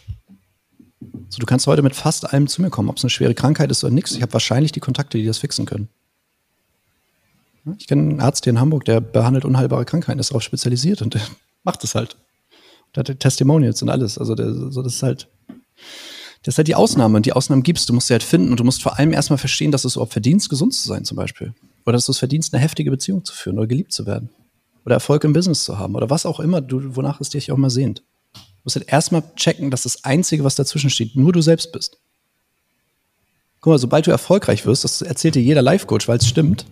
So, 1.28 1.38
du 1.38 1.46
kannst 1.46 1.66
heute 1.66 1.82
mit 1.82 1.94
fast 1.94 2.32
allem 2.32 2.48
zu 2.48 2.62
mir 2.62 2.70
kommen, 2.70 2.88
ob 2.88 2.96
es 2.96 3.04
eine 3.04 3.10
schwere 3.10 3.34
Krankheit 3.34 3.70
ist 3.70 3.84
oder 3.84 3.92
nichts. 3.92 4.12
Ich 4.12 4.22
habe 4.22 4.32
wahrscheinlich 4.32 4.72
die 4.72 4.80
Kontakte, 4.80 5.18
die 5.18 5.26
das 5.26 5.38
fixen 5.38 5.66
können. 5.66 5.88
Ich 7.78 7.86
kenne 7.86 8.02
einen 8.02 8.20
Arzt 8.20 8.44
hier 8.44 8.52
in 8.52 8.60
Hamburg, 8.60 8.84
der 8.84 9.00
behandelt 9.00 9.44
unheilbare 9.44 9.84
Krankheiten, 9.84 10.20
ist 10.20 10.30
darauf 10.30 10.42
spezialisiert 10.42 11.02
und 11.02 11.14
der 11.14 11.22
macht 11.64 11.82
es 11.84 11.94
halt. 11.94 12.16
Der 12.94 13.04
hat 13.04 13.20
Testimonials 13.20 13.82
und 13.82 13.88
alles. 13.88 14.18
Also 14.18 14.34
der, 14.34 14.52
so, 14.52 14.82
das 14.82 14.94
ist 14.94 15.02
halt, 15.02 15.28
das 16.46 16.54
ist 16.54 16.58
halt 16.58 16.68
die 16.68 16.74
Ausnahme 16.74 17.16
und 17.16 17.26
die 17.26 17.34
Ausnahmen 17.34 17.62
gibst. 17.62 17.88
Du 17.88 17.92
musst 17.92 18.06
sie 18.06 18.14
halt 18.14 18.22
finden 18.22 18.50
und 18.50 18.58
du 18.58 18.64
musst 18.64 18.82
vor 18.82 18.98
allem 18.98 19.12
erstmal 19.12 19.38
verstehen, 19.38 19.70
dass 19.70 19.82
du 19.82 19.88
es 19.88 19.96
überhaupt 19.96 20.12
verdienst, 20.12 20.48
gesund 20.48 20.72
zu 20.72 20.88
sein 20.88 21.04
zum 21.04 21.16
Beispiel. 21.16 21.52
Oder 21.84 21.92
dass 21.94 22.06
du 22.06 22.12
es 22.12 22.18
verdienst, 22.18 22.54
eine 22.54 22.62
heftige 22.62 22.90
Beziehung 22.90 23.24
zu 23.24 23.34
führen 23.34 23.58
oder 23.58 23.66
geliebt 23.66 23.92
zu 23.92 24.06
werden. 24.06 24.30
Oder 24.86 24.94
Erfolg 24.94 25.24
im 25.24 25.34
Business 25.34 25.64
zu 25.64 25.78
haben 25.78 25.94
oder 25.94 26.08
was 26.08 26.24
auch 26.24 26.40
immer, 26.40 26.62
du, 26.62 26.96
wonach 26.96 27.20
es 27.20 27.28
dich 27.28 27.52
auch 27.52 27.56
mal 27.58 27.70
sehnt 27.70 28.02
musst 28.66 28.76
halt 28.76 28.88
erstmal 28.92 29.22
checken, 29.36 29.70
dass 29.70 29.84
das 29.84 30.04
Einzige, 30.04 30.42
was 30.42 30.56
dazwischen 30.56 30.90
steht, 30.90 31.14
nur 31.14 31.32
du 31.32 31.40
selbst 31.40 31.70
bist. 31.70 31.98
Guck 33.60 33.70
mal, 33.70 33.78
sobald 33.78 34.08
du 34.08 34.10
erfolgreich 34.10 34.66
wirst, 34.66 34.82
das 34.82 35.02
erzählt 35.02 35.36
dir 35.36 35.42
jeder 35.42 35.62
Life-Coach, 35.62 36.08
weil 36.08 36.18
es 36.18 36.26
stimmt, 36.26 36.66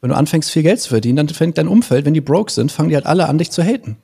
wenn 0.00 0.10
du 0.10 0.16
anfängst, 0.16 0.50
viel 0.50 0.62
Geld 0.62 0.80
zu 0.80 0.90
verdienen, 0.90 1.16
dann 1.16 1.28
fängt 1.28 1.58
dein 1.58 1.68
Umfeld, 1.68 2.04
wenn 2.04 2.14
die 2.14 2.20
broke 2.20 2.52
sind, 2.52 2.70
fangen 2.70 2.88
die 2.88 2.94
halt 2.94 3.06
alle 3.06 3.28
an, 3.28 3.38
dich 3.38 3.50
zu 3.50 3.62
haten. 3.62 3.96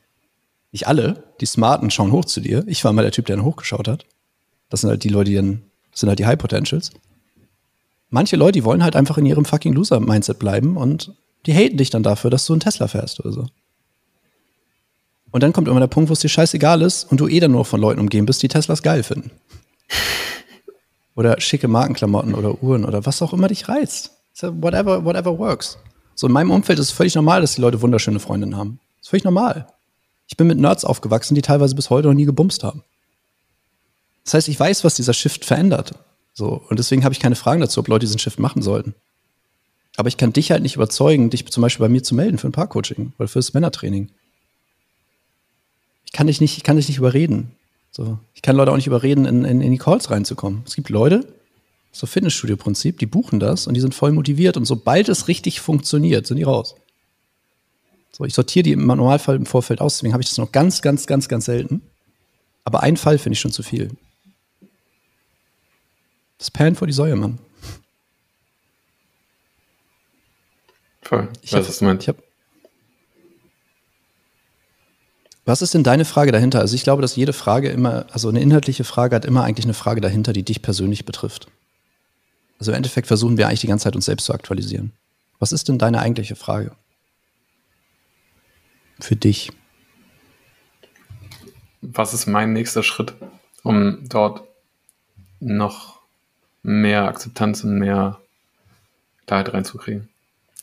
Nicht 0.72 0.88
alle, 0.88 1.22
die 1.40 1.46
Smarten 1.46 1.90
schauen 1.90 2.12
hoch 2.12 2.24
zu 2.24 2.40
dir. 2.40 2.64
Ich 2.66 2.84
war 2.84 2.92
mal 2.92 3.02
der 3.02 3.12
Typ, 3.12 3.26
der 3.26 3.36
dann 3.36 3.44
hochgeschaut 3.44 3.86
hat. 3.86 4.04
Das 4.68 4.80
sind 4.82 4.90
halt 4.90 5.04
die 5.04 5.08
Leute, 5.08 5.30
die 5.30 5.36
dann, 5.36 5.62
sind 5.92 6.08
halt 6.08 6.18
die 6.18 6.26
High 6.26 6.38
Potentials. 6.38 6.90
Manche 8.10 8.36
Leute, 8.36 8.52
die 8.52 8.64
wollen 8.64 8.82
halt 8.82 8.96
einfach 8.96 9.18
in 9.18 9.26
ihrem 9.26 9.44
fucking 9.44 9.74
Loser-Mindset 9.74 10.38
bleiben 10.38 10.76
und 10.76 11.14
die 11.46 11.52
haten 11.52 11.76
dich 11.76 11.90
dann 11.90 12.02
dafür, 12.02 12.30
dass 12.30 12.46
du 12.46 12.54
einen 12.54 12.60
Tesla 12.60 12.88
fährst 12.88 13.20
oder 13.20 13.32
so. 13.32 13.46
Und 15.30 15.42
dann 15.42 15.52
kommt 15.52 15.68
immer 15.68 15.80
der 15.80 15.88
Punkt, 15.88 16.08
wo 16.08 16.14
es 16.14 16.20
dir 16.20 16.28
scheißegal 16.28 16.82
ist 16.82 17.04
und 17.10 17.20
du 17.20 17.28
eh 17.28 17.40
dann 17.40 17.52
nur 17.52 17.64
von 17.64 17.80
Leuten 17.80 18.00
umgeben 18.00 18.26
bist, 18.26 18.42
die 18.42 18.48
Teslas 18.48 18.82
geil 18.82 19.02
finden. 19.02 19.30
Oder 21.14 21.40
schicke 21.40 21.66
Markenklamotten 21.66 22.32
oder 22.32 22.62
Uhren 22.62 22.84
oder 22.84 23.04
was 23.04 23.20
auch 23.22 23.32
immer 23.32 23.48
dich 23.48 23.68
reizt. 23.68 24.12
Whatever, 24.40 25.04
whatever 25.04 25.36
works. 25.36 25.76
So 26.14 26.28
in 26.28 26.32
meinem 26.32 26.52
Umfeld 26.52 26.78
ist 26.78 26.86
es 26.86 26.92
völlig 26.92 27.16
normal, 27.16 27.40
dass 27.40 27.56
die 27.56 27.60
Leute 27.60 27.82
wunderschöne 27.82 28.20
Freundinnen 28.20 28.56
haben. 28.56 28.78
Das 28.98 29.06
ist 29.06 29.08
völlig 29.08 29.24
normal. 29.24 29.66
Ich 30.28 30.36
bin 30.36 30.46
mit 30.46 30.58
Nerds 30.58 30.84
aufgewachsen, 30.84 31.34
die 31.34 31.42
teilweise 31.42 31.74
bis 31.74 31.90
heute 31.90 32.06
noch 32.06 32.14
nie 32.14 32.24
gebumst 32.24 32.62
haben. 32.62 32.84
Das 34.28 34.34
heißt, 34.34 34.48
ich 34.48 34.60
weiß, 34.60 34.84
was 34.84 34.94
dieser 34.94 35.14
Shift 35.14 35.44
verändert. 35.44 35.94
So, 36.34 36.62
und 36.68 36.78
deswegen 36.78 37.04
habe 37.04 37.12
ich 37.12 37.20
keine 37.20 37.34
Fragen 37.34 37.60
dazu, 37.60 37.80
ob 37.80 37.88
Leute 37.88 38.06
diesen 38.06 38.18
Shift 38.18 38.38
machen 38.38 38.62
sollten. 38.62 38.94
Aber 39.96 40.08
ich 40.08 40.16
kann 40.16 40.32
dich 40.32 40.50
halt 40.50 40.62
nicht 40.62 40.76
überzeugen, 40.76 41.30
dich 41.30 41.44
zum 41.50 41.62
Beispiel 41.62 41.84
bei 41.84 41.88
mir 41.88 42.02
zu 42.02 42.14
melden 42.14 42.38
für 42.38 42.46
ein 42.46 42.52
Paar-Coaching 42.52 43.12
oder 43.18 43.28
fürs 43.28 43.54
Männertraining 43.54 44.10
ich 46.08 46.12
kann 46.12 46.26
dich 46.26 46.40
nicht, 46.40 46.56
ich 46.56 46.64
kann 46.64 46.76
dich 46.76 46.88
nicht 46.88 46.96
überreden. 46.96 47.50
So, 47.90 48.18
ich 48.34 48.40
kann 48.40 48.56
Leute 48.56 48.72
auch 48.72 48.76
nicht 48.76 48.86
überreden, 48.86 49.26
in, 49.26 49.44
in, 49.44 49.60
in 49.60 49.70
die 49.70 49.78
Calls 49.78 50.10
reinzukommen. 50.10 50.62
Es 50.66 50.74
gibt 50.74 50.88
Leute, 50.88 51.26
so 51.92 52.06
Fitnessstudio-Prinzip, 52.06 52.98
die 52.98 53.06
buchen 53.06 53.40
das 53.40 53.66
und 53.66 53.74
die 53.74 53.80
sind 53.80 53.94
voll 53.94 54.12
motiviert 54.12 54.56
und 54.56 54.64
sobald 54.64 55.10
es 55.10 55.28
richtig 55.28 55.60
funktioniert, 55.60 56.26
sind 56.26 56.38
die 56.38 56.44
raus. 56.44 56.76
So, 58.10 58.24
ich 58.24 58.32
sortiere 58.32 58.62
die 58.62 58.72
im 58.72 58.86
Normalfall 58.86 59.36
im 59.36 59.44
Vorfeld 59.44 59.82
aus, 59.82 59.96
deswegen 59.96 60.14
habe 60.14 60.22
ich 60.22 60.30
das 60.30 60.38
noch 60.38 60.50
ganz, 60.50 60.80
ganz, 60.80 61.06
ganz, 61.06 61.28
ganz 61.28 61.44
selten. 61.44 61.82
Aber 62.64 62.82
ein 62.82 62.96
Fall 62.96 63.18
finde 63.18 63.34
ich 63.34 63.40
schon 63.40 63.52
zu 63.52 63.62
viel. 63.62 63.90
Das 66.38 66.50
Pan 66.50 66.76
vor 66.76 66.86
die 66.86 66.92
Säue, 66.92 67.16
Mann. 67.16 67.38
Voll. 71.02 71.28
Ich 71.42 71.54
habe 71.54 71.64
hab, 71.64 72.16
Was 75.44 75.62
ist 75.62 75.72
denn 75.72 75.82
deine 75.82 76.04
Frage 76.04 76.30
dahinter? 76.30 76.60
Also 76.60 76.74
ich 76.74 76.82
glaube, 76.82 77.00
dass 77.00 77.16
jede 77.16 77.32
Frage 77.32 77.70
immer, 77.70 78.04
also 78.10 78.28
eine 78.28 78.40
inhaltliche 78.40 78.84
Frage 78.84 79.16
hat 79.16 79.24
immer 79.24 79.44
eigentlich 79.44 79.64
eine 79.64 79.72
Frage 79.72 80.02
dahinter, 80.02 80.34
die 80.34 80.42
dich 80.42 80.60
persönlich 80.60 81.06
betrifft. 81.06 81.48
Also 82.58 82.72
im 82.72 82.76
Endeffekt 82.76 83.06
versuchen 83.06 83.38
wir 83.38 83.48
eigentlich 83.48 83.60
die 83.60 83.66
ganze 83.66 83.84
Zeit 83.84 83.96
uns 83.96 84.04
selbst 84.04 84.26
zu 84.26 84.34
aktualisieren. 84.34 84.92
Was 85.38 85.52
ist 85.52 85.68
denn 85.68 85.78
deine 85.78 86.00
eigentliche 86.00 86.36
Frage? 86.36 86.72
Für 89.00 89.16
dich. 89.16 89.50
Was 91.80 92.12
ist 92.12 92.26
mein 92.26 92.52
nächster 92.52 92.82
Schritt, 92.82 93.14
um 93.62 94.06
dort 94.08 94.42
noch 95.40 95.97
mehr 96.62 97.06
Akzeptanz 97.06 97.64
und 97.64 97.78
mehr 97.78 98.18
Klarheit 99.26 99.52
reinzukriegen? 99.52 100.08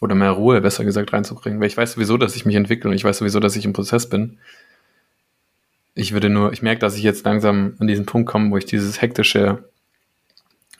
Oder 0.02 0.16
mehr 0.16 0.32
Ruhe, 0.32 0.62
besser 0.62 0.84
gesagt, 0.84 1.14
reinzukriegen. 1.14 1.60
Weil 1.60 1.68
ich 1.68 1.78
weiß 1.78 1.94
sowieso, 1.94 2.18
dass 2.18 2.36
ich 2.36 2.46
mich 2.46 2.56
entwickle 2.56 2.90
und 2.90 2.96
ich 2.96 3.04
weiß 3.04 3.20
sowieso, 3.20 3.40
dass 3.40 3.56
ich 3.56 3.66
im 3.66 3.74
Prozess 3.74 4.10
bin. 4.10 4.38
Ich 5.94 6.12
würde 6.12 6.30
nur, 6.30 6.52
ich 6.52 6.62
merke, 6.62 6.80
dass 6.82 6.98
ich 6.98 7.04
jetzt 7.04 7.26
langsam 7.26 7.76
an 7.80 7.88
diesen 7.88 8.06
Punkt 8.06 8.30
komme, 8.30 8.52
wo 8.52 8.58
ich 8.58 8.66
dieses 8.66 9.02
hektische, 9.02 9.64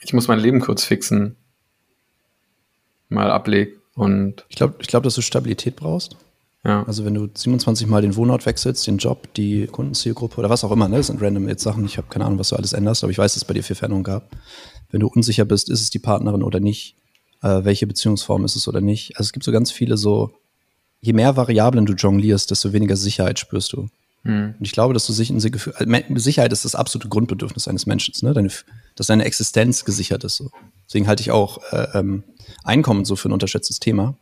ich 0.02 0.12
muss 0.12 0.28
mein 0.28 0.38
Leben 0.38 0.60
kurz 0.60 0.84
fixen, 0.84 1.36
mal 3.08 3.30
ablege 3.30 3.76
und. 3.94 4.44
Ich 4.48 4.56
glaube, 4.56 4.74
ich 4.80 4.88
glaub, 4.88 5.02
dass 5.02 5.14
du 5.14 5.22
Stabilität 5.22 5.76
brauchst. 5.76 6.16
Ja. 6.66 6.82
Also 6.84 7.04
wenn 7.04 7.14
du 7.14 7.28
27 7.32 7.86
Mal 7.86 8.02
den 8.02 8.16
Wohnort 8.16 8.44
wechselst, 8.44 8.86
den 8.88 8.98
Job, 8.98 9.32
die 9.34 9.68
Kundenzielgruppe 9.68 10.36
oder 10.38 10.50
was 10.50 10.64
auch 10.64 10.72
immer, 10.72 10.88
ne? 10.88 10.96
das 10.96 11.06
sind 11.06 11.22
random 11.22 11.48
jetzt 11.48 11.62
Sachen, 11.62 11.84
ich 11.84 11.96
habe 11.96 12.08
keine 12.10 12.24
Ahnung, 12.24 12.40
was 12.40 12.48
du 12.48 12.56
alles 12.56 12.72
änderst, 12.72 13.04
aber 13.04 13.12
ich 13.12 13.18
weiß, 13.18 13.34
dass 13.34 13.42
es 13.42 13.44
bei 13.44 13.54
dir 13.54 13.62
viel 13.62 13.76
Veränderungen 13.76 14.02
gab. 14.02 14.28
Wenn 14.90 15.00
du 15.00 15.08
unsicher 15.08 15.44
bist, 15.44 15.68
ist 15.68 15.80
es 15.80 15.90
die 15.90 15.98
Partnerin 15.98 16.42
oder 16.42 16.60
nicht, 16.60 16.96
äh, 17.42 17.64
welche 17.64 17.86
Beziehungsform 17.86 18.44
ist 18.44 18.56
es 18.56 18.68
oder 18.68 18.80
nicht. 18.80 19.16
Also 19.16 19.28
es 19.28 19.32
gibt 19.32 19.44
so 19.44 19.52
ganz 19.52 19.70
viele 19.70 19.96
so, 19.96 20.32
je 21.00 21.12
mehr 21.12 21.36
Variablen 21.36 21.86
du 21.86 21.94
jonglierst, 21.94 22.50
desto 22.50 22.72
weniger 22.72 22.96
Sicherheit 22.96 23.38
spürst 23.38 23.72
du. 23.72 23.88
Mhm. 24.26 24.54
Und 24.58 24.64
ich 24.64 24.72
glaube, 24.72 24.94
dass 24.94 25.06
du 25.06 25.12
sich 25.12 25.30
in 25.30 25.38
äh, 25.38 26.18
Sicherheit 26.18 26.52
ist 26.52 26.64
das 26.64 26.74
absolute 26.74 27.08
Grundbedürfnis 27.08 27.68
eines 27.68 27.86
Menschen, 27.86 28.14
ne? 28.22 28.34
Deine, 28.34 28.50
dass 28.96 29.06
deine 29.06 29.24
Existenz 29.24 29.84
gesichert 29.84 30.24
ist. 30.24 30.36
So. 30.36 30.50
Deswegen 30.86 31.06
halte 31.06 31.20
ich 31.22 31.30
auch 31.30 31.60
äh, 31.72 31.86
ähm, 31.94 32.24
Einkommen 32.64 33.04
so 33.04 33.16
für 33.16 33.28
ein 33.28 33.32
unterschätztes 33.32 33.80
Thema. 33.80 34.16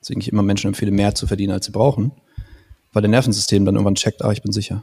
Deswegen 0.00 0.20
ich 0.20 0.32
immer 0.32 0.42
Menschen 0.42 0.68
empfehle, 0.68 0.90
mehr 0.90 1.14
zu 1.14 1.26
verdienen, 1.26 1.52
als 1.52 1.66
sie 1.66 1.72
brauchen, 1.72 2.12
weil 2.92 3.02
der 3.02 3.10
Nervensystem 3.10 3.64
dann 3.64 3.74
irgendwann 3.74 3.96
checkt, 3.96 4.24
ah, 4.24 4.32
ich 4.32 4.42
bin 4.42 4.52
sicher. 4.52 4.82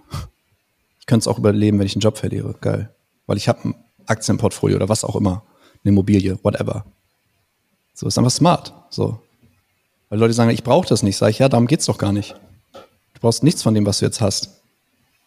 Ich 0.99 1.07
könnte 1.07 1.22
es 1.22 1.28
auch 1.28 1.39
überleben, 1.39 1.80
wenn 1.80 1.88
ich 1.88 1.95
einen 1.95 2.01
Job 2.01 2.18
verliere. 2.18 2.55
Geil. 2.62 2.91
Weil 3.26 3.38
ich 3.38 3.47
habe 3.47 3.74
Aktienportfolio 4.08 4.78
oder 4.78 4.89
was 4.89 5.03
auch 5.03 5.16
immer, 5.16 5.43
eine 5.84 5.91
Immobilie, 5.91 6.39
whatever. 6.43 6.86
So 7.93 8.08
ist 8.08 8.18
einfach 8.18 8.32
smart. 8.32 8.74
So. 8.89 9.20
Weil 10.10 10.20
Leute 10.20 10.34
sagen, 10.34 10.51
ich 10.51 10.64
brauche 10.64 10.88
das 10.88 11.03
nicht. 11.03 11.18
Sag 11.18 11.30
ich, 11.30 11.39
ja, 11.39 11.49
darum 11.49 11.68
geht's 11.68 11.86
doch 11.86 11.97
gar 11.97 12.12
nicht. 12.12 12.36
Du 13.14 13.22
brauchst 13.22 13.43
nichts 13.43 13.64
von 13.64 13.74
dem, 13.74 13.86
was 13.86 13.99
du 13.99 14.05
jetzt 14.05 14.22
hast. 14.22 14.62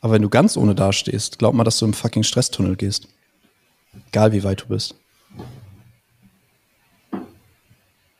Aber 0.00 0.14
wenn 0.14 0.22
du 0.22 0.28
ganz 0.28 0.56
ohne 0.56 0.74
dastehst, 0.74 1.38
glaub 1.38 1.54
mal, 1.54 1.64
dass 1.64 1.78
du 1.78 1.84
im 1.84 1.92
fucking 1.92 2.22
Stresstunnel 2.22 2.76
gehst. 2.76 3.08
Egal 4.08 4.32
wie 4.32 4.44
weit 4.44 4.62
du 4.62 4.66
bist. 4.68 4.94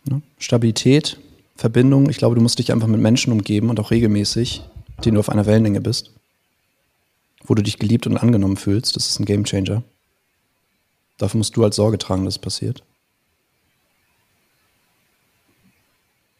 Ne? 0.04 0.20
Stabilität, 0.38 1.18
Verbindung. 1.56 2.10
Ich 2.10 2.18
glaube, 2.18 2.34
du 2.34 2.40
musst 2.40 2.58
dich 2.58 2.72
einfach 2.72 2.88
mit 2.88 3.00
Menschen 3.00 3.32
umgeben 3.32 3.70
und 3.70 3.78
auch 3.80 3.90
regelmäßig, 3.90 4.62
denen 5.04 5.14
du 5.14 5.20
auf 5.20 5.28
einer 5.28 5.46
Wellenlänge 5.46 5.80
bist. 5.80 6.10
Wo 7.44 7.54
du 7.54 7.62
dich 7.62 7.78
geliebt 7.78 8.06
und 8.06 8.18
angenommen 8.18 8.56
fühlst. 8.56 8.96
Das 8.96 9.08
ist 9.08 9.20
ein 9.20 9.24
Gamechanger. 9.24 9.82
Dafür 11.20 11.36
musst 11.36 11.54
du 11.54 11.62
als 11.62 11.76
Sorge 11.76 11.98
tragen, 11.98 12.24
dass 12.24 12.36
es 12.36 12.38
passiert. 12.38 12.82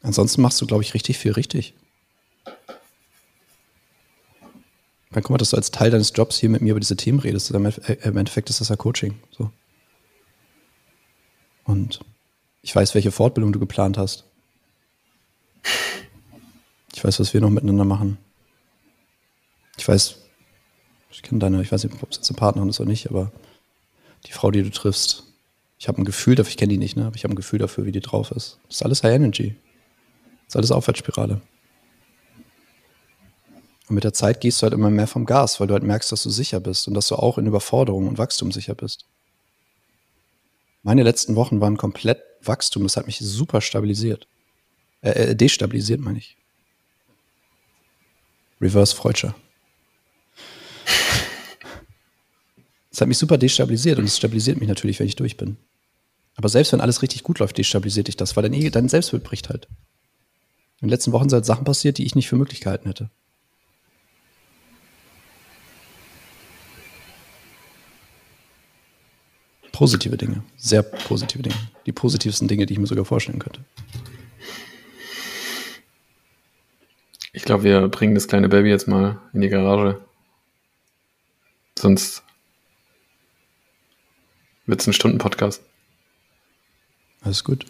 Ansonsten 0.01 0.41
machst 0.41 0.59
du, 0.59 0.67
glaube 0.67 0.83
ich, 0.83 0.95
richtig 0.95 1.19
viel 1.19 1.33
richtig. 1.33 1.75
Dann 5.11 5.23
guck 5.23 5.29
mal, 5.29 5.37
dass 5.37 5.51
du 5.51 5.59
als 5.59 5.71
Teil 5.71 5.91
deines 5.91 6.15
Jobs 6.17 6.39
hier 6.39 6.49
mit 6.49 6.63
mir 6.63 6.71
über 6.71 6.81
diese 6.81 6.97
Themen 6.97 7.19
redest. 7.19 7.51
Im 7.51 7.67
Endeffekt 8.17 8.49
ist 8.49 8.63
das 8.63 8.71
ja 8.71 8.77
Coaching. 8.77 9.19
So. 9.37 9.53
Und 11.65 12.01
ich 12.63 12.75
weiß, 12.75 12.95
welche 12.95 13.13
Fortbildung 13.13 13.53
du 13.53 13.59
geplant 13.59 13.99
hast. 13.99 14.25
Ich 16.95 17.05
weiß, 17.05 17.21
was 17.21 17.35
wir 17.35 17.43
noch 17.43 17.51
miteinander 17.51 17.85
machen. 17.85 18.17
Ich 19.77 19.87
weiß, 19.87 20.17
ich 21.11 21.21
kenne 21.21 21.39
deine, 21.39 21.61
ich 21.61 21.71
weiß 21.71 21.85
nicht, 21.85 22.03
ob 22.03 22.11
es 22.11 22.17
jetzt 22.17 22.31
eine 22.31 22.39
Partnerin 22.39 22.71
ist 22.71 22.81
oder 22.81 22.89
nicht, 22.89 23.11
aber 23.11 23.31
die 24.27 24.33
Frau, 24.33 24.51
die 24.51 24.63
du 24.63 24.71
triffst, 24.71 25.25
ich 25.79 25.89
habe 25.89 26.01
ein 26.01 26.05
Gefühl 26.05 26.35
dafür, 26.35 26.51
ich 26.51 26.57
kenne 26.59 26.73
die 26.73 26.79
nicht, 26.79 26.97
ne? 26.97 27.07
aber 27.07 27.17
ich 27.17 27.25
habe 27.25 27.33
ein 27.33 27.37
Gefühl 27.37 27.59
dafür, 27.59 27.87
wie 27.87 27.93
die 27.93 28.01
drauf 28.01 28.31
ist. 28.33 28.59
Das 28.69 28.77
ist 28.77 28.83
alles 28.83 29.03
High 29.03 29.15
Energy. 29.15 29.57
Das 30.45 30.49
ist 30.49 30.57
alles 30.57 30.73
Aufwärtsspirale. 30.73 31.41
Und 33.89 33.95
mit 33.95 34.05
der 34.05 34.13
Zeit 34.13 34.41
gehst 34.41 34.61
du 34.61 34.65
halt 34.65 34.75
immer 34.75 34.91
mehr 34.91 35.07
vom 35.07 35.25
Gas, 35.25 35.59
weil 35.59 35.67
du 35.67 35.73
halt 35.73 35.83
merkst, 35.83 36.13
dass 36.13 36.23
du 36.23 36.31
sicher 36.31 36.61
bist 36.61 36.87
und 36.87 36.95
dass 36.95 37.09
du 37.09 37.17
auch 37.17 37.39
in 37.39 37.47
Überforderung 37.47 38.09
und 38.09 38.19
Wachstum 38.19 38.53
sicher 38.53 38.75
bist. 38.75 39.07
Meine 40.83 41.03
letzten 41.03 41.35
Wochen 41.35 41.61
waren 41.61 41.77
komplett 41.77 42.23
Wachstum. 42.43 42.83
Das 42.83 42.97
hat 42.97 43.07
mich 43.07 43.19
super 43.19 43.61
stabilisiert. 43.61 44.29
Äh, 45.01 45.31
äh 45.31 45.35
destabilisiert, 45.35 46.01
meine 46.01 46.19
ich. 46.19 46.37
Reverse 48.61 48.95
Freudscher. 48.95 49.35
Es 52.91 53.01
hat 53.01 53.09
mich 53.09 53.19
super 53.19 53.39
destabilisiert 53.39 53.99
und 53.99 54.05
es 54.05 54.17
stabilisiert 54.17 54.59
mich 54.59 54.69
natürlich, 54.69 54.99
wenn 54.99 55.07
ich 55.07 55.17
durch 55.17 55.37
bin. 55.37 55.57
Aber 56.35 56.49
selbst 56.49 56.73
wenn 56.73 56.81
alles 56.81 57.03
richtig 57.03 57.23
gut 57.23 57.39
läuft, 57.39 57.59
destabilisiert 57.59 58.09
dich 58.09 58.17
das, 58.17 58.37
weil 58.37 58.49
dein, 58.49 58.73
dein 58.73 58.89
Selbstbild 58.89 59.23
bricht 59.23 59.49
halt. 59.49 59.69
In 60.81 60.87
den 60.87 60.91
letzten 60.91 61.13
Wochen 61.13 61.29
sind 61.29 61.37
halt 61.37 61.45
Sachen 61.45 61.65
passiert, 61.65 61.99
die 61.99 62.05
ich 62.05 62.15
nicht 62.15 62.29
für 62.29 62.37
möglich 62.37 62.61
gehalten 62.61 62.89
hätte. 62.89 63.11
Positive 69.73 70.17
Dinge, 70.17 70.43
sehr 70.57 70.83
positive 70.83 71.43
Dinge. 71.43 71.57
Die 71.87 71.93
positivsten 71.93 72.49
Dinge, 72.49 72.67
die 72.67 72.75
ich 72.75 72.79
mir 72.79 72.87
sogar 72.87 73.05
vorstellen 73.05 73.39
könnte. 73.39 73.65
Ich 77.33 77.45
glaube, 77.45 77.65
wir 77.65 77.89
bringen 77.89 78.15
das 78.15 78.29
kleine 78.29 78.49
Baby 78.49 78.69
jetzt 78.69 78.89
mal 78.89 79.21
in 79.33 79.41
die 79.41 79.49
Garage. 79.49 80.01
Sonst 81.79 82.25
wird 84.71 84.81
es 84.81 84.87
ein 84.87 84.93
Stunden-Podcast. 84.93 85.63
Alles 87.23 87.45
gut. 87.45 87.67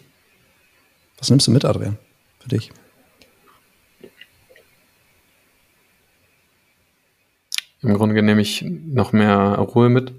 Was 1.17 1.29
nimmst 1.29 1.47
du 1.47 1.51
mit, 1.51 1.65
Adrian, 1.65 1.97
für 2.39 2.49
dich? 2.49 2.71
Im 7.81 7.95
Grunde 7.95 8.21
nehme 8.21 8.41
ich 8.41 8.61
noch 8.61 9.11
mehr 9.11 9.55
Ruhe 9.57 9.89
mit, 9.89 10.13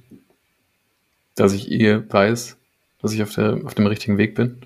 dass 1.37 1.53
ich 1.53 1.70
eh 1.70 2.03
weiß, 2.11 2.57
dass 3.01 3.12
ich 3.12 3.22
auf, 3.22 3.33
der, 3.35 3.61
auf 3.64 3.74
dem 3.74 3.87
richtigen 3.87 4.18
Weg 4.18 4.35
bin. 4.35 4.62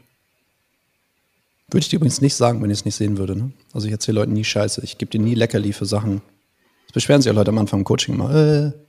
Würde 1.69 1.83
ich 1.83 1.89
dir 1.89 1.97
übrigens 1.97 2.21
nicht 2.21 2.35
sagen, 2.35 2.63
wenn 2.63 2.71
ich 2.71 2.79
es 2.79 2.85
nicht 2.85 2.95
sehen 2.95 3.19
würde. 3.19 3.37
Ne? 3.37 3.53
Also 3.75 3.87
ich 3.87 3.93
erzähle 3.93 4.21
Leuten 4.21 4.33
nie 4.33 4.45
Scheiße. 4.45 4.83
Ich 4.83 4.99
gebe 4.99 5.11
dir 5.11 5.21
nie 5.21 5.35
Leckerli 5.35 5.73
für 5.73 5.85
Sachen. 5.85 6.23
Das 6.87 6.95
beschweren 6.95 7.21
sich 7.21 7.27
ja 7.27 7.35
Leute 7.35 7.51
am 7.51 7.59
Anfang 7.59 7.81
im 7.81 7.85
Coaching 7.85 8.15
immer. 8.15 8.35
Äh, 8.35 8.86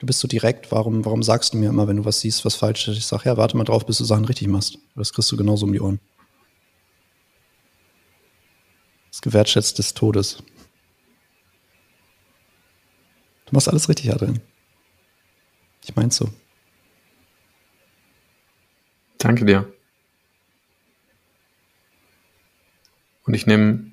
du 0.00 0.06
bist 0.06 0.18
so 0.18 0.26
direkt, 0.26 0.72
warum, 0.72 1.04
warum 1.04 1.22
sagst 1.22 1.52
du 1.52 1.58
mir 1.58 1.68
immer, 1.68 1.86
wenn 1.86 1.98
du 1.98 2.04
was 2.04 2.20
siehst, 2.20 2.44
was 2.44 2.56
falsch 2.56 2.88
ist? 2.88 2.96
Ich 2.96 3.06
sage, 3.06 3.24
ja, 3.26 3.36
warte 3.36 3.56
mal 3.56 3.64
drauf, 3.64 3.86
bis 3.86 3.98
du 3.98 4.04
Sachen 4.04 4.24
richtig 4.24 4.48
machst. 4.48 4.78
Das 4.96 5.12
kriegst 5.12 5.30
du 5.30 5.36
genauso 5.36 5.66
um 5.66 5.72
die 5.72 5.80
Ohren. 5.80 6.00
Das 9.10 9.20
gewertschätzt 9.20 9.78
des 9.78 9.92
Todes. 9.92 10.42
Du 13.44 13.54
machst 13.54 13.68
alles 13.68 13.88
richtig, 13.88 14.10
Adrian. 14.10 14.40
Ich 15.84 15.94
mein's 15.94 16.16
so. 16.16 16.30
Danke 19.18 19.44
dir. 19.44 19.70
Und 23.26 23.34
ich 23.34 23.46
nehme 23.46 23.89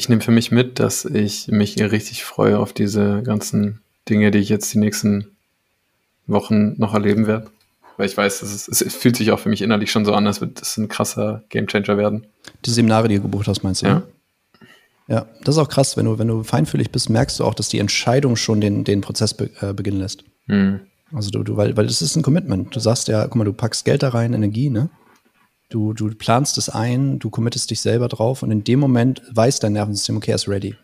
ich 0.00 0.08
nehme 0.08 0.22
für 0.22 0.30
mich 0.30 0.50
mit, 0.50 0.78
dass 0.78 1.04
ich 1.04 1.48
mich 1.48 1.78
richtig 1.78 2.24
freue 2.24 2.58
auf 2.58 2.72
diese 2.72 3.22
ganzen 3.22 3.82
Dinge, 4.08 4.30
die 4.30 4.38
ich 4.38 4.48
jetzt 4.48 4.72
die 4.72 4.78
nächsten 4.78 5.26
Wochen 6.26 6.72
noch 6.78 6.94
erleben 6.94 7.26
werde. 7.26 7.50
Weil 7.98 8.06
ich 8.06 8.16
weiß, 8.16 8.40
es, 8.40 8.66
ist, 8.66 8.80
es 8.80 8.94
fühlt 8.96 9.16
sich 9.16 9.30
auch 9.30 9.38
für 9.38 9.50
mich 9.50 9.60
innerlich 9.60 9.90
schon 9.90 10.06
so 10.06 10.14
an, 10.14 10.26
als 10.26 10.40
würde 10.40 10.54
das 10.54 10.78
ein 10.78 10.88
krasser 10.88 11.42
Gamechanger 11.50 11.98
werden. 11.98 12.26
Die 12.64 12.70
Seminare, 12.70 13.08
die 13.08 13.16
du 13.16 13.22
gebucht 13.22 13.46
hast, 13.46 13.62
meinst 13.62 13.82
du? 13.82 13.88
Ja. 13.88 14.02
Ja, 15.06 15.26
das 15.44 15.56
ist 15.56 15.58
auch 15.58 15.68
krass. 15.68 15.98
Wenn 15.98 16.06
du, 16.06 16.18
wenn 16.18 16.28
du 16.28 16.44
feinfühlig 16.44 16.90
bist, 16.90 17.10
merkst 17.10 17.38
du 17.38 17.44
auch, 17.44 17.54
dass 17.54 17.68
die 17.68 17.78
Entscheidung 17.78 18.36
schon 18.36 18.62
den, 18.62 18.84
den 18.84 19.02
Prozess 19.02 19.34
be, 19.34 19.50
äh, 19.60 19.74
beginnen 19.74 19.98
lässt. 19.98 20.24
Mhm. 20.46 20.80
Also 21.12 21.28
du, 21.28 21.42
du, 21.42 21.58
weil, 21.58 21.76
weil 21.76 21.86
das 21.86 22.00
ist 22.00 22.16
ein 22.16 22.22
Commitment. 22.22 22.74
Du 22.74 22.80
sagst 22.80 23.08
ja, 23.08 23.24
guck 23.24 23.34
mal, 23.34 23.44
du 23.44 23.52
packst 23.52 23.84
Geld 23.84 24.02
da 24.02 24.10
rein, 24.10 24.32
Energie, 24.32 24.70
ne? 24.70 24.88
Du, 25.70 25.92
du 25.92 26.12
planst 26.14 26.58
es 26.58 26.68
ein, 26.68 27.20
du 27.20 27.30
committest 27.30 27.70
dich 27.70 27.80
selber 27.80 28.08
drauf 28.08 28.42
und 28.42 28.50
in 28.50 28.64
dem 28.64 28.80
Moment 28.80 29.22
weiß 29.30 29.60
dein 29.60 29.72
Nervensystem, 29.72 30.16
okay, 30.16 30.32
er 30.32 30.34
ist 30.34 30.48
ready. 30.48 30.74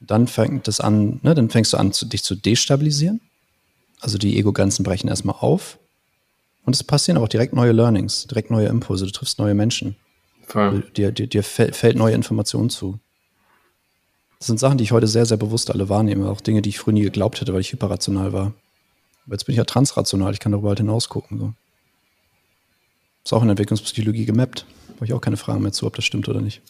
Dann 0.00 0.26
fängt 0.26 0.66
das 0.66 0.80
an, 0.80 1.20
ne, 1.22 1.34
dann 1.34 1.48
fängst 1.48 1.72
du 1.72 1.76
an, 1.76 1.92
dich 1.92 2.24
zu 2.24 2.34
destabilisieren. 2.34 3.20
Also 4.00 4.18
die 4.18 4.36
Ego-Grenzen 4.36 4.82
brechen 4.82 5.08
erstmal 5.08 5.36
auf. 5.38 5.78
Und 6.64 6.74
es 6.74 6.82
passieren 6.82 7.16
aber 7.16 7.24
auch 7.24 7.30
direkt 7.30 7.54
neue 7.54 7.72
Learnings, 7.72 8.26
direkt 8.26 8.50
neue 8.50 8.66
Impulse, 8.66 9.06
du 9.06 9.12
triffst 9.12 9.38
neue 9.38 9.54
Menschen. 9.54 9.96
Voll. 10.46 10.82
Dir, 10.96 11.12
dir, 11.12 11.28
dir 11.28 11.44
fällt 11.44 11.96
neue 11.96 12.14
Informationen 12.14 12.70
zu. 12.70 12.98
Das 14.40 14.48
sind 14.48 14.58
Sachen, 14.58 14.78
die 14.78 14.84
ich 14.84 14.92
heute 14.92 15.06
sehr, 15.06 15.26
sehr 15.26 15.36
bewusst 15.36 15.70
alle 15.70 15.88
wahrnehme. 15.88 16.28
Auch 16.28 16.40
Dinge, 16.40 16.62
die 16.62 16.70
ich 16.70 16.80
früher 16.80 16.94
nie 16.94 17.02
geglaubt 17.02 17.40
hätte, 17.40 17.52
weil 17.52 17.60
ich 17.60 17.72
hyperrational 17.72 18.32
war. 18.32 18.54
Aber 19.26 19.34
jetzt 19.34 19.44
bin 19.44 19.52
ich 19.52 19.58
ja 19.58 19.64
transrational, 19.64 20.32
ich 20.32 20.40
kann 20.40 20.50
darüber 20.50 20.70
halt 20.70 20.78
hinausgucken. 20.78 21.38
So. 21.38 21.52
Ist 23.30 23.34
auch 23.34 23.42
in 23.42 23.46
der 23.46 23.52
Entwicklungspsychologie 23.52 24.24
gemappt. 24.24 24.66
Habe 24.96 25.04
ich 25.04 25.12
auch 25.12 25.20
keine 25.20 25.36
Fragen 25.36 25.62
mehr 25.62 25.70
zu, 25.70 25.86
ob 25.86 25.94
das 25.94 26.04
stimmt 26.04 26.28
oder 26.28 26.40
nicht. 26.40 26.62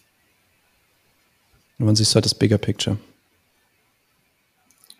Und 1.78 1.86
man 1.86 1.96
sieht 1.96 2.14
halt 2.14 2.26
das 2.26 2.34
Bigger 2.34 2.58
Picture. 2.58 2.98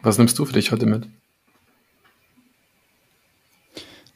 Was 0.00 0.16
nimmst 0.16 0.38
du 0.38 0.46
für 0.46 0.54
dich 0.54 0.72
heute 0.72 0.86
mit? 0.86 1.06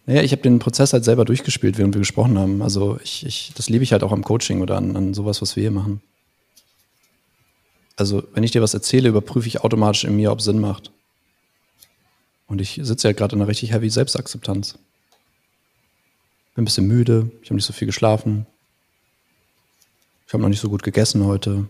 Naja, 0.07 0.23
ich 0.23 0.33
habe 0.33 0.41
den 0.41 0.59
Prozess 0.59 0.95
halt 0.95 1.05
selber 1.05 1.27
durchgespielt, 1.27 1.77
während 1.77 1.95
wir 1.95 1.99
gesprochen 1.99 2.39
haben. 2.39 2.63
Also 2.63 2.99
ich, 3.05 3.27
ich, 3.27 3.53
das 3.55 3.69
liebe 3.69 3.85
ich 3.85 3.93
halt 3.93 4.05
auch 4.05 4.13
am 4.13 4.25
Coaching 4.25 4.63
oder 4.63 4.79
an, 4.79 4.97
an 4.97 5.13
sowas, 5.13 5.43
was 5.43 5.55
wir 5.55 5.61
hier 5.61 5.71
machen. 5.71 6.01
Also 7.97 8.27
wenn 8.33 8.43
ich 8.43 8.53
dir 8.53 8.63
was 8.63 8.73
erzähle, 8.73 9.11
überprüfe 9.11 9.49
ich 9.49 9.61
automatisch 9.61 10.05
in 10.05 10.17
mir, 10.17 10.33
ob 10.33 10.39
es 10.39 10.47
Sinn 10.47 10.61
macht. 10.61 10.93
Und 12.47 12.63
ich 12.63 12.81
sitze 12.83 13.09
ja 13.09 13.13
gerade 13.13 13.37
in 13.37 13.43
einer 13.43 13.49
richtig 13.51 13.71
heavy 13.73 13.91
Selbstakzeptanz. 13.91 14.79
Bin 16.55 16.63
ein 16.63 16.65
bisschen 16.67 16.87
müde, 16.87 17.31
ich 17.43 17.49
habe 17.49 17.57
nicht 17.57 17.67
so 17.67 17.73
viel 17.73 17.87
geschlafen. 17.87 18.47
Ich 20.27 20.33
habe 20.33 20.43
noch 20.43 20.49
nicht 20.49 20.61
so 20.61 20.69
gut 20.69 20.83
gegessen 20.83 21.25
heute. 21.25 21.67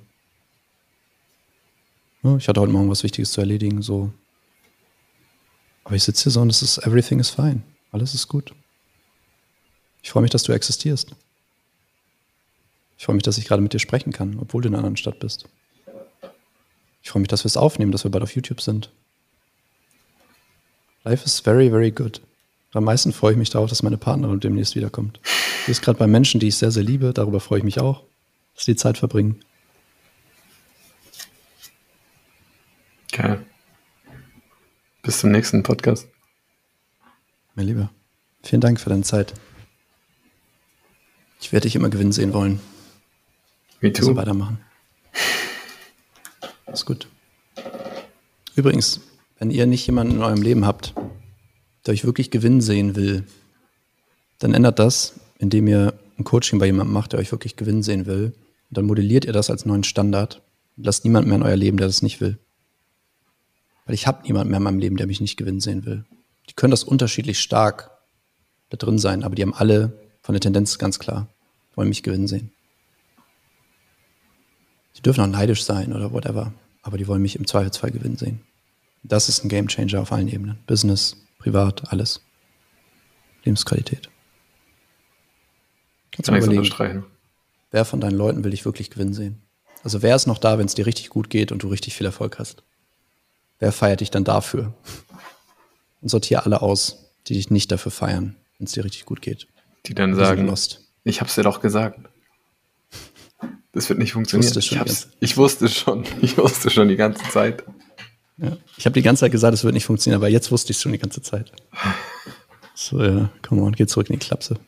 Ich 2.39 2.49
hatte 2.49 2.61
heute 2.61 2.73
Morgen 2.73 2.89
was 2.91 3.03
Wichtiges 3.03 3.33
zu 3.33 3.41
erledigen, 3.41 3.83
so. 3.83 4.13
Aber 5.85 5.95
ich 5.95 6.05
sitze 6.05 6.25
hier 6.25 6.33
so 6.33 6.41
und 6.41 6.49
es 6.49 6.63
ist, 6.63 6.79
everything 6.79 7.19
is 7.19 7.29
fine. 7.29 7.63
Alles 7.93 8.15
ist 8.15 8.29
gut. 8.29 8.55
Ich 10.03 10.11
freue 10.11 10.23
mich, 10.23 10.31
dass 10.31 10.43
du 10.43 10.53
existierst. 10.53 11.15
Ich 12.97 13.05
freue 13.05 13.17
mich, 13.17 13.23
dass 13.23 13.37
ich 13.37 13.45
gerade 13.45 13.63
mit 13.63 13.73
dir 13.73 13.79
sprechen 13.79 14.13
kann, 14.13 14.39
obwohl 14.39 14.63
du 14.63 14.69
in 14.69 14.75
einer 14.75 14.79
anderen 14.79 14.97
Stadt 14.97 15.19
bist. 15.19 15.49
Ich 17.03 17.11
freue 17.11 17.21
mich, 17.21 17.29
dass 17.29 17.45
wir 17.45 17.49
es 17.49 17.57
aufnehmen, 17.57 17.93
dass 17.93 18.05
wir 18.05 18.11
bald 18.11 18.23
auf 18.25 18.35
YouTube 18.35 18.63
sind. 18.63 18.91
Life 21.05 21.25
is 21.25 21.41
very, 21.41 21.69
very 21.69 21.91
good. 21.91 22.23
Am 22.75 22.85
meisten 22.85 23.13
freue 23.13 23.33
ich 23.33 23.39
mich 23.39 23.51
darauf, 23.51 23.71
dass 23.71 23.85
meine 23.85 23.97
Partnerin 23.97 24.41
demnächst 24.41 24.75
wiederkommt. 24.75 25.21
Sie 25.65 25.71
ist 25.71 25.81
gerade 25.81 25.99
bei 25.99 26.09
Menschen, 26.09 26.41
die 26.41 26.49
ich 26.49 26.57
sehr, 26.57 26.73
sehr 26.73 26.83
liebe. 26.83 27.13
Darüber 27.13 27.39
freue 27.39 27.59
ich 27.59 27.65
mich 27.65 27.81
auch, 27.81 28.03
dass 28.57 28.65
die 28.65 28.75
Zeit 28.75 28.99
verbringen. 28.99 29.41
Geil. 33.13 33.47
Bis 35.03 35.21
zum 35.21 35.31
nächsten 35.31 35.63
Podcast. 35.63 36.09
Mein 37.55 37.67
Lieber, 37.67 37.91
vielen 38.43 38.61
Dank 38.61 38.81
für 38.81 38.91
deine 38.91 39.03
Zeit. 39.03 39.35
Ich 41.41 41.53
werde 41.53 41.65
dich 41.65 41.77
immer 41.77 41.91
gewinnen 41.91 42.11
sehen 42.11 42.33
wollen. 42.33 42.59
Wie 43.79 43.93
du. 43.93 43.99
Also 43.99 44.17
weitermachen. 44.17 44.59
Ist 46.73 46.87
gut. 46.87 47.07
Übrigens, 48.57 49.01
wenn 49.39 49.53
ihr 49.53 49.67
nicht 49.67 49.87
jemanden 49.87 50.17
in 50.17 50.23
eurem 50.23 50.43
Leben 50.43 50.67
habt, 50.67 50.93
der 51.87 51.93
euch 51.93 52.05
wirklich 52.05 52.31
Gewinn 52.31 52.61
sehen 52.61 52.97
will, 52.97 53.25
dann 54.39 54.55
ändert 54.55 54.79
das, 54.79 55.15
indem 55.39 55.69
ihr 55.69 55.95
ein 56.19 56.25
Coaching 56.25 56.59
bei 56.59 56.67
jemandem 56.67 56.93
macht, 56.93 57.13
der 57.13 57.21
euch 57.21 57.33
wirklich 57.33 57.57
Gewinn 57.57 57.83
sehen 57.83 58.07
will. 58.07 58.35
Und 58.71 58.79
dann 58.79 58.87
modelliert 58.87 59.25
ihr 59.25 59.33
das 59.33 59.51
als 59.51 59.67
neuen 59.67 59.85
Standard. 59.85 60.43
Und 60.77 60.87
lasst 60.87 61.05
niemand 61.05 61.27
mehr 61.27 61.37
in 61.37 61.43
euer 61.43 61.57
Leben, 61.57 61.77
der 61.77 61.87
das 61.87 62.03
nicht 62.03 62.21
will. 62.21 62.39
Weil 63.87 63.95
ich 63.95 64.07
habe 64.07 64.23
niemanden 64.23 64.51
mehr 64.51 64.59
in 64.59 64.65
meinem 64.65 64.79
Leben, 64.79 64.97
der 64.97 65.07
mich 65.07 65.21
nicht 65.21 65.37
gewinnen 65.37 65.61
sehen 65.61 65.85
will. 65.85 66.05
Die 66.49 66.55
können 66.55 66.71
das 66.71 66.85
unterschiedlich 66.85 67.41
stark 67.41 67.91
da 68.71 68.77
drin 68.77 68.99
sein, 68.99 69.23
aber 69.23 69.35
die 69.35 69.43
haben 69.43 69.55
alle 69.55 69.93
von 70.23 70.33
der 70.33 70.41
Tendenz 70.41 70.79
ganz 70.79 70.99
klar, 70.99 71.29
wollen 71.75 71.89
mich 71.89 72.03
gewinnen 72.03 72.29
sehen. 72.29 72.51
Die 74.97 75.03
dürfen 75.03 75.23
auch 75.23 75.29
neidisch 75.29 75.65
sein 75.65 75.93
oder 75.93 76.13
whatever, 76.13 76.53
aber 76.83 76.97
die 76.97 77.07
wollen 77.07 77.23
mich 77.23 77.37
im 77.37 77.47
Zweifelsfall 77.47 77.91
gewinnen 77.91 78.17
sehen. 78.17 78.41
Das 79.03 79.29
ist 79.29 79.45
ein 79.45 79.49
Game 79.49 79.69
Changer 79.69 80.01
auf 80.01 80.13
allen 80.13 80.29
Ebenen. 80.29 80.59
Business, 80.67 81.17
privat, 81.45 81.93
alles. 81.93 82.23
Lebensqualität. 83.45 84.09
Kannst 86.11 86.31
du 86.31 86.37
überlegen, 86.37 87.05
wer 87.71 87.85
von 87.85 88.01
deinen 88.01 88.17
Leuten 88.17 88.45
will 88.45 88.51
dich 88.51 88.65
wirklich 88.65 88.89
gewinnen 88.91 89.13
sehen? 89.13 89.43
Also 89.83 90.01
wer 90.01 90.17
ist 90.17 90.27
noch 90.27 90.39
da, 90.39 90.59
wenn 90.59 90.65
es 90.65 90.75
dir 90.75 90.87
richtig 90.87 91.11
gut 91.11 91.29
geht 91.29 91.53
und 91.53 91.63
du 91.63 91.69
richtig 91.69 91.95
viel 91.95 92.07
Erfolg 92.07 92.39
hast? 92.39 92.63
Wer 93.59 93.73
feiert 93.73 94.01
dich 94.01 94.11
dann 94.11 94.25
dafür? 94.25 94.73
Und 96.01 96.09
sortiere 96.09 96.47
alle 96.47 96.63
aus, 96.63 97.11
die 97.27 97.35
dich 97.35 97.51
nicht 97.51 97.71
dafür 97.71 97.93
feiern, 97.93 98.37
wenn 98.59 98.65
es 98.67 98.73
dir 98.73 98.85
richtig 98.85 99.05
gut 99.05 99.21
geht. 99.21 99.47
Die 99.85 99.95
dann 99.95 100.15
sagen, 100.15 100.51
ich 101.05 101.21
hab's 101.21 101.35
dir 101.35 101.43
doch 101.43 101.61
gesagt. 101.61 102.01
Das 103.73 103.91
wird 103.91 103.99
nicht 103.99 104.13
funktionieren. 104.13 104.49
Ich 104.49 104.57
wusste, 104.57 104.63
schon, 104.63 104.87
ich, 104.87 105.07
ich 105.21 105.37
wusste 105.37 105.69
schon, 105.69 106.05
ich 106.23 106.39
wusste 106.39 106.71
schon 106.71 106.89
die 106.89 106.97
ganze 106.97 107.23
Zeit. 107.29 107.65
Ja, 108.37 108.57
ich 108.77 108.85
habe 108.85 108.95
die 108.95 109.03
ganze 109.03 109.21
Zeit 109.21 109.33
gesagt, 109.33 109.55
es 109.55 109.63
wird 109.63 109.75
nicht 109.75 109.85
funktionieren, 109.85 110.21
aber 110.21 110.29
jetzt 110.29 110.51
wusste 110.51 110.73
ich 110.73 110.77
es 110.77 110.83
schon 110.83 110.93
die 110.93 110.99
ganze 110.99 111.23
Zeit. 111.23 111.53
So, 112.75 113.03
ja, 113.03 113.31
come 113.47 113.63
on, 113.63 113.73
geh 113.73 113.87
zurück 113.87 114.11
in 114.11 114.19
die 114.19 114.27
Klapse. 114.27 114.59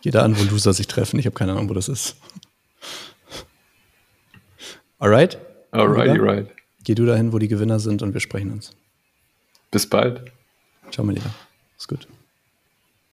Geh 0.00 0.10
da 0.10 0.22
an, 0.22 0.38
wo 0.38 0.42
Loser 0.44 0.72
sich 0.72 0.86
treffen. 0.86 1.18
Ich 1.18 1.26
habe 1.26 1.34
keine 1.34 1.52
Ahnung, 1.52 1.68
wo 1.68 1.74
das 1.74 1.88
ist. 1.88 2.16
Alright? 4.98 5.38
Alrighty, 5.72 6.18
right. 6.18 6.48
Geh 6.84 6.94
du 6.94 7.04
dahin, 7.04 7.32
wo 7.32 7.38
die 7.38 7.48
Gewinner 7.48 7.80
sind 7.80 8.00
und 8.00 8.14
wir 8.14 8.20
sprechen 8.20 8.52
uns. 8.52 8.70
Bis 9.70 9.86
bald. 9.86 10.32
Ciao, 10.90 11.04
mein 11.04 11.16
Lieber. 11.16 11.34
Ist 11.76 11.88
gut. 11.88 12.08